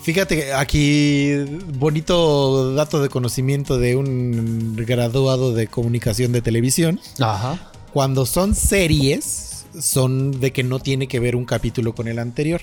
[0.03, 1.35] Fíjate aquí,
[1.75, 6.99] bonito dato de conocimiento de un graduado de comunicación de televisión.
[7.21, 7.71] Ajá.
[7.93, 12.61] Cuando son series, son de que no tiene que ver un capítulo con el anterior.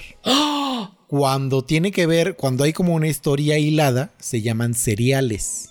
[1.07, 5.69] Cuando tiene que ver, cuando hay como una historia hilada, se llaman seriales.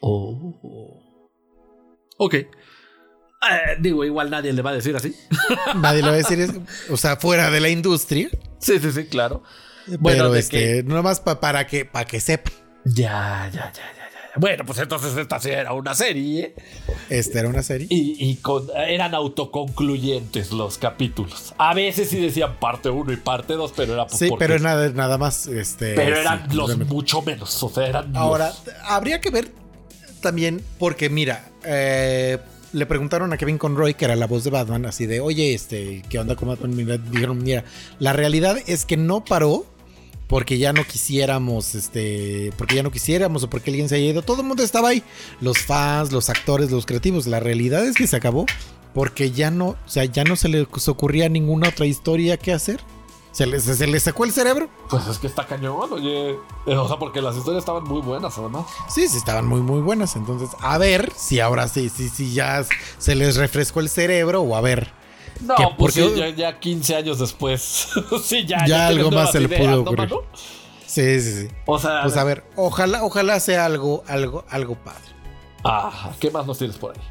[0.00, 1.00] Oh.
[2.16, 2.34] Ok.
[2.34, 2.48] Eh,
[3.80, 5.14] digo, igual nadie le va a decir así.
[5.76, 6.48] Nadie lo va a decir,
[6.90, 8.28] o sea, fuera de la industria.
[8.58, 9.42] Sí, sí, sí, claro.
[9.86, 12.52] Bueno, pero este, nomás pa- para que, para que sepan.
[12.84, 14.04] Ya, ya, ya, ya.
[14.36, 16.54] Bueno, pues entonces esta sí era una serie.
[17.08, 17.86] Esta era una serie.
[17.88, 21.54] Y, y con- eran autoconcluyentes los capítulos.
[21.56, 24.88] A veces sí decían parte 1 y parte 2, pero era pues Sí, pero nada,
[24.90, 25.46] nada más.
[25.46, 27.62] Este, pero sí, eran los mucho menos.
[27.62, 28.52] O sea, eran los- Ahora,
[28.86, 29.52] habría que ver
[30.20, 32.38] también, porque mira, eh,
[32.72, 36.02] le preguntaron a Kevin Conroy, que era la voz de Batman, así de, oye, este,
[36.08, 36.74] ¿qué onda con Batman?
[37.10, 37.62] Dijeron, mira,
[38.00, 39.64] la realidad es que no paró
[40.26, 44.22] porque ya no quisiéramos, este, porque ya no quisiéramos o porque alguien se haya ido.
[44.22, 45.02] Todo el mundo estaba ahí,
[45.40, 47.26] los fans, los actores, los creativos.
[47.26, 48.46] La realidad es que se acabó
[48.94, 52.80] porque ya no, o sea, ya no se les ocurría ninguna otra historia que hacer.
[53.32, 54.68] Se les, se les sacó el cerebro.
[54.88, 56.30] Pues es que está cañón, oye.
[56.66, 58.66] Eh, O sea, porque las historias estaban muy buenas, además.
[58.88, 60.14] Sí, sí, estaban muy, muy buenas.
[60.14, 62.64] Entonces, a ver si ahora sí, sí, sí, ya
[62.98, 64.92] se les refrescó el cerebro o a ver.
[65.40, 67.88] No, Que pues porque- sí, ya, ya 15 años después.
[68.24, 68.64] sí, ya.
[68.66, 70.10] Ya algo más se le pudo ¿no, ocurrir.
[70.86, 71.48] Sí, sí, sí.
[71.66, 75.00] O sea, Pues a ver, ojalá, ojalá sea algo, algo, algo padre.
[75.64, 77.02] ah, ¿qué más nos tienes por ahí?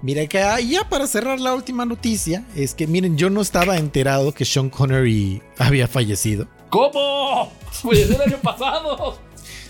[0.00, 3.76] Mira que ah, ya para cerrar la última noticia, es que miren, yo no estaba
[3.78, 6.46] enterado que Sean Connery había fallecido.
[6.70, 7.52] ¿Cómo?
[7.82, 9.18] Pues el año pasado.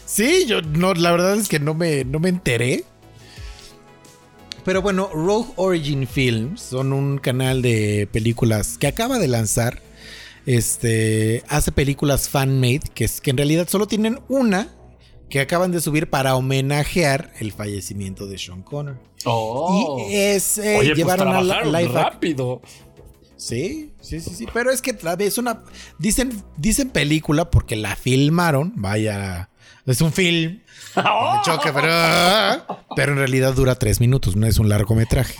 [0.06, 2.84] Sí, yo no, la verdad es que no me, no me enteré.
[4.64, 9.82] Pero bueno, Rogue Origin Films son un canal de películas que acaba de lanzar.
[10.44, 14.68] Este hace películas fan-made, que, es, que en realidad solo tienen una
[15.28, 18.98] que acaban de subir para homenajear el fallecimiento de Sean Connery.
[19.24, 20.06] Oh.
[20.10, 22.60] Y es, eh, Oye, pues llevaron a live rápido.
[23.36, 24.46] Sí, sí, sí, sí.
[24.52, 25.64] Pero es que es una.
[25.98, 28.72] Dicen, dicen película porque la filmaron.
[28.76, 29.50] Vaya.
[29.84, 30.61] Es un film.
[30.96, 32.76] Me choca, pero.
[32.94, 35.38] Pero en realidad dura tres minutos, no es un largometraje.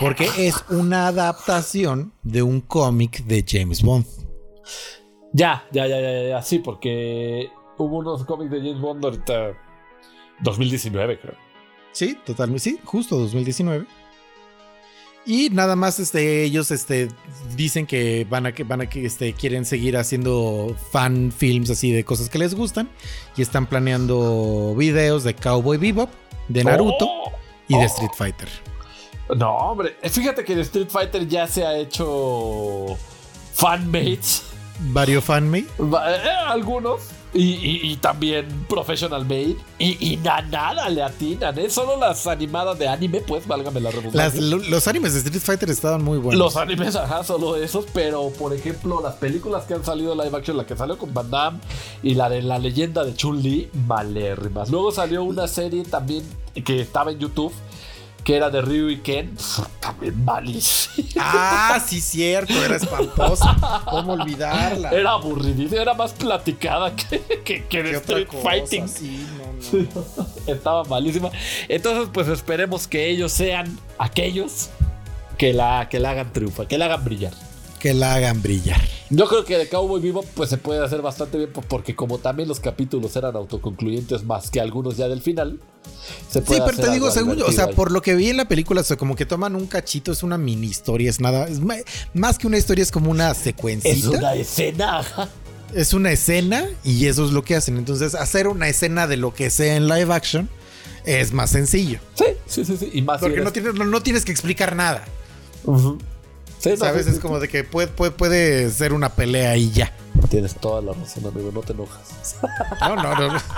[0.00, 4.06] Porque es una adaptación de un cómic de James Bond.
[5.32, 9.54] Ya, ya, ya, ya, ya, ya, sí, porque hubo unos cómics de James Bond ahorita
[10.40, 11.34] 2019, creo.
[11.92, 12.60] Sí, totalmente.
[12.60, 13.86] Sí, justo 2019.
[15.26, 17.08] Y nada más este, ellos este,
[17.54, 21.92] dicen que van a que van a que este, quieren seguir haciendo fan films así
[21.92, 22.88] de cosas que les gustan.
[23.36, 26.08] Y están planeando videos de Cowboy Bebop,
[26.48, 27.32] de Naruto Oh.
[27.68, 27.86] y de Oh.
[27.86, 28.48] Street Fighter.
[29.36, 32.96] No, hombre, eh, fíjate que de Street Fighter ya se ha hecho
[33.52, 34.44] fanmates,
[34.80, 35.66] Varios fanmade.
[35.78, 37.02] Va- eh, algunos,
[37.34, 41.68] y, y- y también professional made, y, y na- nada le atinan, ¿eh?
[41.70, 44.40] Solo las animadas de anime, pues, válgame la Las- redundancia.
[44.40, 46.38] lo- los animes de Street Fighter estaban muy buenos.
[46.38, 50.56] Los animes, ajá, solo esos, pero por ejemplo, las películas que han salido live action,
[50.56, 51.58] la que salió con Van Damme
[52.02, 54.70] y la de la leyenda de Chun-Li, malérrimas.
[54.70, 56.24] Luego salió una serie también
[56.64, 57.52] que estaba en YouTube,
[58.28, 59.34] que era de Ryu y Ken,
[59.80, 61.08] también malísima.
[61.18, 63.56] Ah, sí, cierto, era espantosa.
[63.86, 64.90] ¿Cómo olvidarla?
[64.90, 68.42] Era aburridísima, era más platicada que, que, que de ¿Qué otra Street cosa?
[68.42, 68.86] Fighting.
[68.86, 69.26] Sí,
[69.72, 70.26] no, no.
[70.46, 71.30] Estaba malísima.
[71.70, 74.68] Entonces, pues esperemos que ellos sean aquellos
[75.38, 77.32] que la, que la hagan triunfar, que la hagan brillar.
[77.80, 78.80] Que la hagan brillar.
[79.10, 82.18] Yo creo que de Cowboy Vivo pues se puede hacer bastante bien po- porque como
[82.18, 85.60] también los capítulos eran autoconcluyentes más que algunos ya del final.
[86.30, 87.74] Se Sí, puede pero hacer te digo, según yo, o sea, ahí.
[87.74, 90.22] por lo que vi en la película, o sea, como que toman un cachito, es
[90.22, 91.60] una mini historia, es nada, es
[92.14, 93.96] más que una historia, es como una secuencita.
[93.96, 95.04] es una escena.
[95.74, 97.76] es una escena y eso es lo que hacen.
[97.78, 100.48] Entonces, hacer una escena de lo que sea en live action
[101.06, 102.00] es más sencillo.
[102.14, 102.90] Sí, sí, sí, sí.
[102.92, 105.04] Y más si Porque no tienes, no, no tienes que explicar nada.
[105.64, 105.98] Ujú.
[106.58, 107.04] Sí, no, ¿Sabes?
[107.04, 109.92] sí, sí, Es como de que puede, puede, puede ser una pelea y ya.
[110.28, 112.36] Tienes toda la razón, amigo, no te enojas.
[112.80, 113.32] No, no, no.
[113.34, 113.40] no.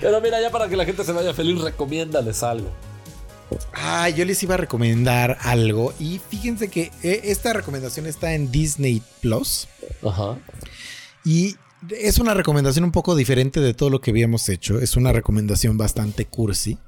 [0.00, 2.70] Pero mira, ya para que la gente se vaya feliz, recomiéndales algo.
[3.72, 5.94] Ah, yo les iba a recomendar algo.
[5.98, 9.68] Y fíjense que eh, esta recomendación está en Disney Plus.
[10.04, 10.36] Ajá.
[11.24, 11.56] Y
[11.90, 14.78] es una recomendación un poco diferente de todo lo que habíamos hecho.
[14.80, 16.78] Es una recomendación bastante cursi.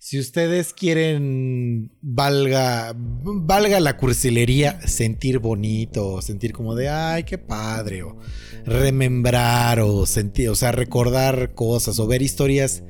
[0.00, 8.04] Si ustedes quieren, valga, valga la cursilería, sentir bonito, sentir como de, ay, qué padre,
[8.04, 8.16] o
[8.64, 12.84] remembrar, o sentir, o sea, recordar cosas, o ver historias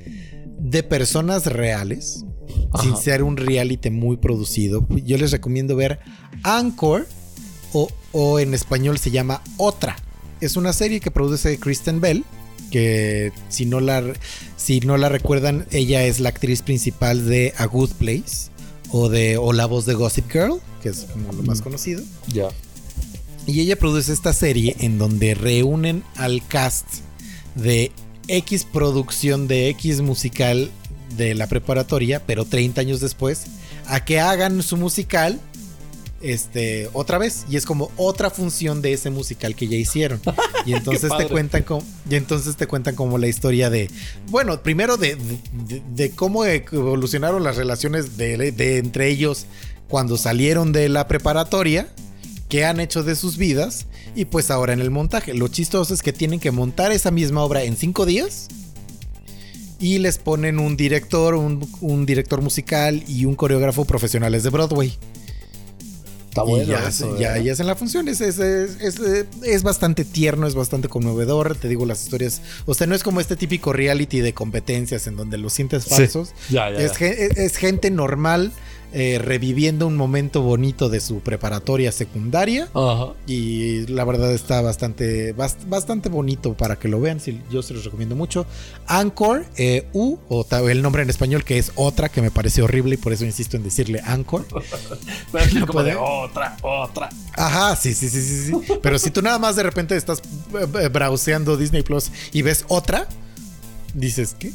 [0.59, 2.27] de personas reales,
[2.83, 6.01] sin ser un reality muy producido, yo les recomiendo ver
[6.43, 7.07] Anchor,
[7.73, 9.97] o, o en español se llama Otra.
[10.43, 12.25] Es una serie que produce Kristen Bell,
[12.71, 14.03] que si no la,
[14.57, 18.51] si no la recuerdan, ella es la actriz principal de A Good Place
[18.91, 22.03] o de o la voz de Gossip Girl, que es como lo más conocido.
[22.29, 22.49] Ya.
[23.47, 26.87] Y ella produce esta serie en donde reúnen al cast
[27.55, 27.93] de
[28.29, 30.71] X producción de X musical
[31.17, 33.47] de la preparatoria, pero 30 años después,
[33.87, 35.41] a que hagan su musical
[36.21, 40.21] este otra vez y es como otra función de ese musical que ya hicieron
[40.67, 43.89] y entonces te cuentan como y entonces te cuentan como la historia de
[44.31, 49.47] bueno primero de, de- de cómo evolucionaron las relaciones de, de entre ellos
[49.89, 51.89] cuando salieron de la preparatoria
[52.49, 53.87] qué han hecho de sus vidas
[54.17, 55.35] y pues ahora en el montaje.
[55.35, 58.49] Lo chistoso es que tienen que montar esa misma obra en cinco días
[59.79, 64.97] y les ponen un director, un, un director musical y un coreógrafo profesionales de Broadway.
[66.29, 66.65] Está y bueno.
[66.67, 67.45] ya, eso, ya, ¿eh?
[67.45, 68.07] ya hacen la función.
[68.09, 71.57] Es, es, es- es- es bastante tierno, es bastante conmovedor.
[71.57, 72.43] Te digo, las historias.
[72.67, 75.91] O sea, no es como este típico reality de competencias en donde los sientes Sí.
[75.91, 76.33] falsos.
[76.51, 76.99] Ya, ya, Es, ya.
[76.99, 78.53] gen- es- es gente normal
[78.93, 82.69] eh, reviviendo un momento bonito de su preparatoria secundaria.
[83.27, 87.21] Y la verdad está bastante, bast- bastante bonito para que lo vean.
[87.21, 88.47] sí, yo se los recomiendo mucho.
[88.87, 92.95] Anchor, eh, U, o el nombre en español que es otra, que me parece horrible
[92.95, 94.47] y por eso insisto en decirle Anchor.
[95.55, 97.09] No como de otra, otra.
[97.35, 98.53] Ajá, sí, sí, sí, sí, sí.
[98.83, 100.21] Pero si tú nada más de repente estás
[100.81, 103.07] eh, browseando Disney Plus y ves otra,
[103.95, 104.53] dices, ¿qué?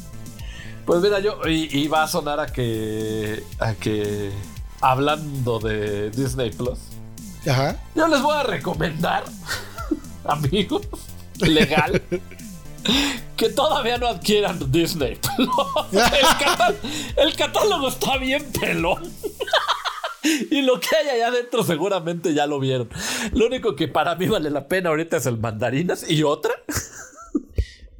[0.84, 4.30] Pues mira, yo y, va a sonar a que a que
[4.80, 6.78] hablando de Disney Plus,
[7.48, 7.76] Ajá.
[7.94, 9.24] yo les voy a recomendar,
[10.24, 10.82] amigos,
[11.38, 12.02] legal,
[13.36, 15.48] que todavía no adquieran Disney Plus.
[17.16, 19.10] El, el catálogo está bien pelón.
[20.50, 22.88] Y lo que hay allá adentro seguramente ya lo vieron.
[23.32, 26.54] Lo único que para mí vale la pena ahorita es el mandarinas y otra.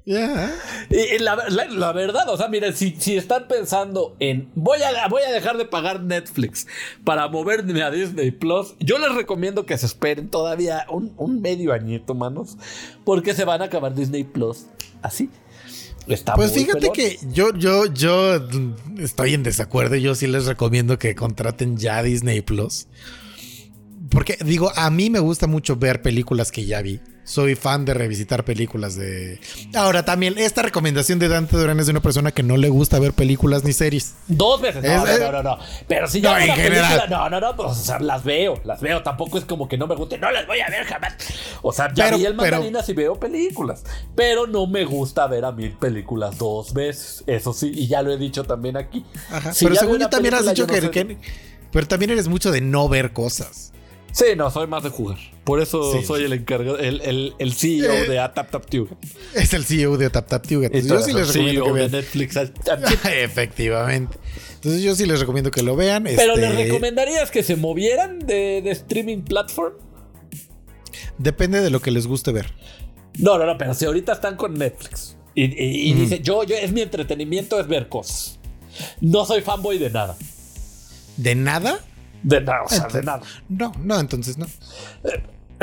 [0.06, 5.09] Y, la, la- la verdad, o sea, miren, si, si están pensando en voy a,
[5.09, 6.66] voy a dejar de pagar Netflix
[7.05, 11.72] para moverme a Disney Plus, yo les recomiendo que se esperen todavía un, un medio
[11.72, 12.59] añito, manos,
[13.05, 14.66] porque se van a acabar Disney Plus
[15.01, 15.31] así.
[16.06, 16.93] Está Pues fíjate pelón.
[16.94, 18.39] que yo, yo, yo
[18.98, 19.97] estoy en desacuerdo.
[19.97, 22.89] Yo sí les recomiendo que contraten ya Disney Plus.
[24.10, 27.01] Porque digo, a mí me gusta mucho ver películas que ya vi.
[27.24, 29.40] Soy fan de revisitar películas de...
[29.74, 32.98] Ahora también, esta recomendación de Dante Durán es de una persona que no le gusta
[32.98, 34.14] ver películas ni series.
[34.28, 34.82] Dos veces.
[34.84, 35.59] No, Es- no, no, no, no.
[35.88, 38.24] Pero si No, yo veo en una película, no, no, no, pues, o sea, las
[38.24, 39.02] veo, las veo.
[39.02, 41.14] Tampoco es como que no me guste, no las voy a ver jamás.
[41.62, 43.84] O sea, ya Pero- vi el pero- mandarinas y veo películas.
[44.14, 47.24] Pero no me gusta ver a mí películas dos veces.
[47.26, 49.05] Eso sí, y ya lo he dicho también aquí.
[49.30, 49.55] Ajá.
[49.55, 51.16] Si pero según yo también has dicho que, no sé- que-
[51.72, 53.72] Pero también eres mucho de no ver cosas.
[54.14, 55.18] Sí, no, soy más de jugar.
[55.42, 56.04] Por eso Sí.
[56.06, 58.96] soy el encargado, el, el, el CEO Eh, de AtapTapTube.
[59.34, 60.66] Es el CEO de TapTapTube.
[60.66, 61.90] Entonces yo sí les recomiendo que CEO de vean.
[61.90, 62.36] Netflix.
[63.24, 64.16] Efectivamente.
[64.54, 66.04] Entonces yo sí les recomiendo que lo vean.
[66.04, 69.74] Pero este, ¿les recomendarías que se movieran de, de streaming platform?
[71.18, 72.52] Depende de lo que les guste ver.
[73.18, 76.54] No, no, no, pero si ahorita están con Netflix y, y- y dice, yo, yo,
[76.56, 78.38] es mi entretenimiento, es ver cosas.
[79.00, 80.16] No soy fanboy de nada.
[81.16, 81.80] ¿De nada?
[82.24, 83.20] De nada, o sea, de nada.
[83.48, 84.46] No, no, entonces no.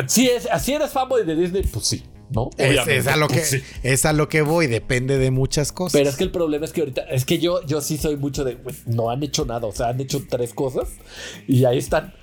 [0.08, 2.50] Si, es, si eres fanboy de Disney, pues sí, ¿no?
[2.58, 3.62] Es, es a lo que, pues sí.
[3.84, 5.94] es a lo que voy, depende de muchas cosas.
[5.94, 8.44] Pero es que el problema es que ahorita, es que yo, yo sí soy mucho
[8.44, 10.88] de, no han hecho nada, o sea, han hecho tres cosas
[11.48, 12.14] y ahí están.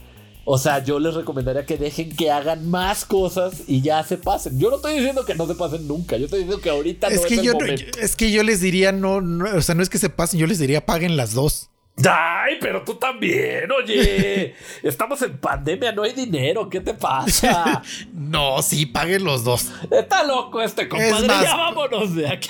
[0.51, 4.59] O sea, yo les recomendaría que dejen que hagan más cosas y ya se pasen.
[4.59, 7.17] Yo no estoy diciendo que no se pasen nunca, yo estoy diciendo que ahorita es
[7.21, 7.99] no que es el yo no- momento.
[8.01, 10.47] es que yo les diría no, no, o sea, no es que se pasen, yo
[10.47, 11.69] les diría paguen las dos.
[12.09, 14.55] Ay, pero tú también, oye.
[14.83, 16.69] Estamos en pandemia, no hay dinero.
[16.69, 17.83] ¿Qué te pasa?
[18.13, 19.71] No, sí, paguen los dos.
[19.91, 21.17] Está loco este compadre.
[21.17, 22.49] Es más- Ya vámonos de aquí.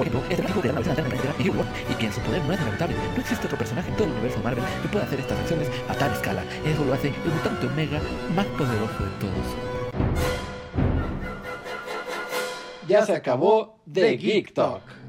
[0.00, 2.96] Ejemplo, este mágico de la New World y que en su poder no es lamentable.
[3.14, 5.94] No existe otro personaje en todo el universo Marvel que pueda hacer estas acciones a
[5.94, 6.42] tal escala.
[6.64, 8.00] Eso lo hace el mutante Omega
[8.34, 9.46] más poderoso de todos.
[12.88, 14.99] Ya se acabó The Geek Talk.